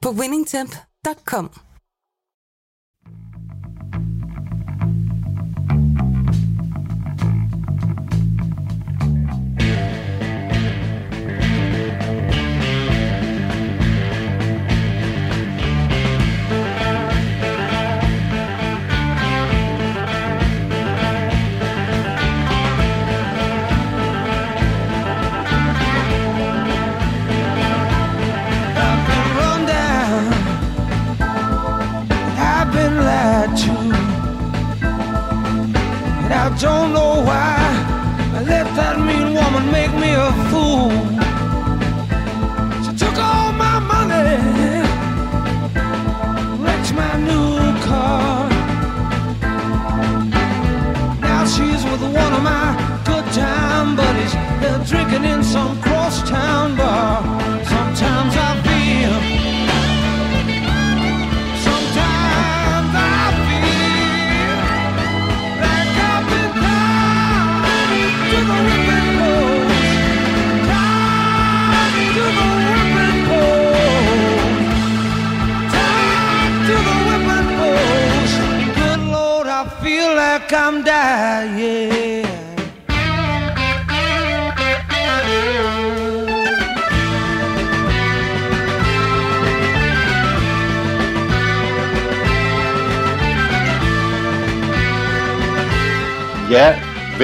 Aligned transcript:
på 0.00 0.12
winningtemp.com. 0.12 1.67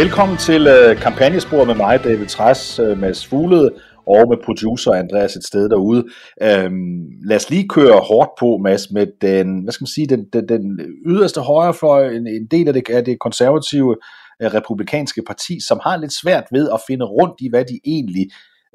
velkommen 0.05 0.39
til 0.39 0.67
øh, 0.67 0.97
kampagnesporet 0.97 1.67
med 1.67 1.75
mig, 1.75 2.05
David 2.05 2.27
Træs, 2.27 2.79
øh, 2.79 2.99
Mads 2.99 3.27
Fuglede 3.27 3.71
og 4.07 4.29
med 4.29 4.37
producer 4.45 4.93
Andreas 4.93 5.37
et 5.37 5.45
sted 5.45 5.69
derude. 5.69 6.05
Øhm, 6.43 7.07
lad 7.29 7.37
os 7.37 7.51
lige 7.51 7.69
køre 7.69 8.01
hårdt 8.01 8.31
på, 8.41 8.59
Mads, 8.63 8.91
med 8.91 9.07
den, 9.21 9.63
hvad 9.63 9.73
skal 9.73 9.83
man 9.83 9.95
sige, 9.95 10.07
den, 10.07 10.25
den, 10.33 10.49
den 10.49 10.81
yderste 11.07 11.41
højrefløj, 11.41 12.09
en, 12.09 12.27
en 12.27 12.47
del 12.51 12.69
af 12.69 12.75
det, 12.75 12.91
af 12.91 13.05
det 13.05 13.19
konservative 13.19 13.97
øh, 14.43 14.55
republikanske 14.55 15.23
parti, 15.27 15.61
som 15.69 15.81
har 15.83 15.97
lidt 15.97 16.13
svært 16.23 16.45
ved 16.53 16.69
at 16.75 16.81
finde 16.89 17.05
rundt 17.05 17.35
i, 17.41 17.49
hvad 17.51 17.65
de 17.65 17.81
egentlig 17.85 18.27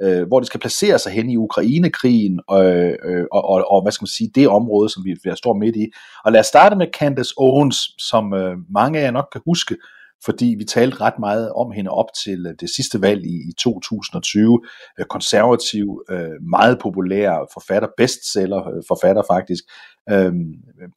øh, 0.01 0.27
hvor 0.27 0.39
de 0.39 0.45
skal 0.45 0.59
placere 0.59 0.99
sig 0.99 1.11
hen 1.11 1.29
i 1.29 1.37
Ukrainekrigen 1.37 2.39
og, 2.47 2.65
øh, 2.65 3.25
og, 3.31 3.49
og, 3.49 3.71
og 3.71 3.81
hvad 3.81 3.91
skal 3.91 4.03
man 4.03 4.17
sige, 4.17 4.31
det 4.35 4.47
område, 4.47 4.89
som 4.89 5.05
vi, 5.05 5.15
vi 5.23 5.31
står 5.35 5.53
midt 5.53 5.75
i. 5.75 5.85
Og 6.25 6.31
lad 6.31 6.39
os 6.39 6.45
starte 6.45 6.75
med 6.75 6.87
Candace 6.99 7.33
Owens, 7.37 7.77
som 7.97 8.33
øh, 8.33 8.57
mange 8.69 8.99
af 8.99 9.03
jer 9.03 9.11
nok 9.11 9.27
kan 9.31 9.41
huske, 9.45 9.75
fordi 10.25 10.55
vi 10.57 10.63
talte 10.63 11.01
ret 11.01 11.19
meget 11.19 11.51
om 11.53 11.71
hende 11.71 11.91
op 11.91 12.05
til 12.23 12.45
øh, 12.47 12.53
det 12.59 12.69
sidste 12.69 13.01
valg 13.01 13.25
i, 13.25 13.35
i 13.49 13.53
2020. 13.59 14.61
Øh, 14.99 15.05
konservativ, 15.05 16.03
øh, 16.09 16.41
meget 16.49 16.79
populær 16.79 17.49
forfatter, 17.53 17.89
bestseller 17.97 18.83
forfatter 18.87 19.23
faktisk, 19.31 19.63
øh, 20.09 20.33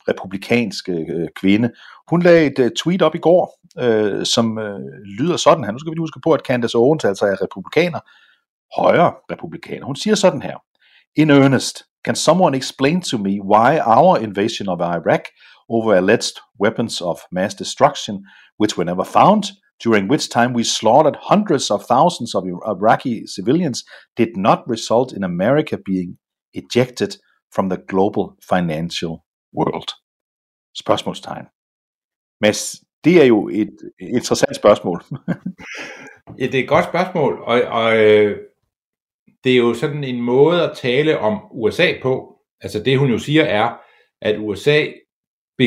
republikansk 0.08 0.88
øh, 0.88 1.28
kvinde. 1.36 1.70
Hun 2.10 2.22
lagde 2.22 2.46
et 2.46 2.58
øh, 2.58 2.70
tweet 2.70 3.02
op 3.02 3.14
i 3.14 3.18
går, 3.18 3.60
øh, 3.80 4.26
som 4.26 4.58
øh, 4.58 4.80
lyder 5.18 5.36
sådan 5.36 5.64
her. 5.64 5.72
Nu 5.72 5.78
skal 5.78 5.90
vi 5.90 5.94
lige 5.94 6.02
huske 6.02 6.20
på, 6.24 6.32
at 6.32 6.40
Candace 6.40 6.78
Owens 6.78 7.04
altså 7.04 7.26
er 7.26 7.42
republikaner, 7.42 8.00
højre 8.80 9.12
republikaner. 9.30 9.86
Hun 9.86 9.96
siger 9.96 10.14
sådan 10.14 10.42
her. 10.42 10.56
In 11.16 11.30
earnest, 11.30 11.84
can 12.04 12.16
someone 12.16 12.56
explain 12.56 13.02
to 13.02 13.18
me 13.18 13.34
why 13.52 13.78
our 13.86 14.16
invasion 14.16 14.68
of 14.68 14.78
Iraq 14.80 15.24
over 15.68 15.94
alleged 15.94 16.40
weapons 16.58 17.00
of 17.00 17.26
mass 17.30 17.54
destruction, 17.54 18.22
which 18.56 18.76
were 18.76 18.84
never 18.84 19.04
found, 19.04 19.44
during 19.84 20.08
which 20.08 20.28
time 20.28 20.52
we 20.54 20.64
slaughtered 20.64 21.16
hundreds 21.20 21.70
of 21.70 21.84
thousands 21.84 22.34
of 22.34 22.44
Iraqi 22.66 23.26
civilians, 23.26 23.84
did 24.16 24.36
not 24.36 24.68
result 24.68 25.12
in 25.12 25.24
America 25.24 25.78
being 25.84 26.18
ejected 26.54 27.16
from 27.50 27.68
the 27.68 27.78
global 27.88 28.36
financial 28.48 29.24
world? 29.52 29.90
Spørgsmålstegn. 30.74 31.46
Mads, 32.40 32.84
det 33.04 33.20
er 33.20 33.24
jo 33.24 33.48
et 33.48 33.76
interessant 34.00 34.56
spørgsmål. 34.56 35.02
Ja, 36.38 36.46
det 36.46 36.54
er 36.54 36.62
et 36.62 36.68
godt 36.68 36.84
spørgsmål, 36.84 37.42
og, 37.42 37.62
og 37.62 37.96
øh, 37.96 38.38
det 39.44 39.52
er 39.52 39.56
jo 39.56 39.74
sådan 39.74 40.04
en 40.04 40.20
måde 40.20 40.70
at 40.70 40.76
tale 40.76 41.18
om 41.18 41.38
USA 41.50 41.92
på. 42.02 42.38
Altså 42.60 42.82
det 42.82 42.98
hun 42.98 43.10
jo 43.10 43.18
siger 43.18 43.42
er, 43.42 43.76
at 44.20 44.38
USA 44.38 44.86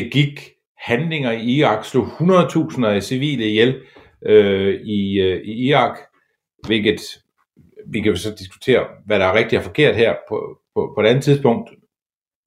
begik 0.02 0.50
handlinger 0.78 1.32
i 1.32 1.44
Irak, 1.44 1.84
slog 1.84 2.06
100.000 2.06 2.86
af 2.86 3.02
civile 3.02 3.48
ihjel 3.48 3.80
øh, 4.26 4.74
i, 4.74 5.20
øh, 5.20 5.42
i 5.44 5.68
Irak, 5.68 5.98
hvilket 6.66 7.00
vi 7.92 8.00
kan 8.00 8.12
jo 8.12 8.16
så 8.16 8.34
diskutere, 8.38 8.86
hvad 9.06 9.18
der 9.18 9.26
er 9.26 9.34
rigtigt 9.34 9.58
og 9.58 9.64
forkert 9.64 9.96
her 9.96 10.14
på, 10.28 10.58
på, 10.74 10.92
på 10.96 11.00
et 11.00 11.06
andet 11.06 11.24
tidspunkt. 11.24 11.70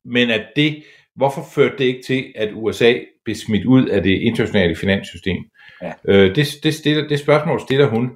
Men 0.05 0.29
at 0.29 0.45
det, 0.55 0.83
hvorfor 1.15 1.41
førte 1.55 1.77
det 1.77 1.85
ikke 1.85 2.03
til, 2.07 2.33
at 2.35 2.49
USA 2.53 2.93
blev 3.23 3.35
smidt 3.35 3.65
ud 3.65 3.87
af 3.87 4.03
det 4.03 4.21
internationale 4.21 4.75
finanssystem? 4.75 5.37
Ja. 5.81 5.93
Øh, 6.07 6.35
det, 6.35 6.47
det, 6.63 6.73
stiller, 6.73 7.07
det 7.07 7.19
spørgsmål 7.19 7.59
stiller 7.59 7.87
hun. 7.87 8.09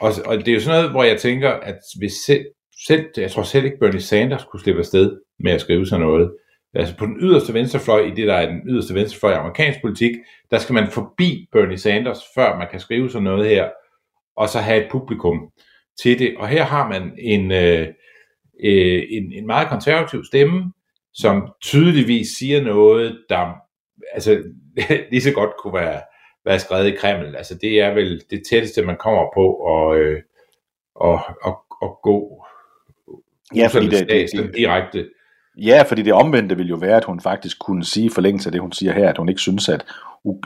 Og, 0.00 0.12
og 0.26 0.38
det 0.38 0.48
er 0.48 0.54
jo 0.54 0.60
sådan 0.60 0.78
noget, 0.78 0.90
hvor 0.90 1.04
jeg 1.04 1.20
tænker, 1.20 1.50
at 1.50 1.78
hvis 1.98 2.12
selv, 2.26 2.44
selv, 2.86 3.04
jeg 3.16 3.30
tror 3.30 3.42
selv 3.42 3.64
ikke 3.64 3.78
Bernie 3.78 4.00
Sanders 4.00 4.44
kunne 4.44 4.60
slippe 4.60 4.80
afsted 4.80 5.18
med 5.38 5.52
at 5.52 5.60
skrive 5.60 5.86
sådan 5.86 6.06
noget. 6.06 6.30
Altså 6.78 6.96
på 6.96 7.06
den 7.06 7.16
yderste 7.20 7.54
venstrefløj, 7.54 8.00
i 8.00 8.10
det 8.10 8.26
der 8.26 8.34
er 8.34 8.46
den 8.50 8.62
yderste 8.68 8.94
venstrefløj 8.94 9.32
i 9.32 9.36
amerikansk 9.36 9.80
politik, 9.80 10.10
der 10.50 10.58
skal 10.58 10.72
man 10.74 10.90
forbi 10.90 11.48
Bernie 11.52 11.78
Sanders, 11.78 12.20
før 12.34 12.58
man 12.58 12.68
kan 12.70 12.80
skrive 12.80 13.10
sådan 13.10 13.24
noget 13.24 13.48
her, 13.48 13.68
og 14.36 14.48
så 14.48 14.58
have 14.58 14.84
et 14.84 14.90
publikum 14.90 15.50
til 16.02 16.18
det. 16.18 16.34
Og 16.38 16.48
her 16.48 16.62
har 16.64 16.88
man 16.88 17.12
en, 17.18 17.52
øh, 17.52 17.86
øh, 18.64 19.02
en, 19.10 19.32
en 19.32 19.46
meget 19.46 19.68
konservativ 19.68 20.24
stemme, 20.24 20.72
som 21.14 21.48
tydeligvis 21.62 22.28
siger 22.28 22.62
noget, 22.62 23.18
der 23.28 23.52
altså, 24.12 24.42
lige 25.10 25.22
så 25.22 25.32
godt 25.32 25.50
kunne 25.62 25.74
være, 25.74 26.00
være 26.44 26.58
skrevet 26.58 26.86
i 26.86 26.96
Kreml. 26.96 27.36
Altså 27.36 27.54
det 27.54 27.80
er 27.80 27.94
vel 27.94 28.22
det 28.30 28.42
tætteste, 28.50 28.82
man 28.82 28.96
kommer 28.96 29.22
på 29.34 29.54
at, 29.76 29.98
øh, 29.98 30.22
at, 31.04 31.20
at, 31.46 31.54
at 31.82 31.88
gå 32.02 32.44
Ja, 33.54 33.66
fordi 33.66 33.86
det- 33.88 34.08
det, 34.08 34.30
det- 34.32 34.54
direkte. 34.56 35.08
Ja, 35.56 35.82
fordi 35.88 36.02
det 36.02 36.12
omvendte 36.12 36.56
vil 36.56 36.68
jo 36.68 36.76
være, 36.76 36.96
at 36.96 37.04
hun 37.04 37.20
faktisk 37.20 37.58
kunne 37.58 37.84
sige 37.84 38.10
forlængelse 38.10 38.48
af 38.48 38.52
det, 38.52 38.60
hun 38.60 38.72
siger 38.72 38.92
her, 38.92 39.08
at 39.08 39.18
hun 39.18 39.28
ikke 39.28 39.40
synes, 39.40 39.68
at, 39.68 39.84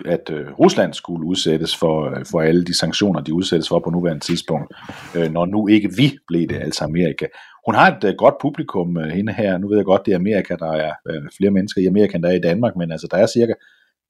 at 0.07 0.31
øh, 0.31 0.53
Rusland 0.59 0.95
skulle 0.95 1.27
udsættes 1.27 1.77
for, 1.77 2.11
øh, 2.11 2.27
for 2.31 2.41
alle 2.41 2.65
de 2.65 2.79
sanktioner, 2.79 3.21
de 3.21 3.35
udsættes 3.35 3.69
for 3.69 3.79
på 3.79 3.91
nuværende 3.91 4.25
tidspunkt, 4.25 4.75
øh, 5.17 5.31
når 5.33 5.47
nu 5.47 5.69
ikke 5.69 5.97
vi 5.97 6.19
blev 6.29 6.49
det, 6.49 6.57
altså 6.57 6.85
Amerika. 6.85 7.27
Hun 7.67 7.75
har 7.75 7.99
et 8.05 8.15
godt 8.19 8.35
publikum, 8.41 8.97
hende 8.97 9.33
her. 9.33 9.59
Nu 9.59 9.69
ved 9.69 9.77
jeg 9.77 9.85
godt, 9.85 10.07
det 10.07 10.13
er 10.13 10.17
Amerika, 10.17 10.57
der 10.59 10.73
er 10.73 10.93
flere 11.39 11.51
mennesker 11.51 11.81
i 11.83 11.87
Amerika, 11.87 12.17
end 12.17 12.23
der 12.23 12.31
er 12.31 12.37
i 12.37 12.41
Danmark, 12.41 12.77
men 12.77 12.93
altså 12.93 13.09
der 13.11 13.17
er 13.17 13.27
cirka 13.27 13.55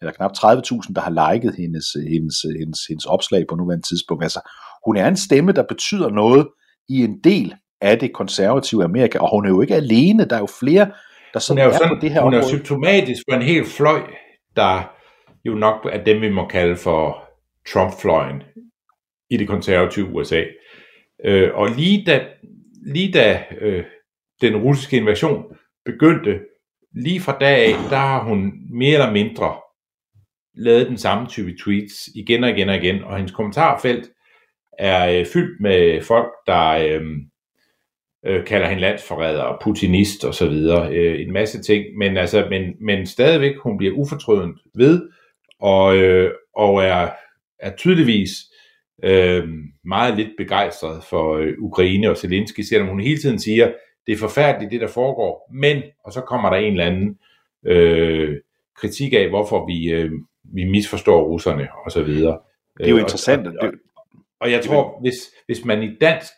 eller 0.00 0.12
knap 0.12 0.30
30.000, 0.36 0.92
der 0.94 1.00
har 1.00 1.32
liket 1.32 1.54
hendes, 1.56 1.86
hendes, 1.92 2.36
hendes, 2.58 2.80
hendes 2.88 3.04
opslag 3.04 3.46
på 3.46 3.54
nuværende 3.56 3.88
tidspunkt. 3.88 4.22
Altså, 4.22 4.40
hun 4.86 4.96
er 4.96 5.08
en 5.08 5.16
stemme, 5.16 5.52
der 5.52 5.62
betyder 5.62 6.10
noget 6.10 6.48
i 6.88 7.04
en 7.04 7.20
del 7.24 7.54
af 7.80 7.98
det 7.98 8.12
konservative 8.12 8.84
Amerika, 8.84 9.18
og 9.18 9.30
hun 9.36 9.46
er 9.46 9.50
jo 9.50 9.60
ikke 9.60 9.74
alene. 9.74 10.24
Der 10.24 10.36
er 10.36 10.40
jo 10.40 10.48
flere 10.60 10.90
der 11.34 11.34
Hun 11.34 11.40
sådan 11.40 11.58
er 11.58 11.64
jo, 11.64 11.70
er 11.70 11.74
sådan, 11.74 11.96
på 11.96 12.00
det 12.00 12.10
her 12.10 12.20
hun 12.20 12.34
er 12.34 12.38
område. 12.38 12.56
symptomatisk 12.56 13.22
for 13.30 13.36
en 13.36 13.42
hel 13.42 13.64
fløj, 13.64 14.02
der 14.56 14.92
jo 15.44 15.54
nok 15.54 15.88
er 15.92 16.04
dem, 16.04 16.20
vi 16.20 16.28
må 16.30 16.46
kalde 16.46 16.76
for 16.76 17.24
Trump-fløjen 17.68 18.42
i 19.30 19.36
det 19.36 19.48
konservative 19.48 20.06
USA. 20.06 20.44
Øh, 21.24 21.54
og 21.54 21.68
lige 21.68 22.04
da, 22.06 22.26
lige 22.86 23.12
da 23.12 23.44
øh, 23.60 23.84
den 24.40 24.56
russiske 24.56 24.96
invasion 24.96 25.44
begyndte, 25.84 26.40
lige 26.94 27.20
fra 27.20 27.36
dag 27.40 27.66
af, 27.66 27.74
der 27.90 27.96
har 27.96 28.24
hun 28.24 28.52
mere 28.72 28.92
eller 28.92 29.12
mindre 29.12 29.56
lavet 30.54 30.88
den 30.88 30.98
samme 30.98 31.26
type 31.28 31.54
tweets 31.64 32.08
igen 32.14 32.44
og 32.44 32.50
igen 32.50 32.68
og 32.68 32.76
igen, 32.76 33.04
og 33.04 33.16
hendes 33.16 33.32
kommentarfelt 33.32 34.10
er 34.78 35.18
øh, 35.18 35.26
fyldt 35.26 35.60
med 35.60 36.02
folk, 36.02 36.32
der 36.46 36.68
øh, 36.70 37.02
øh, 38.26 38.44
kalder 38.46 38.68
hende 38.68 38.80
landsforræder 38.80 39.42
og 39.42 39.60
putinist 39.62 40.24
og 40.24 40.34
så 40.34 40.48
videre, 40.48 40.94
øh, 40.94 41.20
en 41.20 41.32
masse 41.32 41.62
ting, 41.62 41.84
men, 41.98 42.16
altså, 42.16 42.46
men, 42.50 42.62
men 42.80 43.06
stadigvæk, 43.06 43.56
hun 43.56 43.78
bliver 43.78 43.94
ufortrødent 43.94 44.58
ved, 44.74 45.08
og, 45.60 45.96
øh, 45.96 46.30
og 46.56 46.84
er, 46.84 47.10
er 47.58 47.76
tydeligvis 47.76 48.30
øh, 49.04 49.48
meget 49.84 50.16
lidt 50.16 50.30
begejstret 50.38 51.04
for 51.04 51.36
øh, 51.36 51.54
Ukraine 51.58 52.10
og 52.10 52.16
Zelensky, 52.16 52.60
selvom 52.60 52.88
hun 52.88 53.00
hele 53.00 53.18
tiden 53.18 53.38
siger, 53.38 53.72
det 54.06 54.12
er 54.12 54.18
forfærdeligt, 54.18 54.72
det 54.72 54.80
der 54.80 54.88
foregår, 54.88 55.50
men, 55.54 55.82
og 56.04 56.12
så 56.12 56.20
kommer 56.20 56.50
der 56.50 56.56
en 56.56 56.72
eller 56.72 56.86
anden 56.86 57.18
øh, 57.66 58.36
kritik 58.76 59.12
af, 59.12 59.28
hvorfor 59.28 59.66
vi, 59.66 59.90
øh, 59.90 60.10
vi 60.54 60.64
misforstår 60.64 61.22
russerne 61.22 61.68
og 61.84 61.92
så 61.92 62.02
videre. 62.02 62.38
Det 62.78 62.86
er 62.86 62.90
jo 62.90 62.96
Øh, 62.96 63.02
interessant. 63.02 63.46
Og, 63.46 63.54
og 63.60 63.68
og, 63.68 63.72
og 64.40 64.50
jeg 64.50 64.64
tror, 64.64 65.00
hvis, 65.00 65.14
hvis 65.46 65.64
man 65.64 65.82
i 65.82 65.96
dansk 66.00 66.32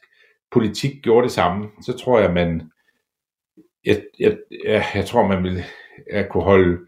politik 0.53 1.03
gjorde 1.03 1.25
det 1.25 1.33
samme, 1.33 1.67
så 1.83 1.99
tror 1.99 2.21
jeg, 2.21 2.33
man 2.33 2.63
jeg, 3.85 4.03
jeg, 4.19 4.37
jeg, 4.65 4.85
jeg 4.95 5.05
tror, 5.05 5.27
man 5.27 5.43
vil 5.43 5.65
at 6.11 6.29
kunne 6.29 6.45
holde 6.45 6.79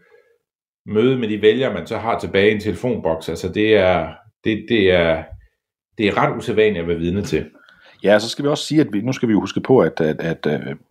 møde 0.85 1.17
med 1.17 1.29
de 1.29 1.41
vælgere, 1.41 1.73
man 1.73 1.87
så 1.87 1.97
har 1.97 2.19
tilbage 2.19 2.49
i 2.49 2.53
en 2.53 2.59
telefonboks. 2.59 3.29
Altså 3.29 3.49
det 3.49 3.75
er, 3.75 4.13
det, 4.43 4.65
det 4.69 4.91
er, 4.91 5.23
det 5.97 6.07
er 6.07 6.17
ret 6.17 6.37
usædvanligt 6.37 6.81
at 6.81 6.87
være 6.87 6.97
vidne 6.97 7.21
til. 7.21 7.45
Ja, 8.03 8.19
så 8.19 8.29
skal 8.29 8.45
vi 8.45 8.49
også 8.49 8.65
sige, 8.65 8.81
at 8.81 8.87
vi, 8.91 9.01
nu 9.01 9.13
skal 9.13 9.27
vi 9.27 9.33
jo 9.33 9.39
huske 9.39 9.61
på, 9.61 9.79
at, 9.79 10.01
at, 10.01 10.19
at, 10.19 10.47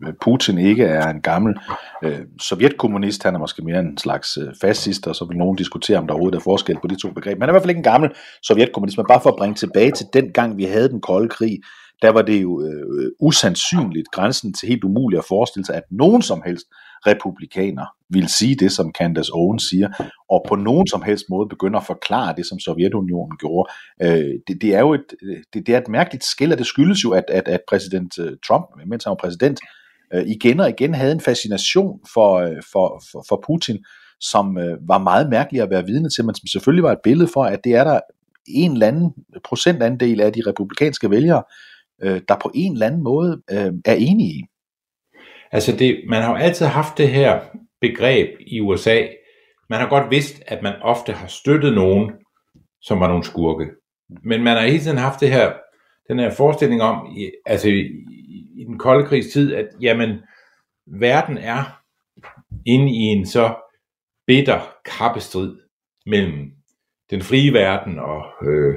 at 0.06 0.14
Putin 0.20 0.58
ikke 0.58 0.84
er 0.84 1.08
en 1.08 1.20
gammel 1.20 1.54
øh, 2.04 2.18
sovjetkommunist, 2.40 3.22
han 3.22 3.34
er 3.34 3.38
måske 3.38 3.62
mere 3.62 3.78
en 3.78 3.98
slags 3.98 4.36
øh, 4.36 4.48
fascist, 4.60 5.06
og 5.06 5.16
så 5.16 5.24
vil 5.24 5.36
nogen 5.36 5.56
diskutere, 5.56 5.98
om 5.98 6.06
der 6.06 6.14
overhovedet 6.14 6.38
er 6.38 6.42
forskel 6.42 6.78
på 6.82 6.86
de 6.86 7.00
to 7.02 7.10
begreber. 7.10 7.36
Men 7.36 7.42
han 7.42 7.48
er 7.48 7.52
i 7.52 7.54
hvert 7.54 7.62
fald 7.62 7.70
ikke 7.70 7.78
en 7.78 7.92
gammel 7.92 8.10
sovjetkommunist, 8.42 8.98
men 8.98 9.06
bare 9.08 9.20
for 9.22 9.30
at 9.30 9.36
bringe 9.36 9.54
tilbage 9.54 9.90
til 9.90 10.06
den 10.12 10.32
gang, 10.32 10.56
vi 10.56 10.64
havde 10.64 10.88
den 10.88 11.00
kolde 11.00 11.28
krig, 11.28 11.58
der 12.04 12.10
var 12.10 12.22
det 12.22 12.42
jo 12.42 12.62
øh, 12.62 13.12
usandsynligt, 13.20 14.08
grænsen 14.12 14.54
til 14.54 14.68
helt 14.68 14.84
umuligt 14.84 15.18
at 15.18 15.24
forestille 15.28 15.66
sig, 15.66 15.74
at 15.74 15.82
nogen 15.90 16.22
som 16.22 16.42
helst 16.46 16.66
republikaner 17.06 17.86
vil 18.10 18.28
sige 18.28 18.54
det, 18.54 18.72
som 18.72 18.92
Candace 18.98 19.32
Owens 19.32 19.62
siger, 19.62 19.88
og 20.30 20.44
på 20.48 20.54
nogen 20.56 20.86
som 20.86 21.02
helst 21.02 21.24
måde 21.30 21.48
begynder 21.48 21.78
at 21.80 21.86
forklare 21.86 22.34
det, 22.36 22.46
som 22.46 22.58
Sovjetunionen 22.58 23.36
gjorde. 23.38 23.70
Øh, 24.02 24.34
det, 24.48 24.62
det 24.62 24.74
er 24.74 24.80
jo 24.80 24.94
et, 24.94 25.08
øh, 25.22 25.36
det, 25.54 25.66
det 25.66 25.74
er 25.74 25.78
et 25.78 25.88
mærkeligt 25.88 26.24
skil, 26.24 26.52
og 26.52 26.58
det 26.58 26.66
skyldes 26.66 27.04
jo, 27.04 27.10
at, 27.10 27.24
at, 27.28 27.48
at 27.48 27.60
præsident 27.68 28.18
øh, 28.18 28.32
Trump, 28.46 28.66
mens 28.86 29.04
han 29.04 29.10
var 29.10 29.24
præsident, 29.24 29.60
øh, 30.14 30.26
igen 30.26 30.60
og 30.60 30.68
igen 30.68 30.94
havde 30.94 31.12
en 31.12 31.20
fascination 31.20 32.00
for, 32.14 32.34
øh, 32.34 32.62
for, 32.72 33.02
for, 33.12 33.24
for 33.28 33.44
Putin, 33.46 33.78
som 34.20 34.58
øh, 34.58 34.76
var 34.88 34.98
meget 34.98 35.30
mærkelig 35.30 35.62
at 35.62 35.70
være 35.70 35.86
vidne 35.86 36.10
til, 36.10 36.24
men 36.24 36.34
som 36.34 36.46
selvfølgelig 36.46 36.84
var 36.84 36.92
et 36.92 37.04
billede 37.04 37.28
for, 37.34 37.44
at 37.44 37.60
det 37.64 37.74
er 37.74 37.84
der 37.84 38.00
en 38.46 38.72
eller 38.72 38.86
anden 38.86 39.12
procentandel 39.44 40.20
af 40.20 40.32
de 40.32 40.42
republikanske 40.46 41.10
vælgere, 41.10 41.42
øh, 42.02 42.20
der 42.28 42.36
på 42.42 42.50
en 42.54 42.72
eller 42.72 42.86
anden 42.86 43.02
måde 43.02 43.42
øh, 43.50 43.72
er 43.84 43.94
enige 43.94 44.34
i. 44.34 44.44
Altså 45.52 45.76
det, 45.76 46.04
man 46.08 46.22
har 46.22 46.30
jo 46.30 46.36
altid 46.36 46.66
haft 46.66 46.98
det 46.98 47.08
her 47.08 47.40
begreb 47.80 48.28
i 48.40 48.60
USA. 48.60 49.06
Man 49.70 49.80
har 49.80 49.88
godt 49.88 50.10
vidst, 50.10 50.42
at 50.46 50.62
man 50.62 50.74
ofte 50.82 51.12
har 51.12 51.26
støttet 51.26 51.74
nogen, 51.74 52.12
som 52.82 53.00
var 53.00 53.08
nogle 53.08 53.24
skurke. 53.24 53.70
Men 54.24 54.42
man 54.42 54.56
har 54.56 54.66
hele 54.66 54.80
tiden 54.80 54.98
haft 54.98 55.20
det 55.20 55.30
her, 55.30 55.52
den 56.08 56.18
her 56.18 56.30
forestilling 56.30 56.82
om, 56.82 57.16
i, 57.16 57.30
altså 57.46 57.68
i, 57.68 57.80
i 58.60 58.64
den 58.66 58.78
kolde 58.78 59.06
krigs 59.06 59.32
tid, 59.32 59.54
at 59.54 59.68
jamen, 59.80 60.20
verden 60.86 61.38
er 61.38 61.82
inde 62.66 62.92
i 62.92 63.00
en 63.00 63.26
så 63.26 63.54
bitter 64.26 64.60
kappestrid 64.84 65.56
mellem 66.06 66.52
den 67.10 67.22
frie 67.22 67.52
verden 67.52 67.98
og 67.98 68.24
øh, 68.48 68.74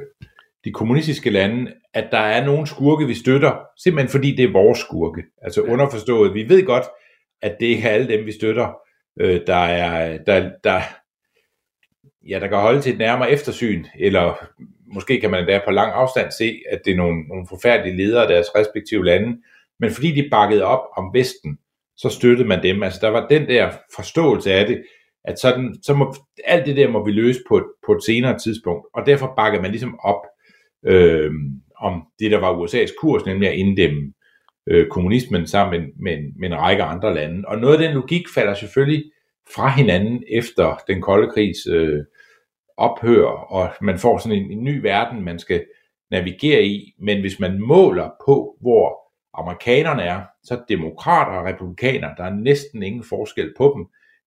de 0.67 0.73
kommunistiske 0.73 1.29
lande, 1.29 1.73
at 1.93 2.07
der 2.11 2.17
er 2.17 2.45
nogle 2.45 2.67
skurke, 2.67 3.07
vi 3.07 3.13
støtter, 3.13 3.59
simpelthen 3.77 4.11
fordi 4.11 4.35
det 4.35 4.45
er 4.45 4.51
vores 4.51 4.79
skurke. 4.79 5.23
Altså 5.41 5.61
underforstået, 5.61 6.33
vi 6.33 6.49
ved 6.49 6.65
godt, 6.65 6.85
at 7.41 7.57
det 7.59 7.65
ikke 7.65 7.83
er 7.83 7.93
alle 7.93 8.07
dem, 8.07 8.25
vi 8.25 8.31
støtter, 8.31 8.73
øh, 9.19 9.41
der 9.47 9.55
er, 9.55 10.17
der, 10.17 10.51
der, 10.63 10.81
ja, 12.29 12.39
der 12.39 12.47
kan 12.47 12.57
holde 12.57 12.81
til 12.81 12.93
et 12.93 12.99
nærmere 12.99 13.31
eftersyn, 13.31 13.85
eller 13.99 14.47
måske 14.93 15.21
kan 15.21 15.31
man 15.31 15.47
der 15.47 15.61
på 15.65 15.71
lang 15.71 15.93
afstand 15.93 16.31
se, 16.31 16.61
at 16.71 16.81
det 16.85 16.91
er 16.91 16.97
nogle, 16.97 17.21
nogle 17.21 17.47
forfærdelige 17.49 17.97
ledere 17.97 18.21
af 18.21 18.27
deres 18.27 18.47
respektive 18.55 19.05
lande, 19.05 19.37
men 19.79 19.91
fordi 19.91 20.11
de 20.11 20.29
bakkede 20.31 20.63
op 20.63 20.83
om 20.97 21.13
Vesten, 21.13 21.57
så 21.97 22.09
støttede 22.09 22.47
man 22.47 22.63
dem. 22.63 22.83
Altså 22.83 22.99
der 23.01 23.09
var 23.09 23.27
den 23.27 23.47
der 23.47 23.71
forståelse 23.95 24.53
af 24.53 24.67
det, 24.67 24.83
at 25.23 25.39
sådan, 25.39 25.75
så 25.83 25.93
må, 25.93 26.15
alt 26.45 26.65
det 26.65 26.77
der 26.77 26.87
må 26.87 27.05
vi 27.05 27.11
løse 27.11 27.39
på, 27.47 27.73
på 27.85 27.91
et 27.91 28.03
senere 28.03 28.39
tidspunkt, 28.39 28.87
og 28.93 29.05
derfor 29.05 29.33
bakkede 29.37 29.61
man 29.61 29.71
ligesom 29.71 29.99
op 29.99 30.21
øh, 30.85 31.31
om 31.79 32.03
det, 32.19 32.31
der 32.31 32.39
var 32.39 32.65
USA's 32.65 33.00
kurs, 33.01 33.25
nemlig 33.25 33.50
at 33.50 33.57
inddæmme 33.57 34.13
øh, 34.68 34.88
kommunismen 34.88 35.47
sammen 35.47 35.81
med, 35.81 35.89
med, 35.97 36.31
med 36.39 36.47
en 36.50 36.62
række 36.62 36.83
andre 36.83 37.13
lande. 37.13 37.47
Og 37.47 37.57
noget 37.57 37.74
af 37.74 37.79
den 37.79 37.94
logik 37.94 38.24
falder 38.33 38.53
selvfølgelig 38.53 39.03
fra 39.56 39.69
hinanden 39.69 40.24
efter 40.29 40.79
den 40.88 41.01
kolde 41.01 41.31
krigs 41.31 41.68
øh, 41.68 42.03
ophør, 42.77 43.25
og 43.27 43.69
man 43.81 44.00
får 44.00 44.18
sådan 44.18 44.38
en, 44.38 44.51
en 44.51 44.63
ny 44.63 44.81
verden, 44.81 45.24
man 45.24 45.39
skal 45.39 45.65
navigere 46.12 46.63
i. 46.63 46.94
Men 47.00 47.21
hvis 47.21 47.39
man 47.39 47.59
måler 47.59 48.09
på, 48.25 48.57
hvor 48.62 49.07
amerikanerne 49.33 50.01
er, 50.01 50.21
så 50.44 50.53
er 50.53 50.65
demokrater 50.69 51.31
og 51.31 51.45
republikanere, 51.45 52.13
der 52.18 52.23
er 52.23 52.33
næsten 52.33 52.83
ingen 52.83 53.03
forskel 53.03 53.53
på 53.57 53.73
dem. 53.75 53.85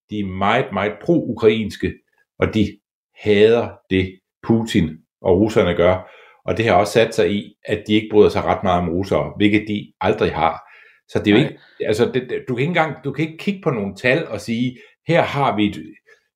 De 0.09 0.19
er 0.19 0.25
meget, 0.25 0.65
meget 0.73 0.93
pro-ukrainske, 1.01 1.93
og 2.39 2.53
de 2.53 2.79
hader 3.15 3.69
det, 3.89 4.19
Putin 4.43 4.97
og 5.21 5.39
russerne 5.39 5.73
gør. 5.73 6.11
Og 6.45 6.57
det 6.57 6.65
har 6.65 6.73
også 6.73 6.93
sat 6.93 7.15
sig 7.15 7.31
i, 7.31 7.53
at 7.65 7.83
de 7.87 7.93
ikke 7.93 8.07
bryder 8.11 8.29
sig 8.29 8.43
ret 8.43 8.63
meget 8.63 8.81
om 8.81 8.89
russere, 8.89 9.33
hvilket 9.37 9.65
de 9.67 9.93
aldrig 10.01 10.31
har. 10.31 10.71
Så 11.07 11.19
det 11.19 11.27
er 11.27 11.31
jo 11.31 11.37
Nej. 11.37 11.49
ikke, 11.49 11.59
altså 11.87 12.11
det, 12.13 12.43
du 12.47 12.55
kan 12.55 12.61
ikke 12.61 12.69
engang, 12.69 12.95
du 13.03 13.11
kan 13.11 13.25
ikke 13.25 13.37
kigge 13.37 13.61
på 13.63 13.69
nogle 13.69 13.95
tal 13.95 14.27
og 14.27 14.41
sige, 14.41 14.77
her 15.07 15.21
har 15.21 15.55
vi 15.55 15.65
et, 15.65 15.83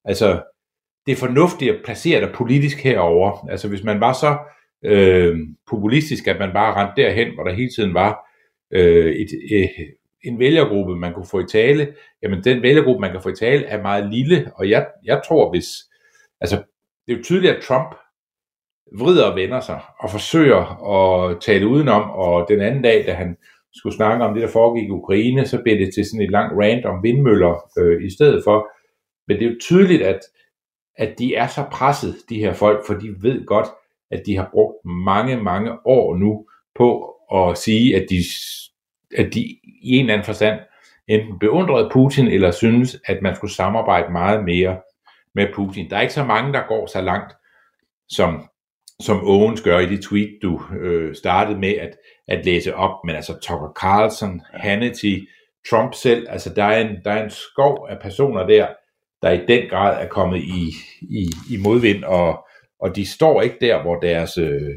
altså 0.06 0.42
det 1.06 1.12
er 1.12 1.16
fornuftigt 1.16 1.76
at 1.76 1.82
placere 1.86 2.22
dig 2.22 2.32
politisk 2.34 2.78
herover. 2.78 3.48
Altså 3.50 3.68
hvis 3.68 3.84
man 3.84 4.00
var 4.00 4.14
så 4.14 4.38
øh, 4.86 5.38
populistisk, 5.70 6.28
at 6.28 6.40
man 6.40 6.54
bare 6.54 6.76
rendte 6.76 7.02
derhen, 7.02 7.34
hvor 7.34 7.44
der 7.44 7.54
hele 7.54 7.70
tiden 7.76 7.94
var 7.94 8.30
øh, 8.72 9.16
et, 9.16 9.30
øh, 9.54 9.70
en 10.24 10.40
vælgergruppe, 10.40 10.96
man 10.96 11.14
kunne 11.14 11.28
få 11.32 11.40
i 11.40 11.48
tale, 11.52 11.94
jamen 12.24 12.44
den 12.44 12.62
vælgergruppe, 12.62 13.02
man 13.02 13.12
kan 13.12 13.22
få 13.22 13.30
i 13.30 13.36
tale, 13.36 13.66
er 13.66 13.82
meget 13.82 14.14
lille, 14.14 14.52
og 14.56 14.70
jeg, 14.70 14.88
jeg 15.04 15.22
tror, 15.28 15.52
hvis, 15.52 15.68
altså 16.42 16.56
det 17.08 17.14
er 17.14 17.18
jo 17.18 17.24
tydeligt, 17.24 17.54
at 17.54 17.64
Trump 17.64 17.96
vrider 18.94 19.26
og 19.26 19.36
vender 19.36 19.60
sig, 19.60 19.82
og 20.00 20.10
forsøger 20.10 20.62
at 20.94 21.42
tale 21.42 21.68
udenom, 21.68 22.10
og 22.12 22.46
den 22.50 22.62
anden 22.62 22.82
dag, 22.82 23.06
da 23.08 23.14
han 23.14 23.38
skulle 23.74 23.96
snakke 23.96 24.26
om 24.26 24.34
det, 24.34 24.44
der 24.44 24.50
foregik 24.50 24.88
i 24.88 24.92
Ukraine, 24.92 25.46
så 25.48 25.62
blev 25.64 25.78
det 25.78 25.94
til 25.94 26.06
sådan 26.06 26.26
et 26.26 26.32
langt 26.32 26.54
rant 26.62 26.86
om 26.86 27.04
vindmøller 27.04 27.70
øh, 27.78 28.06
i 28.06 28.10
stedet 28.10 28.44
for. 28.44 28.68
Men 29.28 29.38
det 29.38 29.46
er 29.46 29.50
jo 29.50 29.58
tydeligt, 29.62 30.02
at, 30.02 30.20
at 30.98 31.20
de 31.20 31.36
er 31.36 31.48
så 31.48 31.64
presset, 31.72 32.16
de 32.30 32.40
her 32.40 32.54
folk, 32.54 32.88
for 32.88 32.94
de 32.94 33.16
ved 33.22 33.46
godt, 33.46 33.68
at 34.12 34.24
de 34.26 34.38
har 34.38 34.50
brugt 34.52 34.86
mange, 34.86 35.38
mange 35.38 35.72
år 35.86 36.16
nu 36.16 36.48
på 36.76 37.16
at 37.36 37.58
sige, 37.58 37.96
at 37.96 38.06
de, 38.10 38.16
at 39.18 39.34
de 39.34 39.40
i 39.82 39.96
en 39.96 40.00
eller 40.00 40.14
anden 40.14 40.26
forstand 40.26 40.60
enten 41.08 41.40
beundrede 41.40 41.90
Putin, 41.94 42.28
eller 42.28 42.52
synes, 42.52 42.98
at 43.06 43.22
man 43.22 43.36
skulle 43.36 43.54
samarbejde 43.54 44.12
meget 44.12 44.46
mere 44.46 44.78
med 45.36 45.48
Putin. 45.54 45.90
Der 45.90 45.98
er 45.98 46.02
ikke 46.02 46.14
så 46.14 46.24
mange, 46.24 46.54
der 46.54 46.68
går 46.68 46.88
så 46.88 47.02
langt, 47.02 47.34
som, 48.10 48.50
som 49.00 49.28
Owens 49.28 49.62
gør 49.62 49.80
i 49.80 49.86
de 49.86 50.02
tweet, 50.02 50.40
du 50.42 50.62
øh, 50.80 51.16
startede 51.16 51.60
med 51.60 51.74
at, 51.74 51.98
at 52.28 52.46
læse 52.46 52.76
op, 52.76 52.92
men 53.06 53.16
altså 53.16 53.34
Tucker 53.34 53.74
Carlson, 53.80 54.42
Hannity, 54.54 55.16
Trump 55.70 55.94
selv, 55.94 56.28
altså 56.30 56.54
der 56.54 56.64
er 56.64 56.88
en, 56.88 56.96
der 57.06 57.12
er 57.12 57.24
en 57.24 57.30
skov 57.30 57.88
af 57.90 58.00
personer 58.02 58.48
der, 58.48 58.68
der 59.22 59.32
i 59.32 59.46
den 59.46 59.70
grad 59.70 60.04
er 60.04 60.08
kommet 60.08 60.42
i, 60.44 60.72
i, 61.02 61.32
i 61.52 61.58
modvind, 61.58 62.04
og, 62.04 62.46
og 62.80 62.96
de 62.96 63.06
står 63.06 63.42
ikke 63.42 63.58
der, 63.62 63.82
hvor 63.82 63.96
deres, 63.96 64.38
øh, 64.38 64.72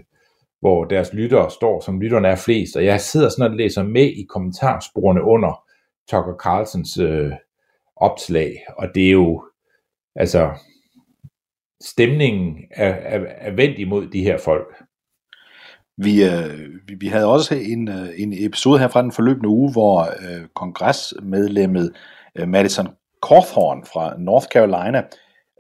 hvor 0.61 0.85
deres 0.85 1.13
lyttere 1.13 1.51
står, 1.51 1.81
som 1.81 2.01
lytterne 2.01 2.29
er 2.29 2.37
flest, 2.37 2.77
og 2.77 2.85
jeg 2.85 3.01
sidder 3.01 3.29
sådan 3.29 3.53
og 3.53 3.57
læser 3.57 3.83
med 3.83 4.07
i 4.07 4.27
kommentarsporene 4.29 5.23
under 5.23 5.63
Tucker 6.11 6.37
Carlsons 6.43 6.99
øh, 6.99 7.33
opslag, 7.97 8.65
og 8.77 8.89
det 8.95 9.07
er 9.07 9.13
jo, 9.13 9.45
altså, 10.17 10.51
stemningen 11.83 12.57
er, 12.71 12.89
er, 12.89 13.21
er 13.39 13.55
vendt 13.55 13.79
imod 13.79 14.07
de 14.07 14.23
her 14.23 14.39
folk. 14.39 14.67
Vi, 15.97 16.25
øh, 16.25 17.01
vi, 17.01 17.07
havde 17.07 17.27
også 17.27 17.55
en, 17.55 17.89
øh, 17.89 18.09
en 18.17 18.33
episode 18.47 18.79
her 18.79 18.89
fra 18.89 19.03
den 19.03 19.13
forløbende 19.13 19.49
uge, 19.49 19.73
hvor 19.73 20.01
øh, 20.03 20.47
kongresmedlemmet 20.55 21.93
øh, 22.39 22.49
Madison 22.49 22.89
Cawthorn 23.27 23.85
fra 23.93 24.15
North 24.19 24.47
Carolina 24.47 25.03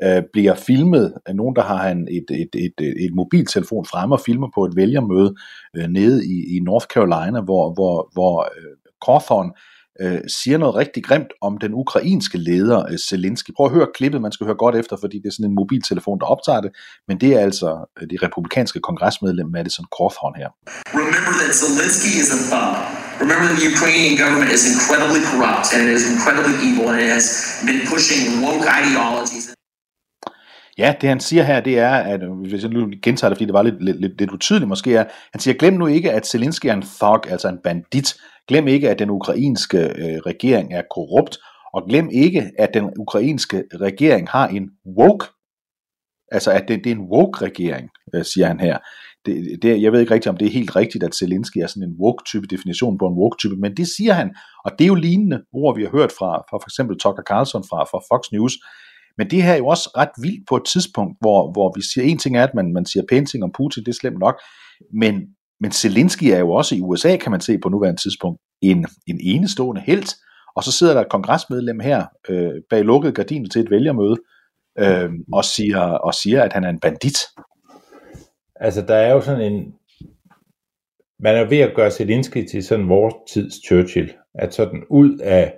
øh, 0.05 0.23
bliver 0.33 0.55
filmet 0.55 1.15
af 1.27 1.37
nogen, 1.37 1.57
der 1.57 1.63
har 1.63 1.91
en, 1.91 2.09
et, 2.11 2.25
et, 2.31 2.55
et, 2.55 2.73
et, 2.81 3.05
et 3.05 3.15
mobiltelefon 3.15 3.87
fremme 3.87 4.15
og 4.15 4.21
filmer 4.21 4.49
på 4.55 4.65
et 4.65 4.77
vælgermøde 4.77 5.35
øh, 5.77 5.89
nede 5.89 6.27
i, 6.27 6.57
i 6.57 6.61
North 6.61 6.87
Carolina, 6.87 7.41
hvor, 7.41 7.75
hvor, 7.75 8.11
hvor 8.13 8.41
øh, 8.57 8.77
Cawthorn 9.07 9.47
øh, 9.47 9.53
Øh, 10.02 10.21
siger 10.38 10.59
noget 10.59 10.75
rigtig 10.75 11.05
grimt 11.05 11.33
om 11.40 11.59
den 11.59 11.73
ukrainske 11.75 12.38
leder 12.38 12.81
øh, 12.90 12.99
Zelensky. 13.09 13.50
Prøv 13.57 13.67
at 13.67 13.73
høre 13.73 13.88
klippet, 13.99 14.21
man 14.26 14.33
skal 14.33 14.45
høre 14.49 14.61
godt 14.64 14.76
efter, 14.76 14.97
fordi 15.02 15.17
det 15.23 15.28
er 15.28 15.35
sådan 15.37 15.50
en 15.50 15.55
mobiltelefon, 15.61 16.19
der 16.21 16.26
optager 16.35 16.61
det, 16.61 16.71
men 17.09 17.21
det 17.23 17.31
er 17.37 17.40
altså 17.49 17.71
øh, 17.99 18.07
det 18.11 18.23
republikanske 18.26 18.81
kongresmedlem 18.88 19.49
Madison 19.57 19.87
Cawthorn 19.97 20.35
her. 20.40 20.49
Remember 21.02 21.33
that 21.40 21.52
Zelensky 21.62 22.11
is 22.23 22.28
a 22.38 22.40
thug. 22.50 22.75
Remember 23.25 23.45
that 23.49 23.57
the 23.61 23.67
Ukrainian 23.75 24.14
government 24.23 24.50
is 24.57 24.62
incredibly 24.75 25.21
corrupt 25.31 25.67
and 25.75 25.81
it 25.87 25.93
is 25.99 26.05
incredibly 26.14 26.57
evil 26.69 26.85
and 26.93 26.99
it 27.05 27.11
has 27.19 27.26
been 27.69 27.81
pushing 27.93 28.21
woke 28.47 28.64
ideologies. 28.81 29.58
Ja, 30.78 30.94
det 31.00 31.08
han 31.08 31.20
siger 31.20 31.42
her, 31.42 31.61
det 31.61 31.78
er, 31.78 31.90
at 31.90 32.20
hvis 32.49 32.62
jeg 32.62 32.70
nu 32.70 32.90
gentager 33.02 33.28
det, 33.28 33.37
fordi 33.37 33.44
det 33.44 33.54
var 33.54 33.62
lidt, 33.62 33.85
lidt, 33.85 34.00
lidt, 34.00 34.18
lidt 34.18 34.30
utydeligt 34.30 34.68
måske, 34.68 34.94
er, 34.94 35.04
han 35.32 35.40
siger, 35.40 35.54
glem 35.54 35.75
nu 35.75 35.87
ikke, 35.87 36.12
at 36.12 36.26
Zelensky 36.26 36.66
er 36.66 36.75
en 36.75 36.82
thug, 36.82 37.30
altså 37.30 37.49
en 37.49 37.58
bandit. 37.64 38.14
Glem 38.49 38.68
ikke, 38.68 38.90
at 38.90 38.99
den 38.99 39.11
ukrainske 39.11 39.78
øh, 39.78 40.18
regering 40.26 40.75
er 40.75 40.82
korrupt, 40.90 41.38
og 41.75 41.82
glem 41.88 42.08
ikke, 42.12 42.50
at 42.58 42.70
den 42.75 42.90
ukrainske 42.99 43.64
regering 43.80 44.28
har 44.28 44.49
en 44.49 44.70
woke, 44.99 45.26
altså 46.32 46.50
at 46.50 46.64
det, 46.68 46.85
det 46.85 46.92
er 46.92 46.97
en 46.97 47.08
woke-regering, 47.12 47.88
øh, 48.14 48.25
siger 48.25 48.47
han 48.47 48.61
her. 48.61 48.78
Det, 49.26 49.58
det, 49.62 49.82
jeg 49.82 49.92
ved 49.92 50.00
ikke 50.00 50.14
rigtigt, 50.14 50.30
om 50.30 50.37
det 50.37 50.47
er 50.47 50.52
helt 50.52 50.76
rigtigt, 50.76 51.04
at 51.04 51.14
Zelensky 51.14 51.58
er 51.58 51.66
sådan 51.66 51.88
en 51.88 51.97
woke-type 52.02 52.47
definition 52.47 52.99
på 52.99 53.06
en 53.06 53.18
woke-type, 53.20 53.56
men 53.56 53.76
det 53.76 53.88
siger 53.97 54.12
han, 54.12 54.35
og 54.64 54.70
det 54.78 54.85
er 54.85 54.88
jo 54.88 54.94
lignende 54.94 55.42
ord, 55.52 55.76
vi 55.76 55.82
har 55.82 55.90
hørt 55.90 56.12
fra, 56.18 56.30
fra 56.49 56.58
for 56.62 56.68
eksempel 56.70 56.99
Tucker 56.99 57.23
Carlson 57.30 57.64
fra, 57.70 57.78
fra 57.90 58.00
Fox 58.11 58.23
News, 58.32 58.54
men 59.19 59.31
det 59.31 59.43
her 59.43 59.53
er 59.53 59.57
jo 59.57 59.67
også 59.67 59.91
ret 59.97 60.11
vildt 60.23 60.49
på 60.49 60.57
et 60.57 60.65
tidspunkt, 60.73 61.17
hvor, 61.21 61.53
hvor 61.53 61.73
vi 61.77 61.83
siger, 61.83 62.05
en 62.05 62.19
ting 62.19 62.37
er, 62.37 62.45
at 62.45 62.55
man, 62.55 62.73
man 62.73 62.87
siger 62.87 63.05
pæne 63.09 63.27
ting 63.27 63.45
om 63.45 63.53
Putin, 63.57 63.85
det 63.85 63.93
er 63.93 63.97
slemt 64.01 64.19
nok, 64.19 64.41
men, 64.93 65.15
men 65.61 65.73
Zelensky 65.73 66.25
er 66.25 66.39
jo 66.39 66.51
også 66.51 66.75
i 66.75 66.81
USA, 66.81 67.17
kan 67.17 67.31
man 67.31 67.41
se 67.41 67.59
på 67.59 67.69
nuværende 67.69 68.03
tidspunkt, 68.03 68.41
en, 68.63 68.87
en 69.07 69.21
enestående 69.23 69.81
helt, 69.81 70.15
og 70.57 70.65
så 70.65 70.73
sidder 70.73 70.95
der 70.95 71.01
et 71.01 71.11
kongresmedlem 71.11 71.81
her 71.81 72.07
øh, 72.29 72.53
bag 72.71 72.85
lukkede 72.85 73.13
gardiner 73.13 73.49
til 73.49 73.63
et 73.63 73.71
vælgermøde, 73.71 74.17
øh, 74.79 75.11
og, 75.33 75.45
siger, 75.45 75.81
og 75.81 76.15
siger, 76.15 76.43
at 76.43 76.53
han 76.53 76.65
er 76.65 76.69
en 76.69 76.81
bandit. 76.81 77.19
Altså, 78.57 78.83
der 78.83 78.95
er 78.95 79.13
jo 79.13 79.21
sådan 79.21 79.53
en... 79.53 79.75
Man 81.21 81.37
er 81.37 81.45
ved 81.45 81.59
at 81.59 81.75
gøre 81.75 81.91
Zelensky 81.91 82.49
til 82.51 82.65
sådan 82.65 82.89
vores 82.89 83.15
tids 83.33 83.55
Churchill. 83.67 84.13
At 84.35 84.55
sådan 84.55 84.83
ud 84.91 85.19
af, 85.19 85.55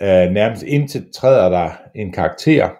af 0.00 0.32
nærmest 0.32 0.62
indtil 0.62 1.12
træder 1.14 1.48
der 1.48 1.70
en 1.94 2.12
karakter, 2.12 2.70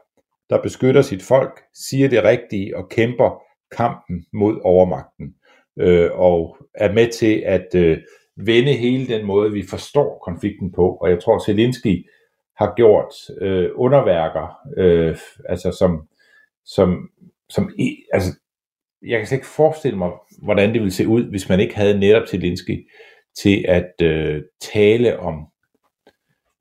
der 0.51 0.63
beskytter 0.63 1.03
sit 1.03 1.23
folk, 1.23 1.61
siger 1.75 2.09
det 2.09 2.25
rigtige 2.25 2.77
og 2.77 2.89
kæmper 2.89 3.43
kampen 3.77 4.27
mod 4.33 4.61
overmagten. 4.65 5.35
Øh, 5.79 6.11
og 6.13 6.57
er 6.75 6.93
med 6.93 7.09
til 7.13 7.43
at 7.47 7.75
øh, 7.75 7.99
vende 8.37 8.73
hele 8.73 9.07
den 9.07 9.27
måde, 9.27 9.53
vi 9.53 9.63
forstår 9.71 10.23
konflikten 10.25 10.73
på. 10.73 10.97
Og 10.97 11.11
jeg 11.11 11.21
tror, 11.21 11.45
Zelensky 11.47 12.07
har 12.57 12.75
gjort 12.77 13.15
øh, 13.41 13.71
underværker, 13.75 14.59
øh, 14.77 15.17
altså 15.49 15.73
som, 15.73 16.09
som, 16.65 17.09
som 17.49 17.71
altså, 18.13 18.31
jeg 19.03 19.19
kan 19.19 19.27
slet 19.27 19.39
ikke 19.39 19.47
forestille 19.47 19.99
mig, 19.99 20.11
hvordan 20.43 20.73
det 20.73 20.81
ville 20.81 20.93
se 20.93 21.09
ud, 21.09 21.31
hvis 21.31 21.49
man 21.49 21.61
ikke 21.61 21.77
havde 21.77 21.99
netop 21.99 22.29
Zelensky 22.29 22.89
til 23.37 23.65
at 23.69 23.93
øh, 24.03 24.43
tale 24.61 25.19
om 25.19 25.47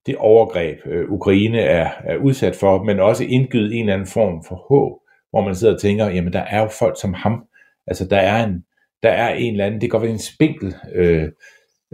det 0.05 0.15
overgreb, 0.17 0.77
øh, 0.86 1.12
Ukraine 1.12 1.60
er, 1.60 1.89
er 2.03 2.17
udsat 2.17 2.55
for, 2.55 2.84
men 2.84 3.00
også 3.00 3.24
indgyde 3.24 3.75
en 3.75 3.79
eller 3.79 3.93
anden 3.93 4.08
form 4.08 4.43
for 4.48 4.55
håb, 4.55 5.00
hvor 5.29 5.41
man 5.41 5.55
sidder 5.55 5.74
og 5.74 5.81
tænker, 5.81 6.10
jamen 6.10 6.34
der 6.34 6.39
er 6.39 6.62
jo 6.62 6.67
folk 6.79 7.01
som 7.01 7.13
ham, 7.13 7.43
altså 7.88 8.08
der 8.08 8.17
er 8.17 8.43
en, 8.43 8.63
der 9.03 9.10
er 9.10 9.34
en 9.34 9.51
eller 9.51 9.65
anden, 9.65 9.81
det 9.81 9.89
kan 9.89 10.00
godt 10.00 10.03
være 10.03 10.12
en 10.12 10.20
spinkel 10.20 10.75
øh, 10.96 11.29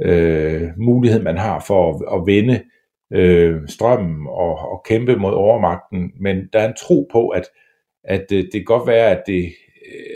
øh, 0.01 0.69
mulighed, 0.77 1.21
man 1.21 1.37
har 1.37 1.63
for 1.67 1.89
at, 1.89 2.19
at 2.19 2.25
vende 2.25 2.63
øh, 3.13 3.67
strømmen 3.67 4.27
og, 4.27 4.71
og 4.71 4.83
kæmpe 4.85 5.15
mod 5.15 5.33
overmagten, 5.33 6.11
men 6.19 6.49
der 6.53 6.59
er 6.59 6.67
en 6.67 6.77
tro 6.77 7.09
på, 7.11 7.29
at, 7.29 7.43
at 8.03 8.25
øh, 8.31 8.43
det 8.43 8.53
kan 8.53 8.63
godt 8.63 8.87
være, 8.87 9.11
at 9.11 9.23
det 9.27 9.53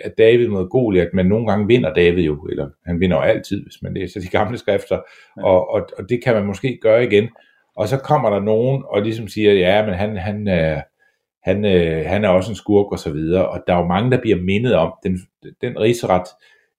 at 0.04 0.18
David 0.18 0.48
mod 0.48 0.70
Goliat, 0.70 1.10
men 1.14 1.26
nogle 1.26 1.48
gange 1.48 1.68
vinder 1.68 1.94
David 1.94 2.24
jo, 2.24 2.48
eller 2.52 2.70
han 2.86 3.00
vinder 3.00 3.18
jo 3.18 3.24
altid, 3.24 3.64
hvis 3.64 3.82
man 3.82 3.94
læser 3.94 4.20
de 4.20 4.28
gamle 4.28 4.58
skrifter, 4.58 5.00
og, 5.38 5.70
og, 5.70 5.90
og 5.98 6.10
det 6.10 6.24
kan 6.24 6.34
man 6.36 6.46
måske 6.46 6.80
gøre 6.82 7.04
igen. 7.04 7.30
Og 7.76 7.88
så 7.88 7.98
kommer 7.98 8.30
der 8.30 8.40
nogen 8.40 8.84
og 8.88 9.02
ligesom 9.02 9.28
siger, 9.28 9.54
ja, 9.54 9.86
men 9.86 9.94
han, 9.94 10.18
han, 10.18 10.48
øh, 10.48 10.78
han, 11.44 11.66
øh, 11.66 12.06
han 12.06 12.26
er 12.26 12.30
også 12.30 12.52
en 12.52 12.56
skurk 12.56 12.92
og 12.92 13.00
så 13.00 13.12
videre, 13.12 13.50
og 13.50 13.64
der 13.68 13.74
er 13.74 13.78
jo 13.78 13.88
mange, 13.88 14.12
der 14.12 14.22
bliver 14.22 14.38
mindet 14.42 14.76
om 14.76 14.94
den, 15.04 15.20
den 15.62 15.80
rigsret. 15.80 16.28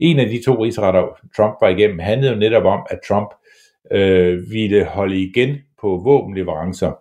En 0.01 0.19
af 0.19 0.29
de 0.29 0.43
to 0.45 0.65
rigsretter, 0.65 1.19
Trump 1.37 1.55
var 1.61 1.69
igennem, 1.69 1.99
handlede 1.99 2.33
jo 2.33 2.39
netop 2.39 2.65
om, 2.65 2.87
at 2.91 2.99
Trump 3.09 3.29
øh, 3.93 4.51
ville 4.51 4.85
holde 4.85 5.19
igen 5.19 5.57
på 5.81 6.01
våbenleverancer 6.05 6.93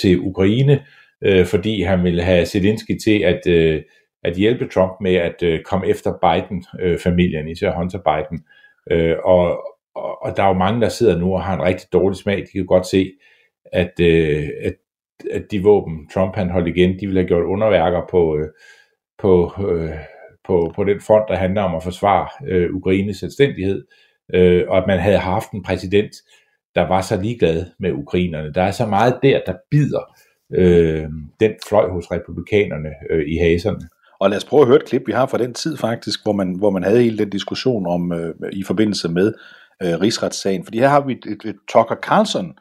til 0.00 0.20
Ukraine, 0.20 0.84
øh, 1.22 1.46
fordi 1.46 1.82
han 1.82 2.04
ville 2.04 2.22
have 2.22 2.46
Zelensky 2.46 2.98
til 3.04 3.18
at, 3.22 3.46
øh, 3.46 3.82
at 4.24 4.36
hjælpe 4.36 4.68
Trump 4.68 4.92
med 5.00 5.14
at 5.14 5.42
øh, 5.42 5.62
komme 5.62 5.86
efter 5.86 6.12
Biden-familien, 6.22 7.44
øh, 7.44 7.50
især 7.52 7.72
Hunter 7.76 7.98
Biden. 7.98 8.44
Øh, 8.90 9.16
og, 9.24 9.64
og, 9.94 10.22
og 10.22 10.36
der 10.36 10.42
er 10.42 10.48
jo 10.48 10.54
mange, 10.54 10.80
der 10.80 10.88
sidder 10.88 11.18
nu 11.18 11.34
og 11.34 11.42
har 11.42 11.54
en 11.54 11.62
rigtig 11.62 11.92
dårlig 11.92 12.16
smag. 12.16 12.36
De 12.36 12.52
kan 12.52 12.66
godt 12.66 12.86
se, 12.86 13.12
at, 13.72 13.92
øh, 14.00 14.48
at, 14.62 14.74
at 15.30 15.42
de 15.50 15.62
våben, 15.62 16.08
Trump 16.14 16.36
han 16.36 16.50
holdt 16.50 16.68
igen, 16.68 17.00
de 17.00 17.06
ville 17.06 17.20
have 17.20 17.28
gjort 17.28 17.44
underværker 17.44 18.02
på, 18.10 18.36
øh, 18.38 18.48
på, 19.18 19.52
øh, 19.70 19.94
på, 20.46 20.72
på 20.76 20.84
den 20.84 21.00
front, 21.00 21.24
der 21.28 21.36
handler 21.36 21.62
om 21.62 21.74
at 21.74 21.82
forsvare 21.82 22.28
øh, 22.48 22.74
Ukraines 22.74 23.16
selvstændighed, 23.16 23.84
øh, 24.34 24.64
og 24.68 24.78
at 24.78 24.84
man 24.86 24.98
havde 24.98 25.18
haft 25.18 25.50
en 25.50 25.62
præsident, 25.62 26.12
der 26.74 26.88
var 26.88 27.00
så 27.00 27.20
ligeglad 27.20 27.66
med 27.78 27.92
ukrainerne. 27.92 28.52
Der 28.52 28.62
er 28.62 28.70
så 28.70 28.86
meget 28.86 29.18
der, 29.22 29.40
der 29.46 29.54
bider 29.70 30.16
øh, 30.54 31.08
den 31.40 31.52
fløj 31.68 31.90
hos 31.90 32.10
republikanerne 32.10 32.88
øh, 33.10 33.24
i 33.28 33.36
haserne. 33.36 33.88
Og 34.20 34.30
lad 34.30 34.36
os 34.36 34.44
prøve 34.44 34.62
at 34.62 34.68
høre 34.68 34.76
et 34.76 34.84
klip, 34.84 35.02
vi 35.06 35.12
har 35.12 35.26
fra 35.26 35.38
den 35.38 35.54
tid 35.54 35.76
faktisk, 35.76 36.20
hvor 36.22 36.32
man, 36.32 36.54
hvor 36.58 36.70
man 36.70 36.82
havde 36.82 37.02
hele 37.02 37.18
den 37.18 37.30
diskussion 37.30 37.86
om 37.86 38.12
øh, 38.12 38.34
i 38.52 38.62
forbindelse 38.62 39.08
med 39.08 39.32
øh, 39.82 40.00
rigsretssagen. 40.00 40.64
Fordi 40.64 40.78
her 40.78 40.88
har 40.88 41.00
vi 41.06 41.12
et, 41.12 41.26
et, 41.26 41.48
et 41.50 41.56
Tucker 41.68 41.96
Carlson 42.02 42.52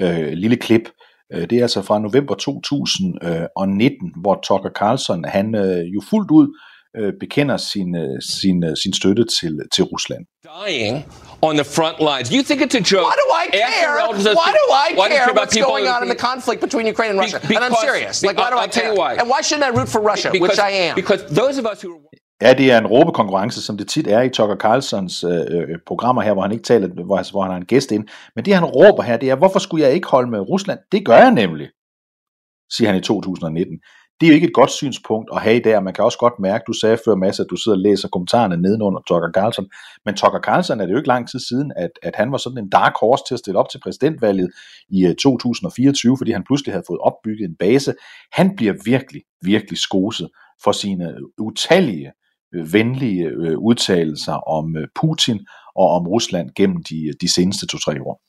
øh, 0.00 0.32
lille 0.32 0.56
klip. 0.56 0.88
Øh, 1.32 1.50
det 1.50 1.58
er 1.58 1.62
altså 1.62 1.82
fra 1.82 1.98
november 1.98 2.34
2019, 2.34 4.12
hvor 4.22 4.40
Tucker 4.42 4.70
Carlson 4.78 5.24
han 5.24 5.54
øh, 5.54 5.94
jo 5.94 6.00
fuldt 6.10 6.30
ud 6.30 6.48
øh, 6.98 7.12
bekender 7.20 7.56
sin, 7.56 7.96
øh, 7.96 8.22
sin, 8.40 8.64
øh, 8.64 8.76
sin 8.82 8.92
støtte 8.92 9.24
til, 9.40 9.54
til 9.74 9.84
Rusland. 9.84 10.22
Dying 10.52 10.96
on 11.42 11.54
the 11.62 11.68
front 11.76 11.96
lines. 12.10 12.26
You 12.36 12.42
think 12.48 12.60
it's 12.64 12.76
a 12.82 12.84
joke? 12.92 13.06
Why 13.10 13.16
do 13.24 13.28
I 13.42 13.46
care? 13.62 13.94
Why 14.42 14.50
do 14.60 14.66
I 14.84 14.88
care 15.14 15.28
what's 15.38 15.56
going 15.70 15.86
on 15.94 16.00
in 16.04 16.08
the 16.14 16.20
conflict 16.28 16.60
between 16.66 16.86
Ukraine 16.94 17.10
and 17.14 17.20
Russia? 17.24 17.38
and 17.56 17.64
I'm 17.66 17.78
serious. 17.88 18.14
Like, 18.28 18.38
why 18.42 18.50
do 18.54 18.58
I 18.66 18.68
care? 18.78 18.92
And 19.20 19.28
why 19.32 19.40
shouldn't 19.46 19.66
I 19.70 19.72
root 19.78 19.88
for 19.94 20.00
Russia, 20.12 20.28
because, 20.30 20.48
which 20.48 20.58
I 20.58 20.70
am? 20.86 20.94
Because 21.02 21.20
those 21.42 21.56
of 21.60 21.64
us 21.72 21.78
who 21.82 21.90
Ja, 22.42 22.52
det 22.52 22.72
er 22.72 22.78
en 22.78 22.86
råbekonkurrence, 22.86 23.62
som 23.62 23.76
det 23.76 23.88
tit 23.88 24.06
er 24.06 24.22
i 24.22 24.28
Tucker 24.28 24.56
Carlsons 24.56 25.24
øh, 25.24 25.40
øh 25.50 25.78
programmer 25.86 26.22
her, 26.22 26.32
hvor 26.32 26.42
han 26.42 26.52
ikke 26.52 26.64
taler, 26.64 27.04
hvor, 27.04 27.16
altså, 27.16 27.32
hvor 27.32 27.42
han 27.42 27.50
har 27.50 27.58
en 27.58 27.64
gæst 27.64 27.92
ind. 27.92 28.08
Men 28.34 28.44
det 28.44 28.54
han 28.54 28.64
råber 28.64 29.02
her, 29.02 29.16
det 29.16 29.30
er, 29.30 29.34
hvorfor 29.36 29.58
skulle 29.58 29.84
jeg 29.84 29.94
ikke 29.94 30.08
holde 30.08 30.30
med 30.30 30.40
Rusland? 30.40 30.78
Det 30.92 31.06
gør 31.06 31.16
jeg 31.16 31.30
nemlig, 31.30 31.68
siger 32.70 32.88
han 32.90 32.98
i 32.98 33.02
2019 33.02 33.78
det 34.20 34.26
er 34.26 34.30
jo 34.30 34.34
ikke 34.34 34.46
et 34.46 34.54
godt 34.54 34.70
synspunkt 34.70 35.30
at 35.34 35.42
have 35.42 35.60
der. 35.60 35.80
Man 35.80 35.94
kan 35.94 36.04
også 36.04 36.18
godt 36.18 36.38
mærke, 36.40 36.64
du 36.66 36.72
sagde 36.72 36.98
før 37.04 37.14
Mads, 37.14 37.40
at 37.40 37.46
du 37.50 37.56
sidder 37.56 37.78
og 37.78 37.82
læser 37.82 38.08
kommentarerne 38.08 38.56
nedenunder 38.56 39.00
Tucker 39.00 39.30
Carlson. 39.34 39.66
Men 40.04 40.14
Tucker 40.16 40.40
Carlson 40.40 40.80
er 40.80 40.86
det 40.86 40.92
jo 40.92 40.96
ikke 40.96 41.08
lang 41.08 41.28
tid 41.30 41.38
siden, 41.38 41.72
at, 41.76 41.90
at 42.02 42.16
han 42.16 42.32
var 42.32 42.38
sådan 42.38 42.58
en 42.58 42.70
dark 42.70 42.92
horse 43.00 43.24
til 43.28 43.34
at 43.34 43.38
stille 43.38 43.58
op 43.58 43.68
til 43.68 43.80
præsidentvalget 43.80 44.50
i 44.88 45.06
øh, 45.06 45.14
2024, 45.14 46.16
fordi 46.18 46.32
han 46.32 46.44
pludselig 46.44 46.74
havde 46.74 46.84
fået 46.86 47.00
opbygget 47.00 47.48
en 47.48 47.56
base. 47.56 47.94
Han 48.32 48.56
bliver 48.56 48.74
virkelig, 48.84 49.22
virkelig 49.42 49.78
skoset 49.78 50.28
for 50.64 50.72
sine 50.72 51.14
utallige 51.38 52.06
øh, 52.06 52.12
venlige 52.72 53.26
øh, 53.26 53.58
udtalelser 53.58 54.32
om 54.32 54.76
øh, 54.76 54.88
Putin 55.00 55.46
og 55.74 55.88
om 55.88 56.08
Rusland 56.08 56.50
gennem 56.56 56.82
de, 56.82 57.06
øh, 57.06 57.14
de 57.20 57.34
seneste 57.34 57.66
to-tre 57.66 58.02
år. 58.02 58.20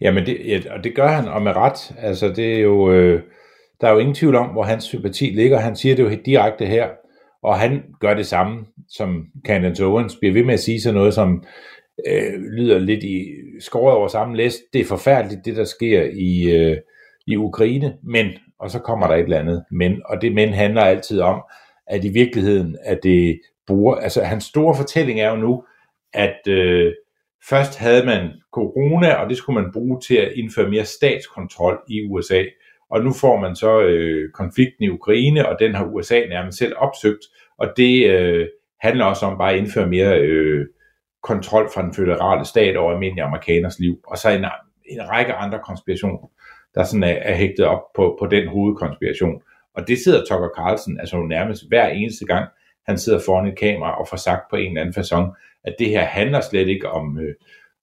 Jamen, 0.00 0.26
det, 0.26 0.38
ja, 0.46 0.60
og 0.70 0.84
det 0.84 0.94
gør 0.94 1.08
han, 1.08 1.28
og 1.28 1.42
med 1.42 1.56
ret. 1.56 1.94
Altså, 1.98 2.28
det 2.28 2.54
er 2.54 2.60
jo... 2.60 2.92
Øh 2.92 3.22
der 3.80 3.88
er 3.88 3.92
jo 3.92 3.98
ingen 3.98 4.14
tvivl 4.14 4.34
om, 4.34 4.46
hvor 4.46 4.62
hans 4.62 4.84
sympati 4.84 5.24
ligger. 5.24 5.58
Han 5.58 5.76
siger 5.76 5.96
det 5.96 6.02
jo 6.02 6.08
helt 6.08 6.26
direkte 6.26 6.66
her, 6.66 6.88
og 7.42 7.58
han 7.58 7.82
gør 8.00 8.14
det 8.14 8.26
samme, 8.26 8.66
som 8.88 9.26
Candace 9.46 9.84
Owens 9.84 10.16
bliver 10.20 10.32
ved 10.32 10.44
med 10.44 10.54
at 10.54 10.60
sige 10.60 10.80
sådan 10.80 10.94
noget, 10.94 11.14
som 11.14 11.44
øh, 12.08 12.32
lyder 12.56 12.78
lidt 12.78 13.04
i 13.04 13.24
skåret 13.60 13.96
over 13.96 14.08
samme 14.08 14.36
læst. 14.36 14.58
Det 14.72 14.80
er 14.80 14.84
forfærdeligt, 14.84 15.44
det 15.44 15.56
der 15.56 15.64
sker 15.64 16.02
i, 16.02 16.56
øh, 16.56 16.76
i 17.26 17.36
Ukraine, 17.36 17.94
men, 18.02 18.26
og 18.58 18.70
så 18.70 18.78
kommer 18.78 19.06
der 19.06 19.14
et 19.14 19.22
eller 19.22 19.38
andet 19.38 19.64
men, 19.70 20.02
og 20.04 20.22
det 20.22 20.34
men 20.34 20.48
handler 20.48 20.82
altid 20.82 21.20
om, 21.20 21.42
at 21.86 22.04
i 22.04 22.08
virkeligheden 22.08 22.76
er 22.82 22.94
det 22.94 23.40
bruger, 23.66 23.96
altså 23.96 24.22
hans 24.22 24.44
store 24.44 24.76
fortælling 24.76 25.20
er 25.20 25.30
jo 25.30 25.36
nu, 25.36 25.64
at 26.12 26.48
øh, 26.48 26.92
først 27.48 27.78
havde 27.78 28.06
man 28.06 28.30
corona, 28.52 29.14
og 29.14 29.28
det 29.30 29.36
skulle 29.36 29.62
man 29.62 29.72
bruge 29.72 30.00
til 30.00 30.16
at 30.16 30.32
indføre 30.32 30.70
mere 30.70 30.84
statskontrol 30.84 31.78
i 31.88 32.06
USA. 32.06 32.44
Og 32.90 33.04
nu 33.04 33.12
får 33.12 33.40
man 33.40 33.56
så 33.56 33.80
øh, 33.80 34.30
konflikten 34.32 34.84
i 34.84 34.88
Ukraine, 34.88 35.48
og 35.48 35.56
den 35.60 35.74
har 35.74 35.84
USA 35.84 36.20
nærmest 36.28 36.58
selv 36.58 36.72
opsøgt, 36.76 37.24
og 37.58 37.72
det 37.76 38.10
øh, 38.10 38.48
handler 38.80 39.04
også 39.04 39.26
om 39.26 39.38
bare 39.38 39.52
at 39.52 39.58
indføre 39.58 39.86
mere 39.86 40.18
øh, 40.20 40.66
kontrol 41.22 41.70
fra 41.74 41.82
den 41.82 41.94
føderale 41.94 42.44
stat 42.44 42.76
over 42.76 42.92
almindelige 42.92 43.24
amerikaners 43.24 43.78
liv, 43.78 44.00
og 44.06 44.18
så 44.18 44.30
en, 44.30 44.44
en 44.84 45.08
række 45.10 45.32
andre 45.32 45.58
konspirationer, 45.66 46.30
der 46.74 46.84
sådan 46.84 47.02
er, 47.02 47.08
er 47.08 47.34
hægtet 47.34 47.66
op 47.66 47.82
på, 47.94 48.16
på 48.20 48.26
den 48.26 48.48
hovedkonspiration. 48.48 49.42
Og 49.74 49.88
det 49.88 49.98
sidder 49.98 50.24
Tucker 50.24 50.48
Carlson 50.56 51.00
altså 51.00 51.16
nærmest 51.16 51.68
hver 51.68 51.88
eneste 51.88 52.26
gang, 52.26 52.48
han 52.86 52.98
sidder 52.98 53.20
foran 53.26 53.46
et 53.46 53.58
kamera 53.58 54.00
og 54.00 54.08
får 54.08 54.16
sagt 54.16 54.50
på 54.50 54.56
en 54.56 54.66
eller 54.66 54.80
anden 54.80 55.00
façon, 55.00 55.60
at 55.64 55.76
det 55.78 55.88
her 55.88 56.04
handler 56.04 56.40
slet 56.40 56.68
ikke 56.68 56.90
om, 56.90 57.18
øh, 57.18 57.34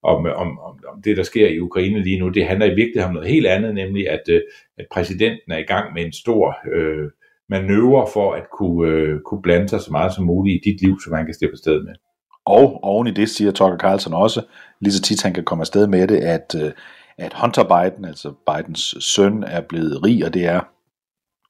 om, 0.02 0.26
øh, 0.26 0.36
om, 0.36 0.58
om, 0.58 0.78
om 0.92 1.02
det, 1.02 1.16
der 1.16 1.22
sker 1.22 1.48
i 1.48 1.60
Ukraine 1.60 2.02
lige 2.02 2.18
nu. 2.18 2.28
Det 2.28 2.46
handler 2.46 2.66
i 2.66 2.74
virkeligheden 2.74 3.08
om 3.08 3.14
noget 3.14 3.28
helt 3.28 3.46
andet, 3.46 3.74
nemlig 3.74 4.10
at, 4.10 4.22
øh, 4.28 4.40
at 4.78 4.86
præsidenten 4.92 5.52
er 5.52 5.58
i 5.58 5.62
gang 5.62 5.94
med 5.94 6.04
en 6.04 6.12
stor 6.12 6.56
øh, 6.74 7.10
manøvre 7.48 8.06
for 8.12 8.32
at 8.32 8.42
kunne, 8.58 8.90
øh, 8.90 9.20
kunne 9.20 9.42
blande 9.42 9.68
sig 9.68 9.80
så 9.80 9.90
meget 9.90 10.14
som 10.14 10.24
muligt 10.24 10.66
i 10.66 10.70
dit 10.70 10.82
liv, 10.82 11.00
som 11.04 11.12
han 11.12 11.24
kan 11.24 11.34
slippe 11.34 11.54
afsted 11.54 11.82
med. 11.82 11.94
Og 12.46 12.84
oven 12.84 13.06
i 13.06 13.10
det 13.10 13.28
siger 13.28 13.50
Tucker 13.50 13.78
Carlson 13.78 14.14
også, 14.14 14.42
lige 14.80 14.92
så 14.92 15.02
tit 15.02 15.22
han 15.22 15.34
kan 15.34 15.44
komme 15.44 15.62
afsted 15.62 15.86
med 15.86 16.08
det, 16.08 16.16
at, 16.16 16.54
øh, 16.62 16.72
at 17.18 17.32
Hunter 17.40 17.64
Biden, 17.64 18.04
altså 18.04 18.32
Bidens 18.46 18.94
søn, 19.00 19.42
er 19.42 19.60
blevet 19.60 20.04
rig, 20.04 20.24
og 20.24 20.34
det 20.34 20.44
er 20.44 20.60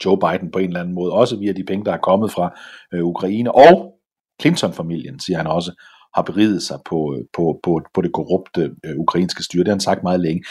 Joe 0.04 0.18
Biden 0.18 0.50
på 0.50 0.58
en 0.58 0.66
eller 0.68 0.80
anden 0.80 0.94
måde, 0.94 1.12
også 1.12 1.36
via 1.36 1.52
de 1.52 1.64
penge, 1.64 1.84
der 1.84 1.92
er 1.92 2.06
kommet 2.08 2.32
fra 2.32 2.58
øh, 2.94 3.04
Ukraine, 3.04 3.54
og 3.54 3.94
Clinton-familien, 4.40 5.20
siger 5.20 5.36
han 5.36 5.46
også, 5.46 5.72
har 6.14 6.22
beriget 6.22 6.62
sig 6.62 6.78
på, 6.84 7.16
øh, 7.16 7.24
på, 7.36 7.60
på, 7.62 7.80
på 7.94 8.02
det 8.02 8.12
korrupte 8.12 8.74
øh, 8.84 8.98
ukrainske 8.98 9.42
styre. 9.42 9.60
Det 9.60 9.68
har 9.68 9.74
han 9.74 9.80
sagt 9.80 10.02
meget 10.02 10.20
længe. 10.20 10.44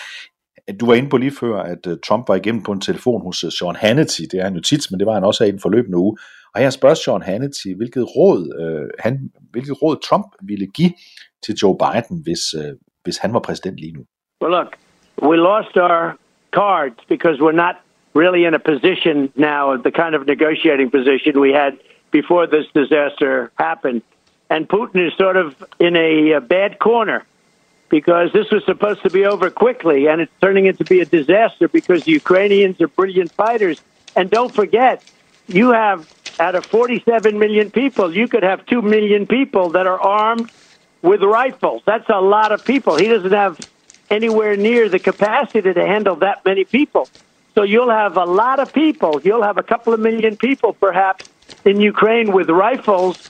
Du 0.80 0.86
var 0.86 0.94
inde 0.94 1.10
på 1.10 1.18
lige 1.18 1.36
før, 1.40 1.56
at 1.62 1.88
øh, 1.88 1.98
Trump 2.08 2.30
var 2.30 2.36
igennem 2.36 2.64
på 2.64 2.72
en 2.72 2.82
telefon 2.82 3.22
hos 3.22 3.44
øh, 3.44 3.52
Sean 3.52 3.76
Hannity. 3.76 4.22
Det 4.32 4.40
er 4.40 4.44
han 4.44 4.56
jo 4.56 4.62
tit, 4.62 4.92
men 4.92 5.00
det 5.00 5.08
var 5.08 5.14
han 5.14 5.24
også 5.24 5.44
her 5.44 5.50
i 5.50 5.52
den 5.52 5.60
forløbende 5.60 5.98
uge. 5.98 6.18
Og 6.54 6.62
her 6.62 6.70
spørger 6.70 6.96
Sean 6.96 7.22
Hannity, 7.22 7.68
hvilket 7.78 8.06
råd, 8.16 8.42
øh, 8.62 8.90
han, 9.00 9.32
hvilket 9.52 9.82
råd 9.82 9.98
Trump 10.08 10.28
ville 10.42 10.68
give 10.68 10.94
til 11.46 11.56
Joe 11.62 11.78
Biden, 11.84 12.24
hvis, 12.24 12.44
øh, 12.54 12.74
hvis 13.04 13.18
han 13.18 13.34
var 13.34 13.40
præsident 13.40 13.78
lige 13.78 13.94
nu. 13.94 14.04
Well, 14.42 14.54
look, 14.58 14.72
we 15.30 15.36
lost 15.38 15.74
our 15.86 16.18
cards 16.60 17.00
because 17.14 17.36
we're 17.44 17.60
not 17.66 17.76
really 18.14 18.46
in 18.46 18.54
a 18.54 18.60
position 18.60 19.32
now, 19.36 19.78
the 19.78 19.92
kind 19.92 20.16
of 20.16 20.28
negotiating 20.28 20.92
position 20.92 21.40
we 21.40 21.52
had 21.52 21.80
before 22.12 22.48
this 22.48 22.66
disaster 22.74 23.52
happened. 23.56 24.02
And 24.50 24.68
Putin 24.68 25.08
is 25.08 25.14
sort 25.18 25.38
of 25.38 25.56
in 25.80 25.96
a, 25.96 26.34
a 26.34 26.42
bad 26.42 26.80
corner 26.80 27.26
because 27.90 28.32
this 28.34 28.50
was 28.52 28.64
supposed 28.66 29.04
to 29.04 29.10
be 29.10 29.26
over 29.26 29.50
quickly, 29.50 30.08
and 30.08 30.22
it's 30.22 30.32
turning 30.42 30.66
into 30.66 30.84
be 30.86 31.02
a 31.02 31.06
disaster 31.06 31.68
because 31.68 32.04
the 32.04 32.12
Ukrainians 32.12 32.80
are 32.82 32.88
brilliant 32.88 33.32
fighters. 33.34 33.82
And 34.16 34.30
don't 34.30 34.54
forget, 34.54 35.04
you 35.48 35.72
have 35.72 36.08
out 36.40 36.56
of 36.56 36.66
47 36.66 37.38
million 37.38 37.70
people, 37.70 38.16
you 38.16 38.28
could 38.28 38.44
have 38.44 38.66
2 38.66 38.82
million 38.82 39.28
people 39.28 39.70
that 39.72 39.88
are 39.88 40.00
armed 40.00 40.50
with 41.02 41.22
rifles. 41.22 41.82
That's 41.86 42.10
a 42.10 42.22
lot 42.22 42.52
of 42.52 42.64
people. 42.64 42.96
He 42.96 43.08
doesn't 43.08 43.32
have 43.32 43.60
anywhere 44.10 44.56
near 44.58 44.90
the 44.90 45.00
capacity 45.00 45.74
to 45.74 45.86
handle 45.86 46.18
that 46.18 46.44
many 46.46 46.64
people. 46.64 47.10
So 47.56 47.64
you'll 47.64 47.90
have 47.90 48.18
a 48.18 48.26
lot 48.26 48.60
of 48.60 48.74
people. 48.74 49.22
You'll 49.24 49.44
have 49.44 49.58
a 49.58 49.64
couple 49.64 49.94
of 49.94 50.00
million 50.00 50.38
people, 50.38 50.74
perhaps, 50.74 51.30
in 51.66 51.82
Ukraine 51.82 52.32
with 52.32 52.50
rifles 52.50 53.30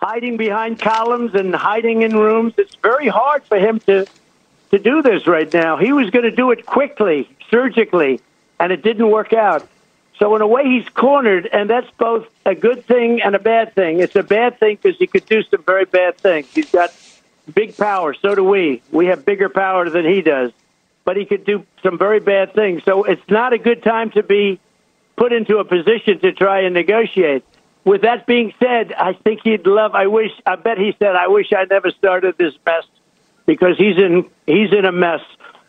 hiding 0.00 0.36
behind 0.36 0.80
columns 0.80 1.34
and 1.34 1.54
hiding 1.54 2.02
in 2.02 2.16
rooms. 2.16 2.54
It's 2.58 2.74
very 2.76 3.06
hard 3.08 3.44
for 3.44 3.58
him 3.58 3.78
to 3.80 4.06
to 4.72 4.78
do 4.78 5.02
this 5.02 5.26
right 5.26 5.52
now. 5.52 5.76
He 5.76 5.92
was 5.92 6.08
going 6.10 6.24
to 6.24 6.30
do 6.30 6.50
it 6.50 6.64
quickly, 6.64 7.28
surgically, 7.50 8.20
and 8.58 8.72
it 8.72 8.82
didn't 8.82 9.10
work 9.10 9.34
out. 9.34 9.68
So 10.18 10.34
in 10.34 10.40
a 10.40 10.46
way, 10.46 10.64
he's 10.64 10.88
cornered, 10.88 11.46
and 11.52 11.68
that's 11.68 11.90
both 11.98 12.26
a 12.46 12.54
good 12.54 12.84
thing 12.86 13.20
and 13.20 13.34
a 13.34 13.38
bad 13.38 13.74
thing. 13.74 14.00
It's 14.00 14.16
a 14.16 14.22
bad 14.22 14.58
thing 14.58 14.78
because 14.80 14.98
he 14.98 15.06
could 15.06 15.26
do 15.26 15.42
some 15.42 15.62
very 15.62 15.84
bad 15.84 16.16
things. 16.16 16.46
He's 16.54 16.70
got 16.70 16.90
big 17.52 17.76
power. 17.76 18.14
So 18.14 18.34
do 18.34 18.42
we. 18.44 18.82
We 18.90 19.06
have 19.06 19.26
bigger 19.26 19.50
power 19.50 19.90
than 19.90 20.06
he 20.06 20.22
does, 20.22 20.52
but 21.04 21.16
he 21.16 21.24
could 21.24 21.44
do 21.44 21.66
some 21.82 21.98
very 21.98 22.20
bad 22.20 22.54
things. 22.54 22.82
So 22.84 23.04
it's 23.04 23.22
not 23.28 23.52
a 23.52 23.58
good 23.58 23.82
time 23.82 24.10
to 24.12 24.22
be 24.22 24.60
put 25.16 25.32
into 25.32 25.58
a 25.58 25.64
position 25.64 26.20
to 26.20 26.32
try 26.32 26.60
and 26.60 26.74
negotiate. 26.74 27.44
With 27.84 28.02
that 28.02 28.26
being 28.26 28.52
said, 28.60 28.92
I 28.92 29.12
think 29.12 29.40
he'd 29.42 29.66
love. 29.66 29.94
I 29.94 30.06
wish. 30.06 30.30
I 30.46 30.56
bet 30.56 30.78
he 30.78 30.94
said, 30.98 31.16
"I 31.16 31.28
wish 31.28 31.52
I 31.52 31.64
never 31.64 31.90
started 31.90 32.36
this 32.38 32.54
mess," 32.64 32.84
because 33.44 33.76
he's 33.76 33.96
in 33.96 34.30
he's 34.46 34.72
in 34.72 34.84
a 34.84 34.92
mess. 34.92 35.20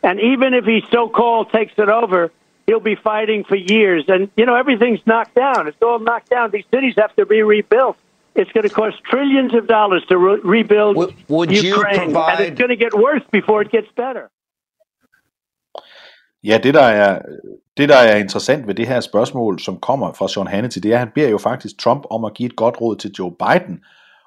And 0.04 0.20
even 0.20 0.54
if 0.54 0.66
he 0.66 0.84
so-called 0.92 1.52
takes 1.52 1.74
it 1.78 1.90
over, 1.90 2.30
he'll 2.68 2.82
be 2.82 2.96
fighting 2.96 3.46
for 3.46 3.56
years. 3.56 4.04
And, 4.10 4.30
you 4.36 4.46
know, 4.46 4.54
everything's 4.54 5.00
knocked 5.06 5.34
down. 5.34 5.68
It's 5.70 5.82
all 5.82 5.98
knocked 6.00 6.30
down. 6.30 6.52
These 6.52 6.66
cities 6.72 6.96
have 6.98 7.16
to 7.16 7.26
be 7.26 7.42
rebuilt. 7.42 7.96
It's 8.36 8.52
going 8.52 8.68
to 8.68 8.74
cost 8.74 9.02
trillions 9.06 9.54
of 9.54 9.66
dollars 9.66 10.04
to 10.10 10.18
re- 10.18 10.40
rebuild 10.44 10.98
would, 10.98 11.16
would 11.30 11.52
Ukraine. 11.52 12.12
Provide... 12.12 12.40
And 12.40 12.50
it's 12.50 12.60
going 12.60 12.70
to 12.70 12.76
get 12.76 12.94
worse 12.94 13.22
before 13.32 13.62
it 13.62 13.72
gets 13.72 13.88
better. 13.96 14.30
Ja, 16.44 16.60
det 16.64 16.74
der, 16.74 16.82
er, 16.84 17.20
det 17.78 17.90
der 17.90 17.98
er 17.98 18.16
interessant 18.16 18.68
ved 18.68 18.76
det 18.76 18.88
her 18.88 19.00
spørgsmål, 19.00 19.60
som 19.60 19.78
kommer 19.78 20.14
fra 20.14 20.28
Sean 20.28 20.48
Hannity, 20.48 20.78
det 20.78 20.92
er, 20.92 20.96
at 20.96 21.00
han 21.00 21.12
beder 21.16 21.30
jo 21.30 21.38
faktisk 21.38 21.80
Trump 21.80 22.04
om 22.10 22.26
at 22.26 22.34
give 22.34 22.48
et 22.48 22.56
godt 22.56 22.82
råd 22.82 22.96
til 22.96 23.12
Joe 23.20 23.32
Biden, 23.32 23.80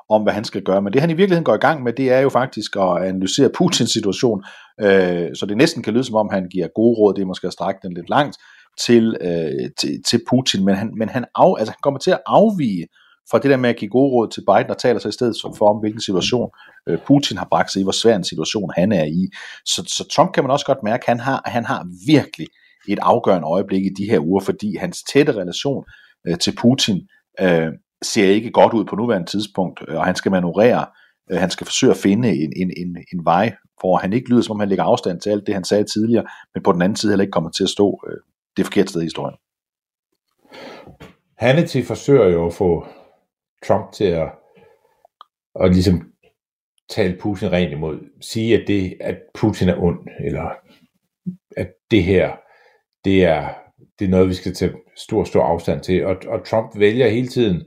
om, 0.08 0.22
hvad 0.22 0.32
han 0.32 0.44
skal 0.44 0.62
gøre. 0.62 0.82
Men 0.82 0.92
det 0.92 1.00
han 1.00 1.10
i 1.10 1.14
virkeligheden 1.14 1.44
går 1.44 1.54
i 1.54 1.66
gang 1.66 1.82
med, 1.82 1.92
det 1.92 2.12
er 2.12 2.20
jo 2.20 2.28
faktisk 2.28 2.76
at 2.76 3.02
analysere 3.04 3.50
Putins 3.54 3.90
situation, 3.90 4.44
øh, 4.80 5.28
så 5.34 5.46
det 5.48 5.56
næsten 5.56 5.82
kan 5.82 5.92
lyde 5.92 6.04
som 6.04 6.14
om, 6.14 6.28
han 6.32 6.48
giver 6.48 6.68
gode 6.74 6.98
råd, 6.98 7.14
det 7.14 7.22
er 7.22 7.26
måske 7.26 7.46
at 7.46 7.52
strække 7.52 7.80
den 7.82 7.94
lidt 7.94 8.10
langt, 8.10 8.36
til, 8.80 9.16
øh, 9.20 9.70
til, 9.78 10.02
til 10.08 10.20
Putin, 10.30 10.64
men 10.64 10.74
han, 10.74 10.90
men 10.98 11.08
han, 11.08 11.24
af, 11.34 11.54
altså, 11.58 11.72
han 11.72 11.78
kommer 11.82 12.00
til 12.00 12.10
at 12.10 12.20
afvige 12.26 12.86
fra 13.30 13.38
det 13.38 13.50
der 13.50 13.56
med 13.56 13.70
at 13.70 13.76
give 13.76 13.90
gode 13.90 14.12
råd 14.12 14.28
til 14.28 14.40
Biden, 14.40 14.70
og 14.70 14.78
taler 14.78 15.00
så 15.00 15.08
i 15.08 15.12
stedet 15.12 15.36
for 15.58 15.74
om, 15.74 15.80
hvilken 15.80 16.00
situation 16.00 16.50
øh, 16.88 16.98
Putin 17.06 17.36
har 17.36 17.48
bragt 17.50 17.72
sig 17.72 17.80
i, 17.80 17.82
hvor 17.82 17.92
svær 17.92 18.16
en 18.16 18.24
situation 18.24 18.70
han 18.76 18.92
er 18.92 19.04
i. 19.04 19.28
Så, 19.64 19.82
så 19.86 20.08
Trump 20.14 20.32
kan 20.32 20.44
man 20.44 20.50
også 20.50 20.66
godt 20.66 20.82
mærke, 20.82 21.02
at 21.02 21.08
han 21.08 21.20
har, 21.20 21.42
han 21.44 21.64
har 21.64 21.86
virkelig 22.06 22.46
et 22.88 22.98
afgørende 23.02 23.48
øjeblik 23.48 23.86
i 23.86 23.94
de 23.98 24.10
her 24.10 24.20
uger, 24.20 24.40
fordi 24.40 24.76
hans 24.76 25.02
tætte 25.12 25.32
relation 25.32 25.84
øh, 26.26 26.38
til 26.38 26.56
Putin 26.56 27.08
øh, 27.40 27.68
ser 28.02 28.28
ikke 28.28 28.50
godt 28.50 28.72
ud 28.72 28.84
på 28.84 28.96
nuværende 28.96 29.30
tidspunkt, 29.30 29.80
øh, 29.88 29.96
og 29.96 30.04
han 30.04 30.16
skal 30.16 30.32
manøvrere, 30.32 30.86
øh, 31.30 31.40
han 31.40 31.50
skal 31.50 31.66
forsøge 31.66 31.90
at 31.90 31.96
finde 31.96 32.28
en, 32.28 32.52
en, 32.56 32.72
en, 32.76 32.96
en 33.12 33.24
vej, 33.24 33.54
hvor 33.80 33.96
han 33.96 34.12
ikke 34.12 34.30
lyder 34.30 34.42
som 34.42 34.56
om 34.56 34.60
han 34.60 34.68
lægger 34.68 34.84
afstand 34.84 35.20
til 35.20 35.30
alt 35.30 35.46
det, 35.46 35.54
han 35.54 35.64
sagde 35.64 35.84
tidligere, 35.84 36.24
men 36.54 36.62
på 36.62 36.72
den 36.72 36.82
anden 36.82 36.96
side 36.96 37.12
heller 37.12 37.22
ikke 37.22 37.32
kommer 37.32 37.50
til 37.50 37.64
at 37.64 37.70
stå 37.70 38.00
øh, 38.08 38.16
det 38.56 38.64
forkerte 38.64 38.88
sted 38.88 39.00
i 39.00 39.04
historien. 39.04 39.36
Hannity 41.38 41.82
forsøger 41.82 42.28
jo 42.28 42.46
at 42.46 42.54
få 42.54 42.86
Trump 43.64 43.92
til 43.92 44.04
at, 44.04 44.28
at 45.60 45.72
ligesom 45.72 46.12
tale 46.90 47.16
Putin 47.20 47.52
rent 47.52 47.72
imod. 47.72 47.98
Sige, 48.20 48.60
at, 48.60 48.68
det, 48.68 48.96
at 49.00 49.16
Putin 49.34 49.68
er 49.68 49.82
ond, 49.82 49.98
eller 50.24 50.50
at 51.56 51.68
det 51.90 52.04
her, 52.04 52.36
det 53.04 53.24
er, 53.24 53.48
det 53.98 54.04
er 54.04 54.08
noget, 54.08 54.28
vi 54.28 54.34
skal 54.34 54.54
tage 54.54 54.72
stor, 54.96 55.24
stor 55.24 55.42
afstand 55.42 55.80
til. 55.80 56.06
Og, 56.06 56.16
og 56.28 56.44
Trump 56.44 56.78
vælger 56.78 57.08
hele 57.08 57.28
tiden 57.28 57.62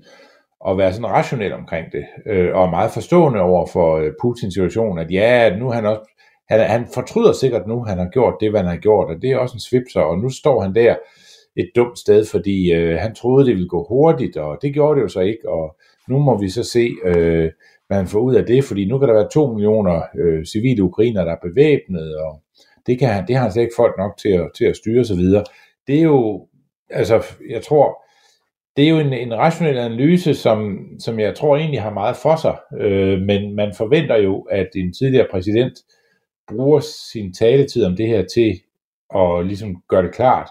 at 0.67 0.78
være 0.78 0.93
sådan 0.93 1.10
rationel 1.10 1.54
omkring 1.54 1.91
det, 1.91 2.06
øh, 2.25 2.56
og 2.56 2.65
er 2.65 2.69
meget 2.69 2.91
forstående 2.91 3.39
over 3.41 3.67
for 3.67 3.97
øh, 3.97 4.12
Putins 4.21 4.54
situation, 4.54 4.99
at 4.99 5.12
ja, 5.12 5.56
nu 5.58 5.71
han 5.71 5.86
også, 5.86 6.02
han, 6.49 6.60
han 6.60 6.88
fortryder 6.93 7.34
sikkert 7.34 7.67
nu, 7.67 7.84
han 7.84 7.97
har 7.97 8.10
gjort 8.10 8.34
det, 8.39 8.49
hvad 8.49 8.60
han 8.60 8.69
har 8.69 8.78
gjort, 8.78 9.10
og 9.10 9.21
det 9.21 9.32
er 9.32 9.38
også 9.38 9.54
en 9.54 9.60
svipser, 9.60 10.02
og 10.02 10.17
nu 10.17 10.30
står 10.30 10.62
han 10.62 10.75
der 10.75 10.95
et 11.56 11.71
dumt 11.75 11.99
sted, 11.99 12.25
fordi 12.25 12.73
øh, 12.73 12.99
han 12.99 13.15
troede, 13.15 13.45
det 13.45 13.56
ville 13.56 13.69
gå 13.69 13.86
hurtigt, 13.89 14.38
og 14.38 14.58
det 14.62 14.73
gjorde 14.73 14.95
det 14.95 15.04
jo 15.04 15.08
så 15.08 15.19
ikke, 15.19 15.49
og 15.49 15.79
nu 16.10 16.19
må 16.19 16.38
vi 16.38 16.50
så 16.50 16.63
se, 16.63 16.95
øh, 17.06 17.52
hvad 17.88 17.98
han 17.98 18.08
får 18.08 18.19
ud 18.19 18.36
af 18.36 18.45
det, 18.45 18.63
fordi 18.63 18.86
nu 18.86 19.00
kan 19.00 19.08
der 19.08 19.13
være 19.13 19.30
to 19.34 19.54
millioner 19.54 20.02
øh, 20.15 20.45
civile 20.45 20.84
ukrainer, 20.84 21.24
der 21.26 21.32
er 21.32 21.50
bevæbnet, 21.50 22.17
og 22.17 22.41
det, 22.86 23.00
kan 23.00 23.10
han, 23.10 23.28
det 23.28 23.36
har 23.36 23.43
han 23.43 23.52
slet 23.52 23.63
ikke 23.63 23.76
folk 23.76 23.95
nok 23.98 24.17
til 24.17 24.30
at, 24.30 24.50
til 24.58 24.65
at 24.65 24.78
styre 24.78 25.00
osv. 25.00 25.24
Det 25.88 26.00
er 26.00 26.04
jo, 26.04 26.48
altså, 26.89 27.24
jeg 27.50 27.63
tror, 27.63 28.04
det 28.78 28.86
er 28.86 28.89
jo 28.89 29.00
en, 29.00 29.13
en 29.13 29.34
rationel 29.34 29.78
analyse, 29.78 30.34
som, 30.34 30.88
som 31.00 31.19
jeg 31.19 31.36
tror 31.36 31.58
egentlig 31.58 31.82
har 31.82 31.93
meget 31.93 32.15
for 32.17 32.36
sig, 32.36 32.58
øh, 32.80 33.22
men 33.22 33.56
man 33.56 33.74
forventer 33.78 34.17
jo, 34.17 34.41
at 34.41 34.69
en 34.76 34.93
tidligere 34.93 35.28
præsident 35.32 35.74
bruger 36.48 36.80
sin 37.12 37.34
taletid 37.34 37.86
om 37.86 37.95
det 37.95 38.08
her 38.08 38.26
til 38.26 38.60
at 39.15 39.45
ligesom 39.45 39.84
gøre 39.88 40.04
det 40.04 40.13
klart, 40.13 40.50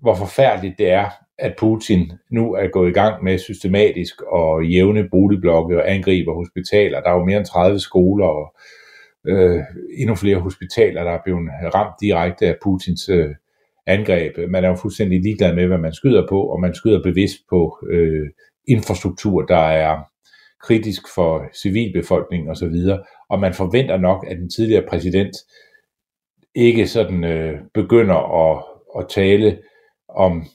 hvor 0.00 0.14
forfærdeligt 0.14 0.78
det 0.78 0.90
er, 0.90 1.10
at 1.42 1.54
Putin 1.58 2.12
nu 2.30 2.54
er 2.54 2.68
gået 2.68 2.90
i 2.90 2.92
gang 2.92 3.24
med 3.24 3.38
systematisk 3.38 4.22
og 4.22 4.64
jævne 4.64 5.08
boligblokke 5.10 5.76
og 5.76 5.90
angriber 5.90 6.34
hospitaler. 6.34 7.00
Der 7.00 7.10
er 7.10 7.14
jo 7.14 7.24
mere 7.24 7.38
end 7.38 7.46
30 7.46 7.78
skoler 7.78 8.26
og 8.26 8.54
øh, 9.26 9.60
endnu 9.98 10.14
flere 10.14 10.40
hospitaler, 10.40 11.04
der 11.04 11.10
er 11.10 11.22
blevet 11.24 11.48
ramt 11.74 11.94
direkte 12.00 12.46
af 12.46 12.56
Putins 12.62 13.08
øh, 13.08 13.34
angreb. 13.86 14.32
Man 14.48 14.64
er 14.64 14.68
jo 14.68 14.74
fuldstændig 14.74 15.20
ligeglad 15.22 15.54
med, 15.54 15.66
hvad 15.66 15.78
man 15.78 15.94
skyder 15.94 16.26
på, 16.28 16.42
og 16.42 16.60
man 16.60 16.74
skyder 16.74 17.02
bevidst 17.02 17.38
på 17.50 17.78
øh, 17.90 18.26
infrastruktur, 18.68 19.42
der 19.42 19.66
er 19.86 19.98
kritisk 20.62 21.02
for 21.14 21.44
civilbefolkningen 21.62 22.50
osv., 22.50 22.74
og 23.30 23.40
man 23.40 23.54
forventer 23.54 23.96
nok, 23.96 24.26
at 24.28 24.36
den 24.36 24.50
tidligere 24.50 24.86
præsident 24.88 25.36
ikke 26.54 26.86
sådan 26.86 27.24
øh, 27.24 27.58
begynder 27.74 28.50
at, 28.50 28.64
at 28.98 29.06
tale 29.08 29.58
om, 30.08 30.46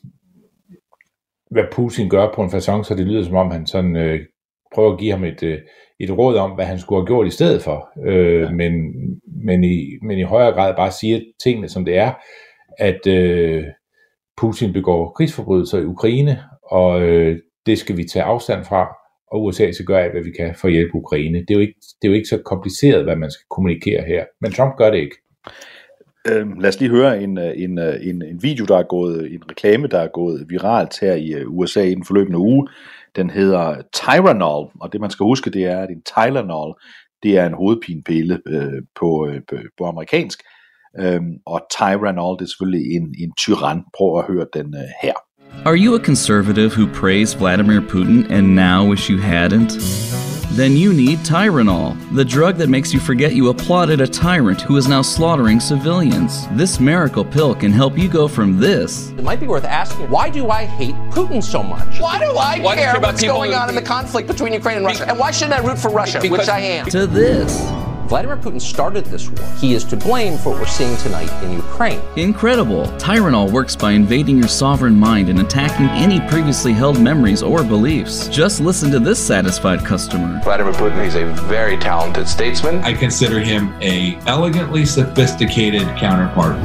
hvad 1.52 1.64
Putin 1.72 2.10
gør 2.10 2.32
på 2.36 2.42
en 2.42 2.50
façon, 2.50 2.84
så 2.84 2.96
det 2.98 3.08
lyder 3.08 3.24
som 3.24 3.36
om, 3.36 3.52
han 3.52 3.68
sådan 3.68 3.96
øh, 3.96 4.20
prøver 4.76 4.94
at 4.94 5.00
give 5.00 5.12
ham 5.12 5.24
et, 5.24 5.44
øh, 5.44 5.60
et 6.00 6.18
råd 6.18 6.38
om, 6.38 6.52
hvad 6.52 6.66
han 6.66 6.80
skulle 6.80 7.02
have 7.02 7.08
gjort 7.08 7.28
i 7.28 7.30
stedet 7.30 7.62
for, 7.62 7.90
øh, 8.06 8.42
ja. 8.42 8.52
men, 8.52 8.74
men, 9.46 9.64
i, 9.64 9.98
men 10.02 10.20
i 10.20 10.24
højere 10.24 10.52
grad 10.52 10.76
bare 10.76 10.92
siger 10.92 11.20
tingene, 11.44 11.70
som 11.70 11.86
det 11.86 11.98
er, 11.98 12.14
at 12.78 13.08
øh, 13.08 13.64
Putin 14.38 14.74
begår 14.74 15.12
krigsforbrydelser 15.12 15.80
i 15.80 15.86
Ukraine, 15.86 16.40
og 16.64 17.02
øh, 17.02 17.40
det 17.66 17.78
skal 17.78 17.98
vi 17.98 18.04
tage 18.04 18.24
afstand 18.24 18.66
fra, 18.66 18.88
og 19.32 19.44
USA 19.44 19.72
skal 19.72 19.86
gøre 19.86 20.04
alt, 20.04 20.14
hvad 20.14 20.24
vi 20.24 20.32
kan 20.32 20.56
for 20.56 20.68
at 20.68 20.74
hjælpe 20.74 20.96
Ukraine. 20.96 21.40
Det 21.40 21.50
er, 21.50 21.54
jo 21.56 21.60
ikke, 21.60 21.80
det 22.02 22.08
er 22.08 22.12
jo 22.12 22.16
ikke 22.16 22.28
så 22.28 22.42
kompliceret, 22.46 23.04
hvad 23.04 23.16
man 23.16 23.32
skal 23.32 23.46
kommunikere 23.50 24.04
her, 24.04 24.26
men 24.42 24.52
Trump 24.52 24.78
gør 24.78 24.90
det 24.92 24.98
ikke. 24.98 25.16
Øh, 26.30 26.60
lad 26.60 26.70
os 26.70 26.80
lige 26.80 26.92
høre 26.92 27.24
en, 27.24 27.38
øh, 27.38 27.54
en, 27.56 27.80
øh, 27.80 27.96
en, 28.02 28.22
en 28.22 28.44
video, 28.44 28.66
der 28.66 28.78
er 28.78 28.84
gået, 28.84 29.34
en 29.34 29.42
reklame, 29.50 29.88
der 29.88 30.00
er 30.00 30.08
gået 30.08 30.46
viralt 30.50 31.00
her 31.02 31.14
i 31.14 31.34
øh, 31.34 31.46
USA 31.48 31.84
i 31.84 31.96
den 31.96 32.06
forløbende 32.06 32.40
uge. 32.40 32.68
Den 33.16 33.30
hedder 33.30 33.82
Tylenol, 33.94 34.72
og 34.80 34.94
det 34.94 35.02
man 35.02 35.10
skal 35.10 35.24
huske, 35.24 35.50
det 35.50 35.66
er, 35.66 35.80
at 35.80 35.90
en 35.90 36.02
Tylenol, 36.02 36.76
det 37.24 37.38
er 37.38 37.46
en 37.46 37.54
hovedpinepille 37.54 38.40
øh, 38.48 38.82
på, 38.96 39.28
øh, 39.28 39.42
på 39.78 39.86
amerikansk, 39.86 40.40
Øhm, 41.00 41.34
og 41.46 41.62
Tylenol, 41.78 42.36
det 42.38 42.42
er 42.42 42.48
selvfølgelig 42.48 42.96
en, 42.96 43.16
en 43.20 43.32
tyran. 43.38 43.84
Prøv 43.98 44.20
at 44.20 44.26
høre 44.26 44.46
den 44.54 44.76
øh, 44.76 44.90
her. 45.02 45.14
Are 45.66 45.78
you 45.78 45.96
a 45.96 46.00
conservative 46.00 46.70
who 46.70 46.86
praised 46.94 47.40
Vladimir 47.40 47.82
Putin 47.82 48.32
and 48.32 48.56
now 48.56 48.90
wish 48.90 49.10
you 49.10 49.20
hadn't? 49.20 50.27
Then 50.52 50.78
you 50.78 50.94
need 50.94 51.20
Tyranol, 51.20 51.96
the 52.16 52.26
drug 52.26 52.56
that 52.58 52.70
makes 52.70 52.94
you 52.94 53.00
forget 53.00 53.36
you 53.36 53.50
applauded 53.50 54.02
a 54.02 54.08
tyrant 54.08 54.62
who 54.62 54.78
is 54.78 54.88
now 54.88 55.02
slaughtering 55.02 55.60
civilians. 55.60 56.48
This 56.52 56.80
miracle 56.80 57.26
pill 57.26 57.54
can 57.54 57.72
help 57.72 57.98
you 57.98 58.08
go 58.08 58.28
from 58.28 58.58
this. 58.58 59.10
It 59.12 59.24
might 59.24 59.40
be 59.40 59.48
worth 59.48 59.66
asking 59.66 60.10
why 60.10 60.30
do 60.30 60.50
I 60.50 60.66
hate 60.66 60.96
Putin 61.12 61.44
so 61.44 61.62
much? 61.62 62.00
Why 62.00 62.20
do 62.20 62.32
I 62.38 62.60
why 62.60 62.76
care 62.76 63.00
what's 63.00 63.22
going 63.22 63.54
on 63.54 63.70
in 63.70 63.76
the 63.76 63.82
conflict 63.82 64.28
between 64.28 64.54
Ukraine 64.54 64.78
and 64.78 64.86
Russia? 64.86 65.08
And 65.08 65.20
why 65.20 65.32
shouldn't 65.32 65.60
I 65.60 65.68
root 65.68 65.78
for 65.78 65.90
Russia, 65.90 66.22
which 66.28 66.48
I 66.48 66.60
am? 66.60 66.86
To 66.88 67.06
this. 67.06 67.87
Vladimir 68.08 68.38
Putin 68.38 68.62
started 68.62 69.04
this 69.06 69.30
war. 69.30 69.46
He 69.58 69.74
is 69.74 69.84
to 69.84 69.98
blame 69.98 70.38
for 70.38 70.52
what 70.52 70.62
we're 70.62 70.66
seeing 70.66 70.96
tonight 70.98 71.30
in 71.44 71.52
Ukraine. 71.52 72.00
Incredible. 72.16 72.86
Tyranol 72.98 73.52
works 73.52 73.76
by 73.76 73.92
invading 73.92 74.38
your 74.38 74.48
sovereign 74.48 74.96
mind 74.96 75.28
and 75.28 75.42
attacking 75.42 75.88
any 75.88 76.22
previously 76.30 76.72
held 76.72 77.02
memories 77.02 77.44
or 77.44 77.66
beliefs. 77.66 78.30
Just 78.30 78.62
listen 78.62 78.90
to 78.92 79.00
this 79.00 79.20
satisfied 79.20 79.84
customer. 79.84 80.40
Vladimir 80.42 80.72
Putin 80.74 81.06
is 81.06 81.16
a 81.16 81.26
very 81.48 81.76
talented 81.78 82.30
statesman. 82.30 82.78
I 82.78 82.94
consider 82.94 83.42
him 83.42 83.76
a 83.82 84.18
elegantly 84.26 84.86
sophisticated 84.86 85.86
counterpart. 85.98 86.58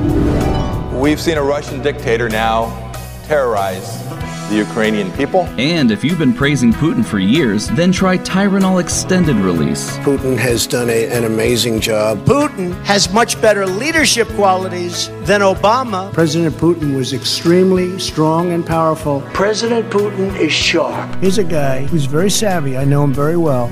We've 0.95 1.21
seen 1.21 1.39
a 1.39 1.43
Russian 1.43 1.83
dictator 1.83 2.29
now 2.29 2.93
terrorize 3.27 4.01
the 4.49 4.57
Ukrainian 4.57 5.11
people. 5.13 5.43
And 5.59 5.91
if 5.91 6.05
you've 6.05 6.19
been 6.19 6.35
praising 6.35 6.73
Putin 6.73 7.05
for 7.05 7.19
years, 7.19 7.69
then 7.69 7.93
try 7.93 8.19
Tyranol 8.19 8.81
Extended 8.81 9.37
Release. 9.37 9.97
Putin 9.99 10.37
has 10.37 10.67
done 10.67 10.89
a, 10.91 11.11
an 11.11 11.25
amazing 11.25 11.81
job. 11.81 12.19
Putin 12.25 12.73
has 12.85 13.13
much 13.13 13.41
better 13.41 13.67
leadership 13.67 14.29
qualities 14.29 15.09
than 15.25 15.41
Obama. 15.41 16.13
President 16.13 16.55
Putin 16.57 16.97
was 16.97 17.13
extremely 17.13 17.99
strong 17.99 18.53
and 18.53 18.67
powerful. 18.67 19.23
President 19.33 19.91
Putin 19.91 20.37
is 20.39 20.53
sharp. 20.53 21.15
He's 21.21 21.39
a 21.39 21.45
guy 21.45 21.87
who's 21.87 22.05
very 22.05 22.31
savvy. 22.31 22.77
I 22.77 22.85
know 22.85 23.05
him 23.05 23.13
very 23.13 23.37
well. 23.37 23.71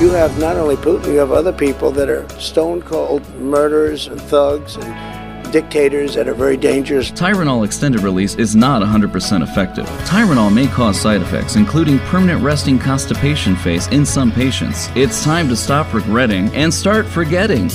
You 0.00 0.10
have 0.10 0.38
not 0.38 0.56
only 0.56 0.76
Putin, 0.76 1.12
you 1.12 1.18
have 1.18 1.32
other 1.32 1.52
people 1.52 1.90
that 1.92 2.10
are 2.10 2.28
stone 2.38 2.82
cold 2.82 3.26
murderers 3.36 4.08
and 4.08 4.20
thugs 4.20 4.76
and 4.76 5.15
dictators 5.52 6.14
that 6.14 6.28
are 6.28 6.34
very 6.34 6.56
dangerous. 6.56 7.10
Tyranol 7.10 7.64
extended 7.64 8.02
release 8.02 8.34
is 8.36 8.54
not 8.54 8.82
100% 8.82 9.42
effective. 9.42 9.86
Tyranol 10.04 10.52
may 10.52 10.66
cause 10.66 11.00
side 11.00 11.22
effects, 11.22 11.56
including 11.56 11.98
permanent 12.10 12.42
resting 12.42 12.78
constipation 12.78 13.56
phase 13.56 13.86
in 13.88 14.04
some 14.06 14.30
patients. 14.32 14.88
It's 14.94 15.24
time 15.24 15.48
to 15.48 15.56
stop 15.56 15.92
regretting 15.94 16.54
and 16.54 16.72
start 16.72 17.06
forgetting. 17.06 17.68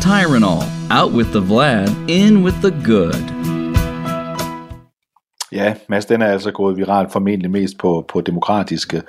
Tyranol, 0.00 0.62
out 0.90 1.12
with 1.12 1.32
the 1.32 1.40
Vlad, 1.42 1.88
in 2.08 2.42
with 2.42 2.60
the 2.62 2.70
good. 2.70 3.40
Ja, 5.52 5.74
Mads, 5.88 6.06
den 6.06 6.22
er 6.22 6.26
altså 6.26 6.50
gået 6.50 6.76
viralt 6.76 7.12
formentlig 7.12 7.50
mest 7.50 7.78
på, 7.78 8.04
på 8.08 8.20
demokratiske 8.20 9.02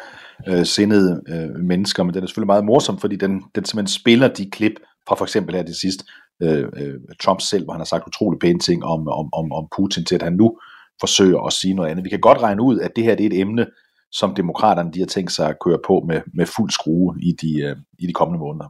øh, 0.47 0.65
sindede 0.65 1.21
øh, 1.27 1.65
mennesker, 1.65 2.03
men 2.03 2.13
den 2.13 2.23
er 2.23 2.27
selvfølgelig 2.27 2.47
meget 2.47 2.65
morsom, 2.65 2.97
fordi 2.99 3.15
den, 3.15 3.43
den 3.55 3.65
simpelthen 3.65 3.87
spiller 3.87 4.27
de 4.27 4.49
klip 4.49 4.73
fra 5.07 5.15
for 5.15 5.25
eksempel 5.25 5.55
her 5.55 5.63
det 5.63 5.75
sidste, 5.75 6.03
øh, 6.41 6.69
øh, 6.77 6.99
Trump 7.23 7.41
selv, 7.41 7.63
hvor 7.63 7.73
han 7.73 7.79
har 7.79 7.85
sagt 7.85 8.07
utrolig 8.07 8.39
pæne 8.39 8.59
ting 8.59 8.85
om, 8.85 9.07
om, 9.07 9.29
om, 9.33 9.51
om 9.51 9.67
Putin, 9.77 10.05
til 10.05 10.15
at 10.15 10.21
han 10.21 10.33
nu 10.33 10.57
forsøger 10.99 11.41
at 11.41 11.53
sige 11.53 11.73
noget 11.73 11.89
andet. 11.89 12.05
Vi 12.05 12.09
kan 12.09 12.19
godt 12.19 12.41
regne 12.41 12.61
ud, 12.61 12.79
at 12.79 12.91
det 12.95 13.03
her 13.03 13.15
det 13.15 13.25
er 13.25 13.29
et 13.29 13.39
emne, 13.39 13.67
som 14.11 14.35
demokraterne 14.35 14.91
de 14.91 14.99
har 14.99 15.05
tænkt 15.05 15.31
sig 15.31 15.49
at 15.49 15.59
køre 15.65 15.79
på 15.87 16.03
med, 16.07 16.21
med 16.33 16.45
fuld 16.45 16.71
skrue 16.71 17.15
i 17.21 17.31
de, 17.41 17.61
øh, 17.61 17.75
i 17.99 18.07
de 18.07 18.13
kommende 18.13 18.39
måneder. 18.39 18.69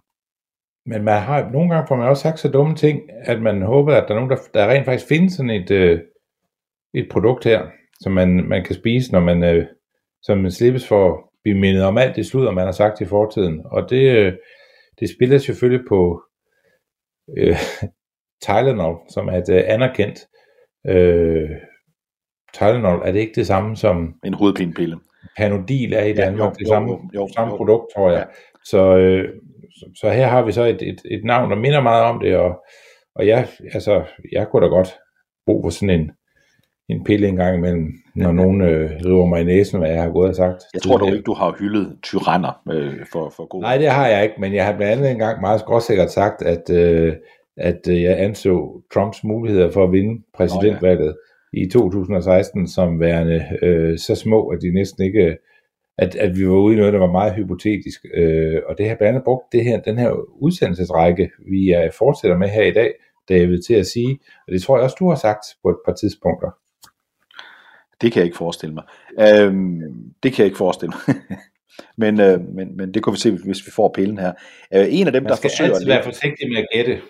Men 0.85 1.03
man 1.03 1.21
har, 1.21 1.49
nogle 1.51 1.69
gange 1.69 1.87
får 1.87 1.95
man 1.95 2.07
også 2.07 2.23
sagt 2.23 2.39
så 2.39 2.47
dumme 2.47 2.75
ting, 2.75 2.99
at 3.23 3.41
man 3.41 3.61
håber, 3.61 3.95
at 3.95 4.03
der 4.07 4.13
er 4.13 4.19
nogen, 4.19 4.29
der, 4.29 4.37
der 4.53 4.69
rent 4.69 4.85
faktisk 4.85 5.07
findes 5.07 5.33
sådan 5.33 5.49
et, 5.49 5.71
øh, 5.71 5.99
et 6.93 7.07
produkt 7.11 7.43
her, 7.43 7.61
som 8.01 8.11
man, 8.11 8.47
man 8.49 8.63
kan 8.63 8.75
spise, 8.75 9.11
når 9.11 9.19
man, 9.19 9.43
øh, 9.43 9.65
som 10.21 10.37
man 10.37 10.51
slippes 10.51 10.87
for 10.87 11.13
at 11.13 11.19
blive 11.43 11.59
mindet 11.59 11.83
om 11.83 11.97
alt 11.97 12.15
det 12.15 12.25
sludder, 12.25 12.51
man 12.51 12.65
har 12.65 12.71
sagt 12.71 13.01
i 13.01 13.05
fortiden. 13.05 13.61
Og 13.65 13.89
det, 13.89 14.17
øh, 14.17 14.33
det 14.99 15.09
spiller 15.09 15.37
selvfølgelig 15.37 15.85
på, 15.89 16.21
øh, 17.37 17.57
Tylenol, 18.41 18.97
som 19.09 19.27
er 19.27 19.37
et 19.37 19.49
øh, 19.49 19.63
anerkendt 19.67 20.19
øh, 20.87 21.49
Tylenol, 22.53 23.01
er 23.05 23.11
det 23.11 23.19
ikke 23.19 23.35
det 23.35 23.47
samme 23.47 23.75
som 23.75 24.13
en 24.25 24.33
hovedpinepille? 24.33 24.99
Panodil 25.37 25.93
er 25.93 26.03
i 26.03 26.13
Danmark, 26.13 26.39
ja, 26.39 26.45
jo, 26.45 26.55
det 26.59 26.67
samme, 26.67 26.91
jo, 26.91 26.99
jo, 27.13 27.27
samme 27.35 27.51
jo, 27.51 27.57
produkt, 27.57 27.85
tror 27.95 28.11
jeg. 28.11 28.27
Ja. 28.29 28.33
Så, 28.65 28.97
øh, 28.97 29.29
så, 29.79 29.85
så 30.01 30.09
her 30.09 30.27
har 30.27 30.41
vi 30.41 30.51
så 30.51 30.63
et, 30.63 30.81
et, 30.81 31.01
et 31.11 31.23
navn, 31.23 31.51
der 31.51 31.57
minder 31.57 31.81
meget 31.81 32.03
om 32.03 32.19
det, 32.19 32.37
og, 32.37 32.63
og 33.15 33.27
jeg, 33.27 33.47
altså, 33.73 34.03
jeg 34.31 34.47
kunne 34.47 34.65
da 34.65 34.67
godt 34.67 34.97
bo 35.45 35.61
på 35.61 35.69
sådan 35.69 35.99
en, 35.99 36.11
en 36.91 37.03
pille 37.03 37.27
en 37.27 37.35
gang 37.35 37.57
imellem, 37.57 37.93
når 38.15 38.31
nogen 38.31 38.61
øh, 38.61 38.91
river 39.05 39.25
mig 39.25 39.41
i 39.41 39.43
næsen, 39.43 39.79
hvad 39.79 39.89
jeg 39.89 40.01
har 40.01 40.09
gået 40.09 40.29
og 40.29 40.35
sagt. 40.35 40.63
Jeg 40.73 40.81
tror 40.81 40.97
dog 40.97 41.07
ikke, 41.07 41.21
du 41.21 41.33
har 41.33 41.55
hyldet 41.59 41.97
tyranner 42.03 42.61
øh, 42.71 42.93
for, 43.11 43.33
for 43.35 43.45
god. 43.45 43.61
Nej, 43.61 43.77
det 43.77 43.89
har 43.89 44.07
jeg 44.07 44.23
ikke, 44.23 44.35
men 44.39 44.53
jeg 44.53 44.65
har 44.65 44.77
blandt 44.77 44.93
andet 44.93 45.11
engang 45.11 45.41
meget 45.41 45.59
skråsikkert 45.59 46.11
sagt, 46.11 46.41
at, 46.41 46.69
øh, 46.69 47.13
at 47.57 47.87
øh, 47.89 48.01
jeg 48.01 48.19
anså 48.19 48.81
Trumps 48.93 49.23
muligheder 49.23 49.71
for 49.71 49.83
at 49.83 49.91
vinde 49.91 50.23
præsidentvalget 50.37 51.09
oh, 51.09 51.59
ja. 51.59 51.65
i 51.65 51.69
2016 51.69 52.67
som 52.67 52.99
værende 52.99 53.45
øh, 53.61 53.97
så 53.97 54.15
små, 54.15 54.47
at 54.47 54.59
de 54.61 54.73
næsten 54.73 55.03
ikke 55.03 55.37
at, 55.97 56.15
at 56.15 56.37
vi 56.37 56.47
var 56.47 56.55
ude 56.55 56.75
i 56.75 56.77
noget, 56.77 56.93
der 56.93 56.99
var 56.99 57.11
meget 57.11 57.35
hypotetisk. 57.35 58.05
Øh, 58.13 58.61
og 58.67 58.77
det 58.77 58.89
har 58.89 58.95
blandt 58.95 59.09
andet 59.09 59.23
brugt 59.23 59.43
det 59.51 59.63
her, 59.63 59.81
den 59.81 59.97
her 59.97 60.11
udsendelsesrække, 60.41 61.29
vi 61.51 61.69
er 61.69 61.91
fortsætter 61.97 62.37
med 62.37 62.49
her 62.49 62.63
i 62.63 62.71
dag, 62.71 62.93
David, 63.29 63.61
til 63.61 63.73
at 63.73 63.85
sige, 63.85 64.19
og 64.47 64.53
det 64.53 64.61
tror 64.61 64.77
jeg 64.77 64.83
også, 64.83 64.95
du 64.99 65.09
har 65.09 65.15
sagt 65.15 65.45
på 65.63 65.69
et 65.69 65.77
par 65.85 65.93
tidspunkter, 65.93 66.49
det 68.01 68.11
kan 68.11 68.19
jeg 68.19 68.25
ikke 68.25 68.37
forestille 68.37 68.75
mig. 68.75 68.83
Øhm, 69.19 69.79
det 70.23 70.33
kan 70.33 70.43
jeg 70.43 70.45
ikke 70.45 70.57
forestille 70.57 70.93
mig. 71.07 71.15
men, 72.03 72.19
øh, 72.19 72.39
men, 72.55 72.77
men 72.77 72.93
det 72.93 73.03
kan 73.03 73.13
vi 73.13 73.17
se, 73.17 73.31
hvis 73.31 73.65
vi 73.65 73.71
får 73.71 73.91
pillen 73.95 74.17
her. 74.17 74.33
Øh, 74.73 74.87
en 74.89 75.07
af 75.07 75.13
dem, 75.13 75.23
der 75.23 75.35
forsøger... 75.35 75.71
Man 75.71 75.81
skal 75.81 75.91
altid 75.91 76.03
være 76.03 76.03
forsigtig 76.03 76.49
med 76.49 76.57
at 76.57 76.67
gætte. 76.73 77.01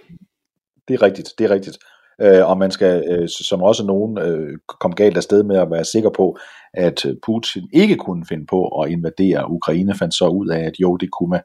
Det 0.88 0.94
er 0.94 1.02
rigtigt, 1.02 1.30
det 1.38 1.46
er 1.46 1.50
rigtigt. 1.50 1.78
Øh, 2.22 2.50
og 2.50 2.58
man 2.58 2.72
skal, 2.72 3.04
øh, 3.10 3.30
som 3.30 3.62
også 3.62 3.86
nogen 3.86 4.18
øh, 4.18 4.58
kom 4.80 4.96
galt 4.96 5.18
afsted 5.18 5.44
med 5.44 5.58
at 5.58 5.72
være 5.72 5.86
sikker 5.86 6.10
på, 6.10 6.38
at 6.74 7.06
Putin 7.26 7.70
ikke 7.74 7.96
kunne 7.96 8.26
finde 8.26 8.46
på 8.46 8.82
at 8.82 8.92
invadere 8.92 9.52
Ukraine, 9.52 9.96
fandt 9.96 10.14
så 10.14 10.28
ud 10.28 10.50
af, 10.50 10.60
at 10.60 10.74
jo, 10.80 10.98
det 10.98 11.10
kunne 11.20 11.42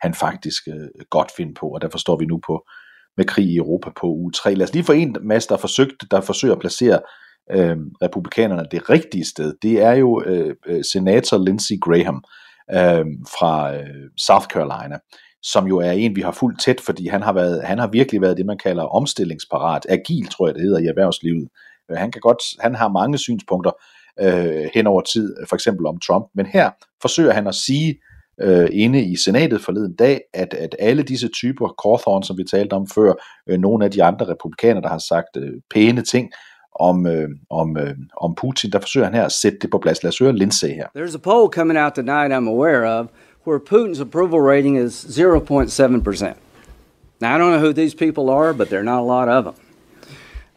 han 0.00 0.14
faktisk 0.14 0.62
øh, 0.68 0.88
godt 1.10 1.30
finde 1.36 1.54
på, 1.54 1.66
og 1.68 1.80
derfor 1.82 1.98
står 1.98 2.16
vi 2.18 2.26
nu 2.26 2.40
på 2.46 2.66
med 3.16 3.24
krig 3.24 3.46
i 3.46 3.56
Europa 3.56 3.90
på 4.00 4.06
uge 4.06 4.32
3. 4.32 4.54
Lad 4.54 4.66
os 4.66 4.72
lige 4.72 4.84
få 4.84 4.92
en 4.92 5.16
masse, 5.22 5.48
der, 5.48 5.56
forsøgt, 5.56 6.04
der 6.10 6.20
forsøger 6.20 6.54
at 6.54 6.60
placere 6.60 7.00
øh, 7.50 7.76
republikanerne 8.02 8.66
det 8.70 8.90
rigtige 8.90 9.24
sted, 9.24 9.54
det 9.62 9.82
er 9.82 9.92
jo 9.92 10.22
øh, 10.26 10.54
øh 10.66 10.84
senator 10.92 11.44
Lindsey 11.44 11.80
Graham 11.80 12.24
øh, 12.72 13.06
fra 13.38 13.74
øh, 13.76 14.10
South 14.18 14.46
Carolina, 14.46 14.98
som 15.42 15.66
jo 15.66 15.78
er 15.78 15.90
en, 15.90 16.16
vi 16.16 16.20
har 16.20 16.32
fulgt 16.32 16.60
tæt, 16.60 16.80
fordi 16.80 17.08
han 17.08 17.22
har, 17.22 17.32
været, 17.32 17.62
han 17.62 17.78
har 17.78 17.86
virkelig 17.86 18.20
været 18.20 18.36
det, 18.36 18.46
man 18.46 18.58
kalder 18.58 18.82
omstillingsparat, 18.82 19.86
agil, 19.88 20.26
tror 20.26 20.46
jeg 20.46 20.54
det 20.54 20.62
hedder 20.62 20.78
i 20.78 20.86
erhvervslivet. 20.86 21.48
Øh, 21.90 21.96
han, 21.96 22.12
kan 22.12 22.20
godt, 22.20 22.42
han 22.60 22.74
har 22.74 22.88
mange 22.88 23.18
synspunkter 23.18 23.72
øh, 24.20 24.70
hen 24.74 24.86
over 24.86 25.00
tid, 25.00 25.36
for 25.48 25.56
eksempel 25.56 25.86
om 25.86 25.98
Trump, 25.98 26.26
men 26.34 26.46
her 26.46 26.70
forsøger 27.02 27.32
han 27.32 27.46
at 27.46 27.54
sige, 27.54 28.00
øh, 28.40 28.68
inde 28.72 29.04
i 29.04 29.16
senatet 29.16 29.60
forleden 29.60 29.96
dag, 29.96 30.20
at, 30.34 30.54
at 30.54 30.76
alle 30.78 31.02
disse 31.02 31.28
typer, 31.28 31.68
Cawthorn, 31.82 32.22
som 32.22 32.38
vi 32.38 32.44
talte 32.44 32.74
om 32.74 32.86
før, 32.94 33.12
øh, 33.48 33.58
nogle 33.58 33.84
af 33.84 33.90
de 33.90 34.02
andre 34.02 34.28
republikanere, 34.28 34.82
der 34.82 34.88
har 34.88 34.98
sagt 35.08 35.36
øh, 35.36 35.52
pæne 35.74 36.02
ting, 36.02 36.30
om, 36.74 37.06
øh, 37.06 37.28
om, 37.50 37.76
øh, 37.76 37.94
om 38.16 38.34
Putin, 38.34 38.70
der 38.70 38.80
forsøger 38.80 39.04
han 39.06 39.14
her 39.14 39.24
at 39.24 39.32
sætte 39.32 39.58
det 39.58 39.70
på 39.70 39.78
plads. 39.78 40.02
Lad 40.02 40.08
os 40.08 40.18
høre 40.18 40.32
Lindsay 40.32 40.68
her. 40.68 40.86
There's 40.96 41.14
a 41.14 41.18
poll 41.18 41.48
coming 41.48 41.78
out 41.78 41.94
tonight 41.94 42.32
I'm 42.32 42.48
aware 42.48 42.84
of 43.00 43.08
where 43.46 43.58
Putin's 43.58 44.00
approval 44.00 44.40
rating 44.40 44.76
is 44.76 45.04
0.7%. 45.04 46.36
Now, 47.20 47.34
I 47.34 47.38
don't 47.38 47.52
know 47.52 47.60
who 47.60 47.72
these 47.72 47.94
people 47.94 48.30
are, 48.30 48.52
but 48.52 48.68
there 48.68 48.80
are 48.80 48.84
not 48.84 49.00
a 49.00 49.08
lot 49.16 49.28
of 49.28 49.44
them. 49.44 49.54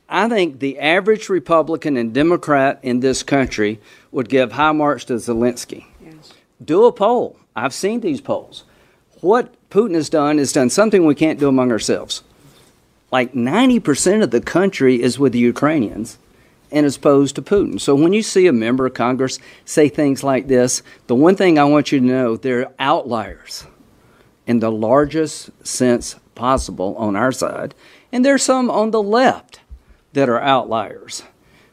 I 0.10 0.30
think 0.30 0.60
the 0.60 0.80
average 0.80 1.30
Republican 1.30 1.98
and 1.98 2.14
Democrat 2.14 2.80
in 2.82 3.02
this 3.02 3.24
country 3.24 3.80
would 4.12 4.30
give 4.30 4.54
high 4.54 4.72
marks 4.72 5.04
to 5.06 5.14
Zelensky. 5.14 5.86
Yes. 6.04 6.34
Do 6.64 6.86
a 6.86 6.92
poll. 6.92 7.38
I've 7.56 7.74
seen 7.74 8.00
these 8.00 8.22
polls. 8.22 8.64
What 9.20 9.54
Putin 9.70 9.96
has 9.96 10.10
done 10.10 10.40
is 10.40 10.54
done 10.54 10.70
something 10.70 11.06
we 11.06 11.16
can't 11.16 11.40
do 11.40 11.50
among 11.50 11.72
ourselves. 11.72 12.24
Like 13.12 13.34
90% 13.34 14.24
of 14.24 14.32
the 14.32 14.42
country 14.42 15.02
is 15.02 15.18
with 15.18 15.34
the 15.34 15.40
Ukrainians 15.40 16.18
and 16.72 16.86
is 16.86 16.98
opposed 16.98 17.36
to 17.36 17.42
Putin. 17.42 17.80
So 17.80 17.96
when 17.96 18.14
you 18.14 18.22
see 18.22 18.48
a 18.48 18.54
member 18.54 18.86
of 18.86 18.94
Congress 18.94 19.40
say 19.64 19.88
things 19.88 20.24
like 20.24 20.48
this, 20.48 20.84
the 21.08 21.16
one 21.16 21.36
thing 21.36 21.58
I 21.58 21.64
want 21.64 21.92
you 21.92 22.00
to 22.00 22.06
know 22.06 22.36
they're 22.36 22.72
outliers 22.80 23.66
in 24.46 24.60
the 24.60 24.72
largest 24.72 25.50
sense 25.66 26.16
possible 26.36 26.96
on 26.98 27.16
our 27.16 27.32
side, 27.32 27.74
and 28.12 28.24
there's 28.24 28.44
some 28.44 28.70
on 28.70 28.92
the 28.92 29.02
left 29.02 29.62
that 30.14 30.30
are 30.30 30.42
outliers. 30.42 31.24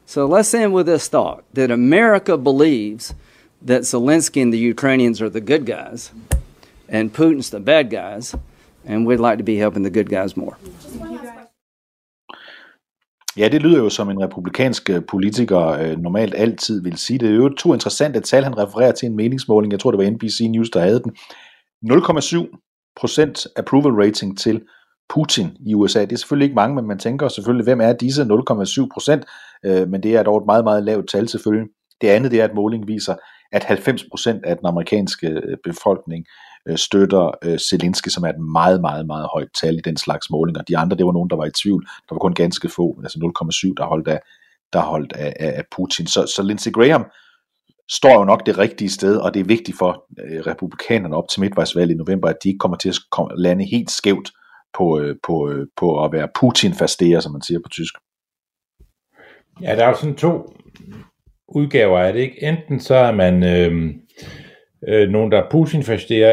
So 0.07 0.27
let's 0.27 0.55
end 0.55 0.73
with 0.73 0.87
this 0.87 1.09
thought 1.09 1.44
that 1.55 1.70
America 1.70 2.37
believes 2.37 3.14
that 3.62 3.83
Zelensky 3.83 4.42
and 4.42 4.53
the 4.53 4.59
Ukrainians 4.59 5.20
are 5.23 5.31
the 5.31 5.40
good 5.40 5.66
guys 5.66 6.12
and 6.88 7.12
Putin's 7.12 7.51
the 7.51 7.61
bad 7.61 7.90
guys, 7.90 8.35
and 8.87 9.09
we'd 9.09 9.31
like 9.31 9.38
to 9.38 9.44
be 9.44 9.57
helping 9.57 9.85
the 9.85 10.03
good 10.03 10.09
guys 10.09 10.37
more. 10.37 10.55
Ja, 13.37 13.49
det 13.49 13.62
lyder 13.62 13.79
jo 13.79 13.88
som 13.88 14.11
en 14.11 14.23
republikansk 14.23 14.90
øh, 14.90 15.03
politiker 15.09 15.61
øh, 15.68 15.99
normalt 15.99 16.35
altid 16.35 16.83
vil 16.83 16.99
sige. 16.99 17.18
Det 17.18 17.31
er 17.31 17.35
jo 17.35 17.49
to 17.49 17.73
interessante 17.73 18.20
tal, 18.20 18.44
han 18.44 18.59
refererer 18.59 18.92
til 18.92 19.07
en 19.07 19.16
meningsmåling. 19.16 19.73
Jeg 19.73 19.81
tror, 19.81 19.90
det 19.90 20.05
var 20.05 20.11
NBC 20.11 20.40
News, 20.51 20.70
der 20.70 20.81
havde 20.81 21.03
den. 21.03 21.16
0,7% 21.92 23.53
approval 23.57 23.92
rating 23.92 24.38
til 24.38 24.62
Putin 25.09 25.57
i 25.66 25.75
USA. 25.75 26.01
Det 26.01 26.12
er 26.12 26.16
selvfølgelig 26.16 26.44
ikke 26.44 26.55
mange, 26.55 26.75
men 26.75 26.87
man 26.87 26.99
tænker 26.99 27.29
selvfølgelig, 27.29 27.64
hvem 27.64 27.81
er 27.81 27.92
disse 27.92 28.23
0,7%? 28.23 28.31
Øh, 29.64 29.88
men 29.88 30.03
det 30.03 30.16
er 30.16 30.23
dog 30.23 30.38
et 30.38 30.47
meget, 30.47 30.64
meget 30.64 30.85
lavt 30.85 31.09
tal 31.09 31.29
selvfølgelig. 31.29 31.68
Det 32.01 32.09
andet 32.09 32.31
det 32.31 32.40
er, 32.40 32.44
at 32.44 32.55
målingen 32.55 32.88
viser, 32.88 33.14
at 33.53 33.64
90% 33.64 34.40
af 34.44 34.57
den 34.57 34.66
amerikanske 34.66 35.29
øh, 35.29 35.57
befolkning 35.64 36.20
øh, 36.20 36.54
Øh, 36.68 36.79
støtter 36.79 37.31
øh, 37.44 37.59
Zelensky, 37.59 38.09
som 38.09 38.24
er 38.24 38.29
et 38.29 38.40
meget, 38.40 38.81
meget, 38.81 39.07
meget 39.07 39.29
højt 39.33 39.48
tal 39.61 39.74
i 39.74 39.81
den 39.81 39.96
slags 39.96 40.31
målinger. 40.31 40.62
De 40.62 40.79
andre, 40.79 40.96
det 40.96 41.07
var 41.07 41.12
nogen, 41.12 41.31
der 41.31 41.37
var 41.37 41.44
i 41.44 41.50
tvivl. 41.50 41.83
Der 42.09 42.14
var 42.14 42.18
kun 42.18 42.35
ganske 42.35 42.68
få, 42.68 43.00
altså 43.03 43.18
0,7, 43.18 43.74
der 43.77 43.85
holdt 43.85 44.09
af, 44.09 44.20
der 44.72 44.81
holdt 44.81 45.12
af, 45.12 45.33
af, 45.40 45.53
af 45.57 45.64
Putin. 45.77 46.07
Så, 46.07 46.27
så 46.37 46.42
Lindsey 46.42 46.72
Graham 46.72 47.05
står 47.90 48.18
jo 48.18 48.24
nok 48.24 48.46
det 48.46 48.59
rigtige 48.59 48.90
sted, 48.90 49.16
og 49.16 49.35
det 49.35 49.40
er 49.40 49.44
vigtigt 49.44 49.79
for 49.79 50.05
øh, 50.24 50.40
republikanerne 50.46 51.16
op 51.16 51.29
til 51.29 51.40
midtvejsvalget 51.40 51.94
i 51.94 51.98
november, 51.98 52.29
at 52.29 52.37
de 52.42 52.48
ikke 52.48 52.59
kommer 52.59 52.77
til 52.77 52.88
at 52.88 52.98
komme, 53.11 53.31
lande 53.37 53.64
helt 53.64 53.90
skævt 53.90 54.31
på, 54.79 55.00
øh, 55.00 55.16
på, 55.27 55.50
øh, 55.50 55.66
på 55.77 56.05
at 56.05 56.12
være 56.12 56.29
Putin-fastere, 56.40 57.22
som 57.22 57.33
man 57.33 57.42
siger 57.42 57.61
på 57.64 57.68
tysk. 57.68 57.94
Ja, 59.62 59.77
der 59.77 59.85
er 59.85 59.88
jo 59.88 59.94
sådan 59.94 60.14
to 60.14 60.55
udgaver 61.48 61.98
af 61.98 62.12
det, 62.12 62.20
ikke? 62.20 62.42
Enten 62.42 62.81
så 62.81 62.94
er 62.94 63.12
man 63.12 63.42
øh, 63.42 63.94
øh, 64.88 65.09
nogen, 65.09 65.33
der 65.33 65.42
er 65.42 65.51
putin 65.51 65.83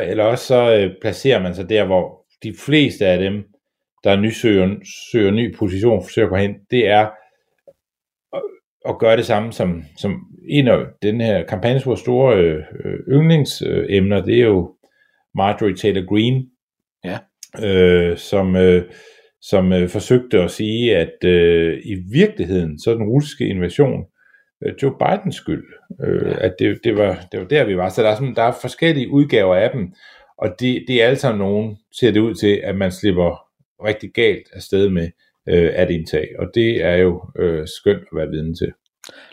eller 0.04 0.24
også 0.24 0.46
så 0.46 0.76
øh, 0.76 0.92
placerer 1.02 1.42
man 1.42 1.56
sig 1.56 1.70
der, 1.70 1.86
hvor 1.86 2.26
de 2.44 2.54
fleste 2.66 3.06
af 3.06 3.20
dem, 3.20 3.44
der 4.04 4.16
ny 4.16 4.30
søger, 4.30 4.76
søger 5.12 5.32
ny 5.32 5.56
position, 5.56 6.04
forsøger 6.04 6.30
på 6.30 6.36
hen, 6.36 6.56
det 6.72 6.88
er 6.88 7.10
at, 8.34 8.42
at 8.90 9.00
gøre 9.00 9.18
det 9.18 9.26
samme 9.26 9.54
som, 9.54 9.84
som 9.98 10.28
en 10.50 10.68
af 10.68 10.86
den 11.02 11.22
her 11.22 11.44
kampagnes 11.44 12.00
store 12.00 12.38
øh, 12.38 12.64
yndlingsemner, 13.08 14.22
det 14.22 14.40
er 14.40 14.46
jo 14.46 14.76
Marjorie 15.36 15.76
Taylor 15.76 16.06
Greene, 16.06 16.46
ja. 17.06 17.18
øh, 17.68 18.18
som, 18.18 18.56
øh, 18.56 18.84
som 19.42 19.74
øh, 19.74 19.90
forsøgte 19.90 20.42
at 20.42 20.52
sige, 20.52 20.98
at 20.98 21.24
øh, 21.26 21.82
i 21.86 21.96
virkeligheden, 22.12 22.80
så 22.80 22.94
den 22.94 23.04
russiske 23.04 23.48
invasion 23.48 24.06
Joe 24.82 24.94
Bidens 25.00 25.36
skyld. 25.36 25.64
Øh, 26.04 26.38
at 26.42 26.54
det, 26.60 26.80
det, 26.84 26.98
var, 26.98 27.26
det 27.32 27.40
var 27.40 27.46
der, 27.46 27.66
vi 27.66 27.78
var. 27.78 27.90
Så 27.90 28.04
der 28.04 28.10
er, 28.10 28.16
sådan, 28.16 28.36
der 28.36 28.44
er 28.44 28.52
forskellige 28.62 29.10
udgaver 29.10 29.56
af 29.56 29.70
dem, 29.74 29.94
og 30.38 30.50
det, 30.60 30.84
det 30.88 31.02
er 31.02 31.08
alle 31.08 31.20
sammen 31.20 31.40
nogen, 31.40 31.78
ser 32.00 32.12
det 32.12 32.20
ud 32.20 32.34
til, 32.34 32.62
at 32.64 32.76
man 32.76 32.92
slipper 32.92 33.48
rigtig 33.86 34.12
galt 34.14 34.48
afsted 34.54 34.90
med 34.90 35.10
øh, 35.50 35.72
at 35.74 35.90
indtage. 35.90 36.28
Og 36.40 36.48
det 36.56 36.84
er 36.84 36.96
jo 36.96 37.22
øh, 37.40 37.68
skønt 37.68 38.04
at 38.12 38.18
være 38.18 38.30
viden 38.30 38.56
til. 38.56 38.72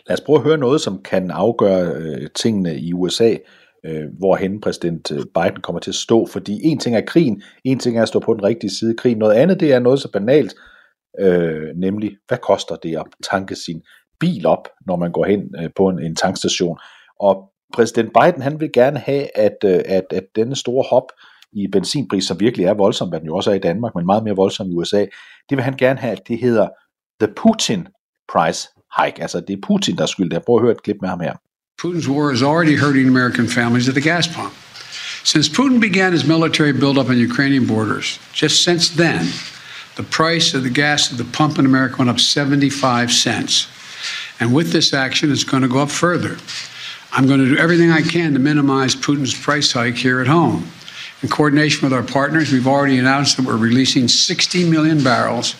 Lad 0.07 0.13
os 0.13 0.21
prøve 0.21 0.37
at 0.37 0.43
høre 0.43 0.57
noget, 0.57 0.81
som 0.81 1.03
kan 1.03 1.31
afgøre 1.31 1.95
øh, 1.95 2.27
tingene 2.35 2.79
i 2.79 2.93
USA, 2.93 3.35
øh, 3.85 4.03
hvorhen 4.17 4.61
præsident 4.61 5.11
øh, 5.11 5.17
Biden 5.17 5.61
kommer 5.61 5.79
til 5.79 5.91
at 5.91 5.95
stå. 5.95 6.25
Fordi 6.25 6.59
en 6.63 6.79
ting 6.79 6.95
er 6.95 7.01
krigen, 7.01 7.41
en 7.63 7.79
ting 7.79 7.97
er 7.97 8.01
at 8.01 8.07
stå 8.07 8.19
på 8.19 8.33
den 8.33 8.43
rigtige 8.43 8.71
side 8.71 8.91
af 8.91 8.95
krigen. 8.95 9.17
Noget 9.17 9.33
andet, 9.35 9.59
det 9.59 9.73
er 9.73 9.79
noget 9.79 9.99
så 9.99 10.11
banalt, 10.11 10.55
øh, 11.19 11.75
nemlig, 11.75 12.17
hvad 12.27 12.37
koster 12.37 12.75
det 12.75 12.97
at 12.97 13.05
tanke 13.31 13.55
sin 13.55 13.81
bil 14.19 14.45
op, 14.45 14.67
når 14.87 14.95
man 14.95 15.11
går 15.11 15.25
hen 15.25 15.55
øh, 15.59 15.69
på 15.75 15.87
en, 15.87 15.99
en 15.99 16.15
tankstation. 16.15 16.77
Og 17.19 17.51
præsident 17.73 18.11
Biden, 18.13 18.41
han 18.41 18.59
vil 18.59 18.69
gerne 18.73 18.99
have, 18.99 19.37
at, 19.37 19.57
øh, 19.65 19.81
at, 19.85 20.05
at 20.11 20.23
denne 20.35 20.55
store 20.55 20.85
hop 20.89 21.03
i 21.53 21.67
benzinpris, 21.67 22.23
som 22.23 22.39
virkelig 22.39 22.65
er 22.65 22.73
voldsom, 22.73 23.09
hvad 23.09 23.19
den 23.19 23.27
jo 23.27 23.35
også 23.35 23.51
er 23.51 23.55
i 23.55 23.59
Danmark, 23.59 23.95
men 23.95 24.05
meget 24.05 24.23
mere 24.23 24.35
voldsom 24.35 24.71
i 24.71 24.75
USA, 24.75 25.05
det 25.49 25.57
vil 25.57 25.61
han 25.61 25.77
gerne 25.77 25.99
have, 25.99 26.11
at 26.11 26.27
det 26.27 26.39
hedder 26.39 26.67
the 27.21 27.33
Putin 27.33 27.87
price 28.33 28.69
hike. 28.97 29.21
Altså 29.21 29.39
det 29.39 29.53
er 29.53 29.61
Putin, 29.67 29.95
der 29.95 30.03
er 30.03 30.07
skyld 30.07 30.29
Jeg 30.31 30.41
prøver 30.41 30.59
at 30.59 30.63
høre 30.63 30.71
et 30.71 30.83
klip 30.83 30.97
med 31.01 31.09
ham 31.09 31.19
her. 31.19 31.33
Putin's 31.81 32.09
war 32.09 32.31
is 32.31 32.41
already 32.41 32.77
hurting 32.77 33.07
American 33.07 33.47
families 33.47 33.87
at 33.87 33.95
the 33.95 34.09
gas 34.11 34.27
pump. 34.27 34.53
Since 35.23 35.49
Putin 35.57 35.79
began 35.79 36.11
his 36.13 36.25
military 36.25 36.71
buildup 36.71 37.09
on 37.09 37.17
Ukrainian 37.29 37.67
borders, 37.67 38.19
just 38.41 38.63
since 38.63 38.85
then, 39.03 39.21
the 39.95 40.07
price 40.19 40.57
of 40.57 40.61
the 40.63 40.73
gas 40.83 41.11
at 41.11 41.17
the 41.17 41.29
pump 41.39 41.59
in 41.59 41.65
America 41.65 41.95
went 41.99 42.09
up 42.09 42.19
75 42.19 43.11
cents. 43.11 43.67
And 44.39 44.53
with 44.53 44.71
this 44.71 44.93
action, 44.93 45.31
it's 45.31 45.43
going 45.43 45.63
to 45.63 45.69
go 45.69 45.79
up 45.79 45.91
further. 45.91 46.37
I'm 47.11 47.27
going 47.27 47.39
to 47.39 47.47
do 47.47 47.57
everything 47.57 47.91
I 47.91 48.01
can 48.01 48.33
to 48.33 48.39
minimize 48.39 48.95
Putin's 48.95 49.33
price 49.33 49.71
hike 49.71 49.95
here 49.95 50.21
at 50.21 50.27
home. 50.27 50.69
In 51.21 51.27
coordination 51.27 51.83
with 51.83 51.91
our 51.91 52.03
partners, 52.03 52.51
we've 52.51 52.67
already 52.67 52.97
announced 52.97 53.35
that 53.37 53.45
we're 53.45 53.57
releasing 53.57 54.07
60 54.07 54.69
million 54.69 55.03
barrels 55.03 55.55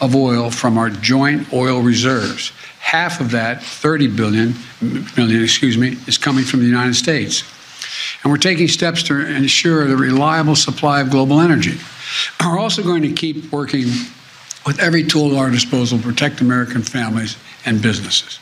of 0.00 0.16
oil 0.16 0.50
from 0.50 0.76
our 0.76 0.90
joint 0.90 1.52
oil 1.52 1.80
reserves. 1.80 2.50
Half 2.80 3.20
of 3.20 3.30
that, 3.30 3.62
30 3.62 4.08
billion, 4.08 4.54
million, 5.16 5.42
excuse 5.42 5.78
me, 5.78 5.96
is 6.08 6.18
coming 6.18 6.44
from 6.44 6.60
the 6.60 6.66
United 6.66 6.94
States. 6.94 7.44
And 8.22 8.32
we're 8.32 8.38
taking 8.38 8.66
steps 8.66 9.02
to 9.04 9.26
ensure 9.26 9.86
the 9.86 9.96
reliable 9.96 10.56
supply 10.56 11.00
of 11.00 11.10
global 11.10 11.40
energy. 11.40 11.78
We're 12.44 12.58
also 12.58 12.82
going 12.82 13.02
to 13.02 13.12
keep 13.12 13.52
working 13.52 13.86
with 14.66 14.78
every 14.80 15.04
tool 15.04 15.32
at 15.32 15.38
our 15.38 15.50
disposal 15.50 15.98
to 15.98 16.04
protect 16.04 16.40
American 16.40 16.82
families 16.82 17.36
and 17.66 17.82
businesses. 17.82 18.40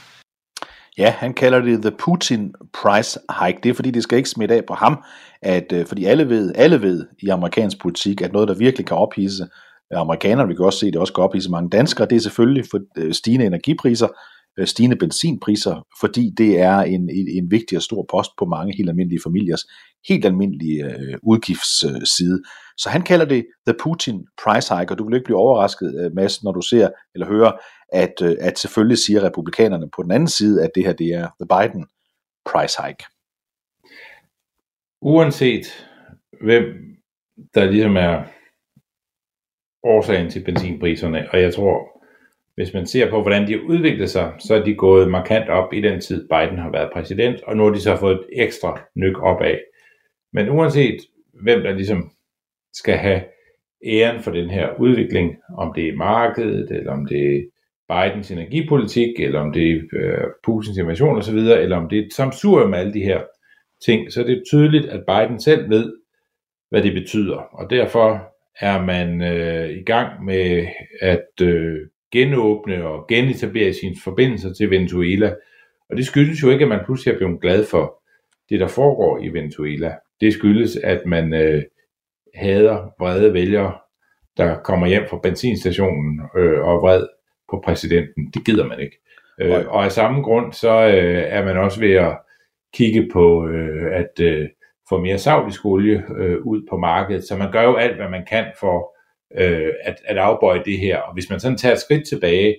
Ja, 0.99 1.15
han 1.19 1.35
kalder 1.35 1.61
det 1.61 1.83
the 1.83 1.91
Putin 1.91 2.55
price 2.83 3.19
hike. 3.45 3.59
Det 3.63 3.71
er 3.71 3.75
fordi, 3.75 3.91
det 3.91 4.03
skal 4.03 4.19
ikke 4.19 4.31
smitte 4.31 4.55
af 4.55 4.65
på 4.69 4.75
ham, 4.75 5.05
at, 5.43 5.73
øh, 5.73 5.87
fordi 5.87 6.05
alle 6.05 6.29
ved, 6.29 6.53
alle 6.55 6.83
ved 6.83 7.07
i 7.23 7.29
amerikansk 7.29 7.81
politik, 7.81 8.21
at 8.21 8.33
noget, 8.33 8.49
der 8.49 8.55
virkelig 8.55 8.87
kan 8.87 8.97
ophisse 8.97 9.43
øh, 9.93 10.01
amerikanerne, 10.01 10.49
vi 10.49 10.55
kan 10.55 10.65
også 10.65 10.79
se, 10.79 10.87
at 10.87 10.93
det 10.93 11.01
også 11.01 11.13
kan 11.13 11.25
ophisse 11.25 11.51
mange 11.51 11.71
danskere, 11.71 12.09
det 12.09 12.17
er 12.17 12.21
selvfølgelig 12.21 12.65
for 12.71 12.81
øh, 12.99 13.13
stigende 13.13 13.47
energipriser, 13.47 14.09
stigende 14.65 14.97
benzinpriser, 14.97 15.87
fordi 16.01 16.31
det 16.39 16.61
er 16.61 16.79
en, 16.79 17.11
en, 17.11 17.29
en 17.29 17.51
vigtig 17.51 17.77
og 17.77 17.83
stor 17.83 18.07
post 18.11 18.31
på 18.39 18.45
mange 18.45 18.77
helt 18.77 18.89
almindelige 18.89 19.21
familiers 19.23 19.65
helt 20.09 20.25
almindelige 20.25 20.85
øh, 20.85 21.19
udgiftsside. 21.23 22.43
Så 22.77 22.89
han 22.89 23.03
kalder 23.03 23.25
det 23.25 23.47
the 23.67 23.77
Putin 23.83 24.27
price 24.45 24.75
hike, 24.75 24.93
og 24.93 24.99
du 24.99 25.05
vil 25.05 25.15
ikke 25.15 25.25
blive 25.25 25.39
overrasket, 25.39 26.11
Mads, 26.15 26.43
når 26.43 26.53
du 26.53 26.61
ser 26.61 26.89
eller 27.15 27.27
hører, 27.27 27.53
at, 27.93 28.15
øh, 28.23 28.37
at 28.41 28.59
selvfølgelig 28.59 28.99
siger 28.99 29.25
republikanerne 29.25 29.91
på 29.97 30.03
den 30.03 30.11
anden 30.11 30.29
side, 30.29 30.65
at 30.65 30.71
det 30.75 30.85
her 30.85 30.93
det 30.93 31.07
er 31.07 31.29
the 31.41 31.49
Biden 31.49 31.87
price 32.47 32.83
hike. 32.83 33.05
Uanset 35.01 35.89
hvem 36.41 36.65
der 37.55 37.65
ligesom 37.65 37.97
er 37.97 38.25
årsagen 39.85 40.31
til 40.31 40.45
benzinpriserne, 40.45 41.31
og 41.33 41.41
jeg 41.43 41.55
tror, 41.55 42.03
hvis 42.55 42.75
man 42.75 42.87
ser 42.87 43.11
på, 43.11 43.23
hvordan 43.23 43.47
de 43.47 43.53
har 43.53 43.61
udviklet 43.61 44.11
sig, 44.11 44.33
så 44.39 44.55
er 44.55 44.65
de 44.65 44.75
gået 44.75 45.11
markant 45.11 45.49
op 45.49 45.73
i 45.73 45.81
den 45.81 46.01
tid, 46.01 46.29
Biden 46.29 46.59
har 46.59 46.71
været 46.71 46.93
præsident, 46.93 47.43
og 47.43 47.57
nu 47.57 47.65
har 47.65 47.71
de 47.71 47.81
så 47.81 47.97
fået 47.97 48.15
et 48.17 48.27
ekstra 48.45 48.81
nyk 48.97 49.17
af. 49.23 49.61
Men 50.33 50.49
uanset 50.49 50.97
hvem 51.43 51.63
der 51.63 51.73
ligesom 51.73 52.11
skal 52.73 52.97
have 52.97 53.23
æren 53.85 54.23
for 54.23 54.31
den 54.31 54.51
her 54.51 54.81
udvikling, 54.81 55.37
om 55.59 55.73
det 55.75 55.89
er 55.89 55.97
markedet, 55.97 56.71
eller 56.71 56.93
om 56.93 57.07
det 57.07 57.37
er 57.37 57.43
Bidens 57.93 58.31
energipolitik, 58.31 59.21
eller 59.21 59.41
om 59.41 59.53
det 59.53 59.71
er 59.71 59.81
øh, 59.93 60.25
Putins 60.45 60.79
invasion 60.79 61.19
osv., 61.19 61.37
eller 61.37 61.77
om 61.77 61.89
det 61.89 61.99
er 61.99 62.03
et 62.03 62.13
samsurium 62.13 62.75
af 62.75 62.79
alle 62.79 62.95
de 62.95 63.03
her 63.03 63.21
ting, 63.85 64.13
så 64.13 64.21
er 64.21 64.25
det 64.25 64.43
tydeligt, 64.47 64.87
at 64.87 65.05
Biden 65.07 65.41
selv 65.41 65.71
ved, 65.71 65.93
hvad 66.71 66.83
det 66.83 66.93
betyder. 66.93 67.37
Og 67.37 67.71
derfor 67.71 68.33
er 68.61 68.85
man 68.85 69.23
øh, 69.23 69.71
i 69.71 69.83
gang 69.83 70.25
med 70.25 70.67
at 71.01 71.43
øh, 71.43 71.79
genåbne 72.13 72.87
og 72.87 73.07
genetablere 73.09 73.73
sine 73.73 73.97
forbindelser 74.05 74.53
til 74.53 74.71
Venezuela. 74.71 75.35
Og 75.91 75.97
det 75.97 76.07
skyldes 76.07 76.43
jo 76.43 76.51
ikke, 76.51 76.63
at 76.63 76.69
man 76.69 76.85
pludselig 76.85 77.15
er 77.15 77.19
blevet 77.19 77.41
glad 77.41 77.65
for 77.65 78.03
det, 78.49 78.61
der 78.61 78.69
foregår 78.69 79.19
i 79.23 79.29
Venezuela. 79.29 79.95
det 80.21 80.33
skyldes, 80.33 80.77
at 80.77 81.07
man 81.07 81.35
øh, 81.35 81.63
hader 82.35 82.95
brede 82.99 83.33
vælgere, 83.33 83.75
der 84.37 84.59
kommer 84.63 84.87
hjem 84.87 85.03
fra 85.11 85.21
benzinstationen 85.23 86.21
øh, 86.37 86.61
og 86.61 86.75
er 86.75 86.81
vred 86.81 87.07
på 87.53 87.63
præsidenten. 87.65 88.31
Det 88.35 88.45
gider 88.45 88.67
man 88.67 88.81
ikke. 88.81 88.99
Øh, 89.41 89.67
og 89.69 89.85
af 89.85 89.93
samme 89.93 90.23
grund, 90.23 90.53
så 90.53 90.87
øh, 90.87 91.23
er 91.27 91.45
man 91.45 91.57
også 91.57 91.81
ved 91.81 91.95
at 91.95 92.19
kigge 92.75 93.09
på 93.13 93.49
øh, 93.49 93.93
at 93.93 94.21
øh, 94.21 94.49
få 94.89 95.01
mere 95.01 95.19
saudisk 95.19 95.65
olie 95.65 96.05
øh, 96.17 96.39
ud 96.47 96.67
på 96.71 96.77
markedet. 96.77 97.25
Så 97.25 97.37
man 97.37 97.53
gør 97.53 97.63
jo 97.63 97.77
alt, 97.77 97.97
hvad 97.97 98.09
man 98.09 98.25
kan 98.25 98.47
for 98.61 98.97
øh, 99.37 99.73
at, 99.83 99.97
at 100.05 100.17
afbøje 100.19 100.63
det 100.65 100.79
her. 100.79 100.99
Og 100.99 101.15
hvis 101.15 101.31
man 101.31 101.41
sådan 101.41 101.59
tager 101.59 101.75
et 101.75 101.81
skridt 101.81 102.09
tilbage, 102.09 102.57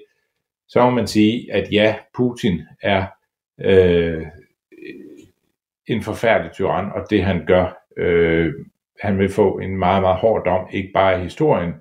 så 0.67 0.81
må 0.81 0.89
man 0.89 1.07
sige, 1.07 1.53
at 1.53 1.71
ja, 1.71 1.95
Putin 2.17 2.61
er 2.81 3.05
øh, 3.61 4.25
en 5.87 6.01
forfærdelig 6.01 6.51
tyran, 6.51 6.91
og 6.91 7.09
det 7.09 7.23
han 7.23 7.45
gør, 7.45 7.83
øh, 7.97 8.53
han 9.01 9.19
vil 9.19 9.29
få 9.29 9.59
en 9.59 9.77
meget, 9.77 10.01
meget 10.01 10.17
hård 10.17 10.45
dom, 10.45 10.67
ikke 10.71 10.89
bare 10.93 11.19
i 11.19 11.23
historien, 11.23 11.73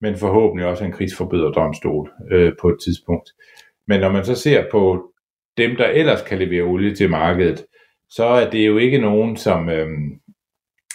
men 0.00 0.16
forhåbentlig 0.16 0.66
også 0.66 0.84
en 0.84 0.92
krigsforbryderdomstol 0.92 2.10
øh, 2.30 2.52
på 2.60 2.68
et 2.68 2.76
tidspunkt. 2.84 3.30
Men 3.86 4.00
når 4.00 4.12
man 4.12 4.24
så 4.24 4.34
ser 4.34 4.70
på 4.70 5.12
dem, 5.56 5.76
der 5.76 5.86
ellers 5.86 6.22
kan 6.22 6.38
levere 6.38 6.62
olie 6.62 6.94
til 6.94 7.10
markedet, 7.10 7.66
så 8.10 8.24
er 8.24 8.50
det 8.50 8.66
jo 8.66 8.78
ikke 8.78 8.98
nogen, 8.98 9.36
som, 9.36 9.68
øh, 9.68 9.88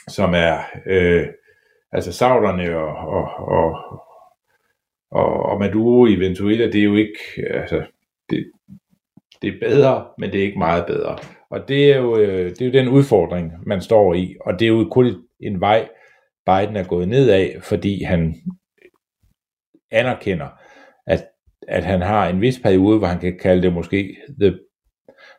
som 0.08 0.34
er, 0.34 0.60
øh, 0.86 1.28
altså 1.91 2.13
sauderne 2.13 2.78
og, 2.78 2.96
og, 2.98 3.48
og, 3.48 3.76
og, 5.12 5.44
og 5.44 5.60
Maduro 5.60 6.06
i 6.06 6.15
Venezuela, 6.15 6.65
det 6.65 6.80
er 6.80 6.84
jo 6.84 6.96
ikke, 6.96 7.20
altså, 7.50 7.84
det, 8.30 8.52
det 9.41 9.54
er 9.54 9.70
bedre, 9.70 10.08
men 10.18 10.32
det 10.32 10.39
er 10.39 10.44
ikke 10.44 10.60
meget 10.60 10.86
bedre. 10.86 11.18
Og 11.50 11.68
det 11.68 11.91
er, 11.91 11.98
jo, 11.98 12.18
øh, 12.18 12.50
det 12.50 12.62
er 12.62 12.65
jo 12.65 12.72
den 12.72 12.88
udfordring, 12.88 13.54
man 13.65 13.82
står 13.82 14.13
i, 14.13 14.36
og 14.41 14.60
det 14.60 14.65
er 14.65 14.70
jo 14.70 14.88
kun 14.91 15.24
en 15.39 15.62
vej, 15.62 15.89
Biden 16.46 16.76
er 16.76 16.88
gået 16.88 17.08
ned 17.08 17.30
af, 17.30 17.58
fordi 17.62 18.04
han 18.04 18.36
anerkender, 19.95 20.47
at, 21.08 21.25
at 21.67 21.84
han 21.84 22.01
har 22.01 22.29
en 22.29 22.41
vis 22.41 22.60
periode, 22.60 22.97
hvor 22.97 23.08
han 23.08 23.19
kan 23.19 23.39
kalde 23.41 23.62
det 23.62 23.73
måske 23.73 24.17
the, 24.41 24.60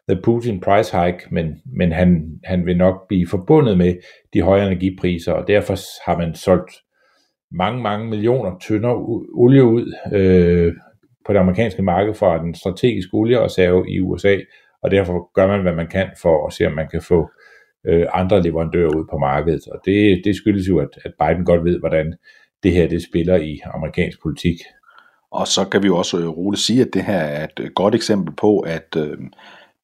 the 0.09 0.21
Putin 0.23 0.61
price 0.61 0.97
hike, 1.01 1.19
men, 1.31 1.63
men 1.79 1.93
han, 1.93 2.41
han 2.45 2.67
vil 2.67 2.77
nok 2.77 3.09
blive 3.09 3.27
forbundet 3.29 3.79
med 3.79 3.95
de 4.35 4.43
høje 4.43 4.67
energipriser, 4.67 5.33
og 5.33 5.49
derfor 5.49 5.75
har 6.11 6.19
man 6.19 6.35
solgt 6.35 6.73
mange, 7.53 7.83
mange 7.83 8.11
millioner 8.11 8.59
tønder 8.69 8.95
olie 9.35 9.65
ud 9.65 9.95
øh, 10.13 10.75
på 11.27 11.33
det 11.33 11.39
amerikanske 11.39 11.83
marked 11.83 12.15
fra 12.15 12.43
den 12.43 12.55
strategiske 12.55 13.15
oliereserve 13.15 13.91
i 13.91 14.01
USA, 14.01 14.37
og 14.83 14.91
derfor 14.91 15.33
gør 15.35 15.47
man, 15.47 15.63
hvad 15.63 15.75
man 15.75 15.87
kan 15.87 16.11
for 16.23 16.47
at 16.47 16.53
se, 16.53 16.67
om 16.67 16.73
man 16.73 16.89
kan 16.89 17.03
få 17.03 17.31
øh, 17.87 18.07
andre 18.13 18.43
leverandører 18.43 18.97
ud 18.97 19.07
på 19.11 19.19
markedet. 19.19 19.69
Og 19.73 19.81
det, 19.85 20.21
det 20.25 20.37
skyldes 20.37 20.69
jo, 20.69 20.79
at, 20.79 20.89
at 21.05 21.13
Biden 21.21 21.45
godt 21.45 21.65
ved, 21.65 21.79
hvordan 21.79 22.15
det 22.67 22.75
her 22.75 22.89
det 22.89 23.03
spiller 23.03 23.37
i 23.37 23.61
amerikansk 23.75 24.23
politik. 24.23 24.57
Og 25.31 25.49
så 25.49 25.65
kan 25.65 25.83
vi 25.83 25.87
jo 25.87 25.97
også 25.97 26.19
øh, 26.19 26.29
roligt 26.29 26.63
sige, 26.63 26.81
at 26.81 26.95
det 26.95 27.05
her 27.05 27.19
er 27.19 27.45
et 27.45 27.61
øh, 27.61 27.71
godt 27.75 27.95
eksempel 27.95 28.35
på, 28.35 28.59
at 28.59 28.97
øh, 28.97 29.19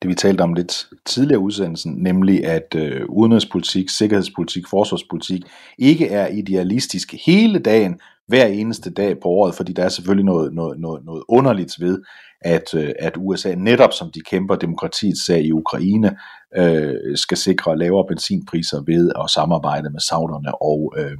det 0.03 0.09
vi 0.09 0.15
talte 0.15 0.43
om 0.43 0.55
lidt 0.55 0.87
tidligere 1.05 1.41
udsendelsen, 1.41 1.95
nemlig 1.95 2.45
at 2.45 2.75
øh, 2.77 3.07
udenrigspolitik, 3.09 3.89
sikkerhedspolitik, 3.91 4.65
forsvarspolitik 4.71 5.43
ikke 5.79 6.09
er 6.09 6.27
idealistisk 6.29 7.15
hele 7.27 7.59
dagen, 7.59 8.01
hver 8.29 8.47
eneste 8.47 8.91
dag 8.91 9.21
på 9.21 9.29
året, 9.29 9.55
fordi 9.55 9.73
der 9.73 9.85
er 9.85 9.89
selvfølgelig 9.89 10.25
noget, 10.25 10.53
noget, 10.53 10.81
noget, 10.81 11.05
noget 11.05 11.23
underligt 11.29 11.81
ved, 11.81 12.03
at, 12.41 12.75
øh, 12.75 12.93
at 12.99 13.13
USA 13.17 13.55
netop 13.55 13.93
som 13.93 14.11
de 14.15 14.21
kæmper 14.21 14.57
demokratiets 14.57 15.27
sag 15.27 15.45
i 15.45 15.53
Ukraine, 15.53 16.17
øh, 16.57 17.17
skal 17.17 17.37
sikre 17.37 17.79
lavere 17.79 18.07
benzinpriser 18.09 18.83
ved 18.87 19.13
at 19.25 19.31
samarbejde 19.31 19.91
med 19.91 20.01
sauderne 20.01 20.63
og, 20.63 20.95
øh, 20.97 21.19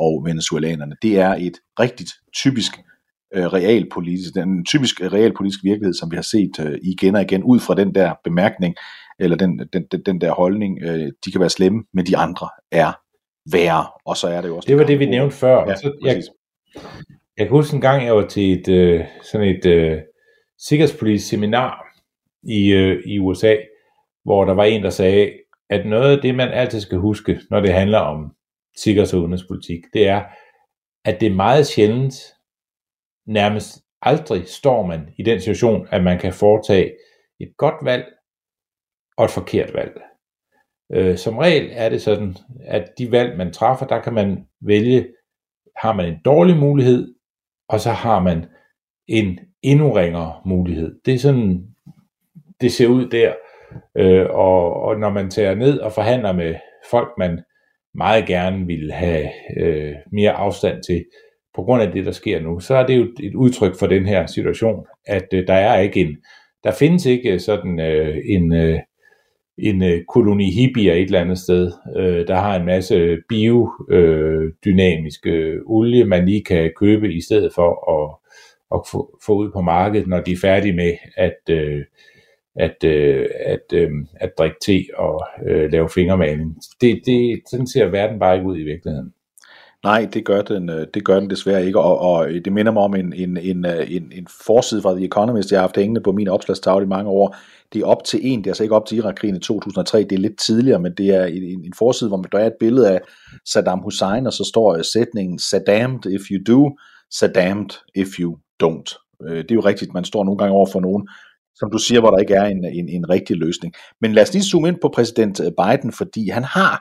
og 0.00 0.22
venezuelanerne. 0.24 0.96
Det 1.02 1.18
er 1.18 1.34
et 1.34 1.56
rigtigt 1.80 2.10
typisk 2.34 2.72
øh, 3.34 3.44
realpolitisk, 3.44 4.34
den 4.34 4.64
typisk 4.64 5.00
realpolitisk 5.00 5.64
virkelighed, 5.64 5.94
som 5.94 6.10
vi 6.10 6.16
har 6.16 6.22
set 6.22 6.60
øh, 6.60 6.78
igen 6.82 7.14
og 7.14 7.22
igen, 7.22 7.42
ud 7.42 7.60
fra 7.60 7.74
den 7.74 7.94
der 7.94 8.14
bemærkning, 8.24 8.74
eller 9.18 9.36
den, 9.36 9.58
den, 9.72 9.84
den, 9.92 10.02
den 10.06 10.20
der 10.20 10.32
holdning, 10.32 10.78
øh, 10.82 11.12
de 11.24 11.32
kan 11.32 11.40
være 11.40 11.50
slemme, 11.50 11.82
men 11.94 12.06
de 12.06 12.16
andre 12.16 12.48
er 12.72 12.92
værre, 13.52 13.86
og 14.06 14.16
så 14.16 14.28
er 14.28 14.40
det 14.40 14.48
jo 14.48 14.56
også... 14.56 14.66
Det 14.66 14.76
var 14.76 14.84
det, 14.84 14.98
vi 14.98 15.06
nævnte 15.06 15.36
før. 15.36 15.68
Ja, 15.68 15.76
så, 15.76 15.92
jeg, 16.04 16.22
jeg 17.36 17.46
kan 17.46 17.56
huske 17.56 17.74
en 17.74 17.80
gang, 17.80 18.04
jeg 18.04 18.16
var 18.16 18.26
til 18.26 18.52
et, 18.52 18.68
øh, 18.68 19.04
sådan 19.22 19.48
et 19.48 19.66
øh, 19.66 19.98
sikkerhedspolitisk 20.58 21.28
seminar 21.28 21.86
i, 22.42 22.72
øh, 22.72 23.02
i 23.06 23.18
USA, 23.18 23.56
hvor 24.24 24.44
der 24.44 24.54
var 24.54 24.64
en, 24.64 24.82
der 24.82 24.90
sagde, 24.90 25.30
at 25.70 25.86
noget 25.86 26.16
af 26.16 26.22
det, 26.22 26.34
man 26.34 26.48
altid 26.48 26.80
skal 26.80 26.98
huske, 26.98 27.40
når 27.50 27.60
det 27.60 27.72
handler 27.72 27.98
om 27.98 28.32
sikkerheds- 28.76 29.14
og 29.14 29.20
udenrigspolitik, 29.20 29.80
det 29.92 30.08
er, 30.08 30.24
at 31.04 31.20
det 31.20 31.26
er 31.26 31.34
meget 31.34 31.66
sjældent, 31.66 32.14
nærmest 33.26 33.84
aldrig 34.02 34.48
står 34.48 34.86
man 34.86 35.14
i 35.18 35.22
den 35.22 35.40
situation, 35.40 35.88
at 35.90 36.04
man 36.04 36.18
kan 36.18 36.32
foretage 36.32 36.96
et 37.40 37.52
godt 37.56 37.84
valg 37.84 38.04
og 39.16 39.24
et 39.24 39.30
forkert 39.30 39.74
valg. 39.74 40.00
Øh, 40.92 41.18
som 41.18 41.38
regel 41.38 41.70
er 41.72 41.88
det 41.88 42.02
sådan, 42.02 42.36
at 42.64 42.92
de 42.98 43.10
valg, 43.10 43.36
man 43.38 43.52
træffer, 43.52 43.86
der 43.86 44.02
kan 44.02 44.14
man 44.14 44.46
vælge, 44.60 45.08
har 45.76 45.92
man 45.92 46.06
en 46.06 46.18
dårlig 46.24 46.56
mulighed, 46.56 47.14
og 47.68 47.80
så 47.80 47.90
har 47.90 48.20
man 48.20 48.46
en 49.08 49.38
endnu 49.62 49.92
ringere 49.92 50.42
mulighed. 50.44 51.00
Det 51.04 51.14
er 51.14 51.18
sådan, 51.18 51.66
det 52.60 52.72
ser 52.72 52.88
ud 52.88 53.08
der. 53.08 53.34
Øh, 53.96 54.26
og, 54.30 54.82
og 54.82 54.98
når 54.98 55.10
man 55.10 55.30
tager 55.30 55.54
ned 55.54 55.78
og 55.78 55.92
forhandler 55.92 56.32
med 56.32 56.54
folk, 56.90 57.08
man 57.18 57.44
meget 57.94 58.26
gerne 58.26 58.66
vil 58.66 58.92
have 58.92 59.28
øh, 59.56 59.94
mere 60.12 60.32
afstand 60.32 60.82
til, 60.82 61.04
på 61.54 61.62
grund 61.62 61.82
af 61.82 61.92
det, 61.92 62.06
der 62.06 62.12
sker 62.12 62.40
nu, 62.40 62.60
så 62.60 62.74
er 62.74 62.86
det 62.86 62.96
jo 62.96 63.06
et 63.20 63.34
udtryk 63.34 63.78
for 63.78 63.86
den 63.86 64.06
her 64.06 64.26
situation, 64.26 64.86
at 65.06 65.26
øh, 65.32 65.46
der 65.46 65.54
er 65.54 65.80
ikke 65.80 66.00
en, 66.00 66.16
der 66.64 66.72
findes 66.72 67.06
ikke 67.06 67.32
øh, 67.32 67.40
sådan 67.40 67.80
øh, 67.80 68.18
en, 68.24 68.52
øh, 68.52 68.78
en 69.58 69.82
øh, 69.82 70.04
koloni 70.08 70.50
hippier 70.50 70.92
et 70.92 71.02
eller 71.02 71.20
andet 71.20 71.38
sted, 71.38 71.72
øh, 71.96 72.26
der 72.26 72.34
har 72.34 72.56
en 72.56 72.66
masse 72.66 73.18
biodynamisk 73.28 75.26
øh, 75.26 75.54
øh, 75.54 75.60
olie, 75.66 76.04
man 76.04 76.26
lige 76.26 76.44
kan 76.44 76.72
købe 76.76 77.12
i 77.14 77.20
stedet 77.20 77.52
for 77.54 77.70
at, 77.96 78.16
at 78.74 78.80
få, 78.92 79.18
få 79.26 79.34
ud 79.34 79.50
på 79.50 79.60
markedet, 79.60 80.06
når 80.06 80.20
de 80.20 80.32
er 80.32 80.36
færdige 80.42 80.72
med 80.72 80.92
at, 81.16 81.40
øh, 81.50 81.84
at, 82.56 82.84
øh, 82.84 83.26
at, 83.46 83.64
øh, 83.72 83.90
at 84.20 84.30
drikke 84.38 84.56
te 84.66 84.84
og 84.96 85.26
øh, 85.46 85.72
lave 85.72 85.88
fingermaling. 85.88 86.56
Det, 86.80 87.02
det, 87.06 87.42
sådan 87.50 87.66
ser 87.66 87.86
verden 87.86 88.18
bare 88.18 88.36
ikke 88.36 88.48
ud 88.48 88.58
i 88.58 88.64
virkeligheden. 88.64 89.12
Nej, 89.84 90.08
det 90.14 90.24
gør 90.24 90.42
den, 90.42 90.70
øh, 90.70 90.86
det 90.94 91.04
gør 91.04 91.20
den 91.20 91.30
desværre 91.30 91.66
ikke, 91.66 91.80
og, 91.80 91.98
og 91.98 92.28
det 92.44 92.52
minder 92.52 92.72
mig 92.72 92.82
om 92.82 92.94
en, 92.94 93.12
en, 93.12 93.36
en, 93.36 93.66
øh, 93.66 93.92
en, 93.92 94.12
en 94.12 94.26
forside 94.46 94.82
fra 94.82 94.94
The 94.94 95.04
Economist, 95.04 95.50
jeg 95.50 95.58
har 95.58 95.66
haft 95.66 95.76
hængende 95.76 96.00
på 96.00 96.12
min 96.12 96.28
opslagstavle 96.28 96.84
i 96.84 96.88
mange 96.88 97.10
år. 97.10 97.36
Det 97.72 97.82
er 97.82 97.86
op 97.86 98.04
til 98.04 98.20
en, 98.22 98.38
det 98.38 98.46
er 98.46 98.50
altså 98.50 98.62
ikke 98.62 98.74
op 98.74 98.86
til 98.86 98.98
Irakkrigen 98.98 99.36
i 99.36 99.40
2003, 99.40 99.98
det 99.98 100.12
er 100.12 100.18
lidt 100.18 100.38
tidligere, 100.38 100.78
men 100.78 100.94
det 100.98 101.14
er 101.14 101.24
en, 101.24 101.42
en 101.42 101.72
forside, 101.78 102.08
hvor 102.08 102.18
der 102.18 102.38
er 102.38 102.46
et 102.46 102.56
billede 102.60 102.90
af 102.90 103.00
Saddam 103.52 103.78
Hussein, 103.78 104.26
og 104.26 104.32
så 104.32 104.44
står 104.44 104.82
sætningen, 104.82 105.38
Saddammed 105.38 106.06
if 106.06 106.20
you 106.30 106.54
do, 106.54 106.70
Saddammed 107.10 107.70
if 107.94 108.08
you 108.20 108.38
don't. 108.62 109.16
Øh, 109.28 109.36
det 109.36 109.50
er 109.50 109.54
jo 109.54 109.60
rigtigt, 109.60 109.94
man 109.94 110.04
står 110.04 110.24
nogle 110.24 110.38
gange 110.38 110.54
over 110.54 110.66
for 110.72 110.80
nogen, 110.80 111.08
som 111.60 111.70
du 111.70 111.78
siger, 111.78 112.00
hvor 112.00 112.10
der 112.10 112.18
ikke 112.18 112.34
er 112.34 112.44
en, 112.44 112.64
en, 112.64 112.88
en 112.88 113.08
rigtig 113.08 113.36
løsning. 113.36 113.74
Men 114.00 114.12
lad 114.12 114.22
os 114.22 114.32
lige 114.32 114.44
zoome 114.44 114.68
ind 114.68 114.76
på 114.82 114.90
præsident 114.94 115.40
øh, 115.40 115.52
Biden, 115.60 115.92
fordi 115.92 116.28
han 116.28 116.44
har, 116.44 116.74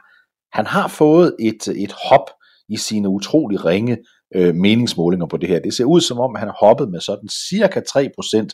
han 0.58 0.66
har 0.66 0.88
fået 0.88 1.36
et, 1.40 1.68
et 1.68 1.94
hop 2.10 2.30
i 2.70 2.78
sine 2.78 3.10
utrolig 3.10 3.66
ringe 3.66 3.98
øh, 4.36 4.56
meningsmålinger 4.56 5.28
på 5.28 5.38
det 5.38 5.50
her. 5.50 5.60
Det 5.60 5.74
ser 5.74 5.86
ud 5.86 6.02
som 6.02 6.20
om, 6.20 6.36
han 6.36 6.48
har 6.48 6.58
hoppet 6.60 6.92
med 6.92 7.02
sådan 7.02 7.30
cirka 7.30 7.80
3% 7.80 8.48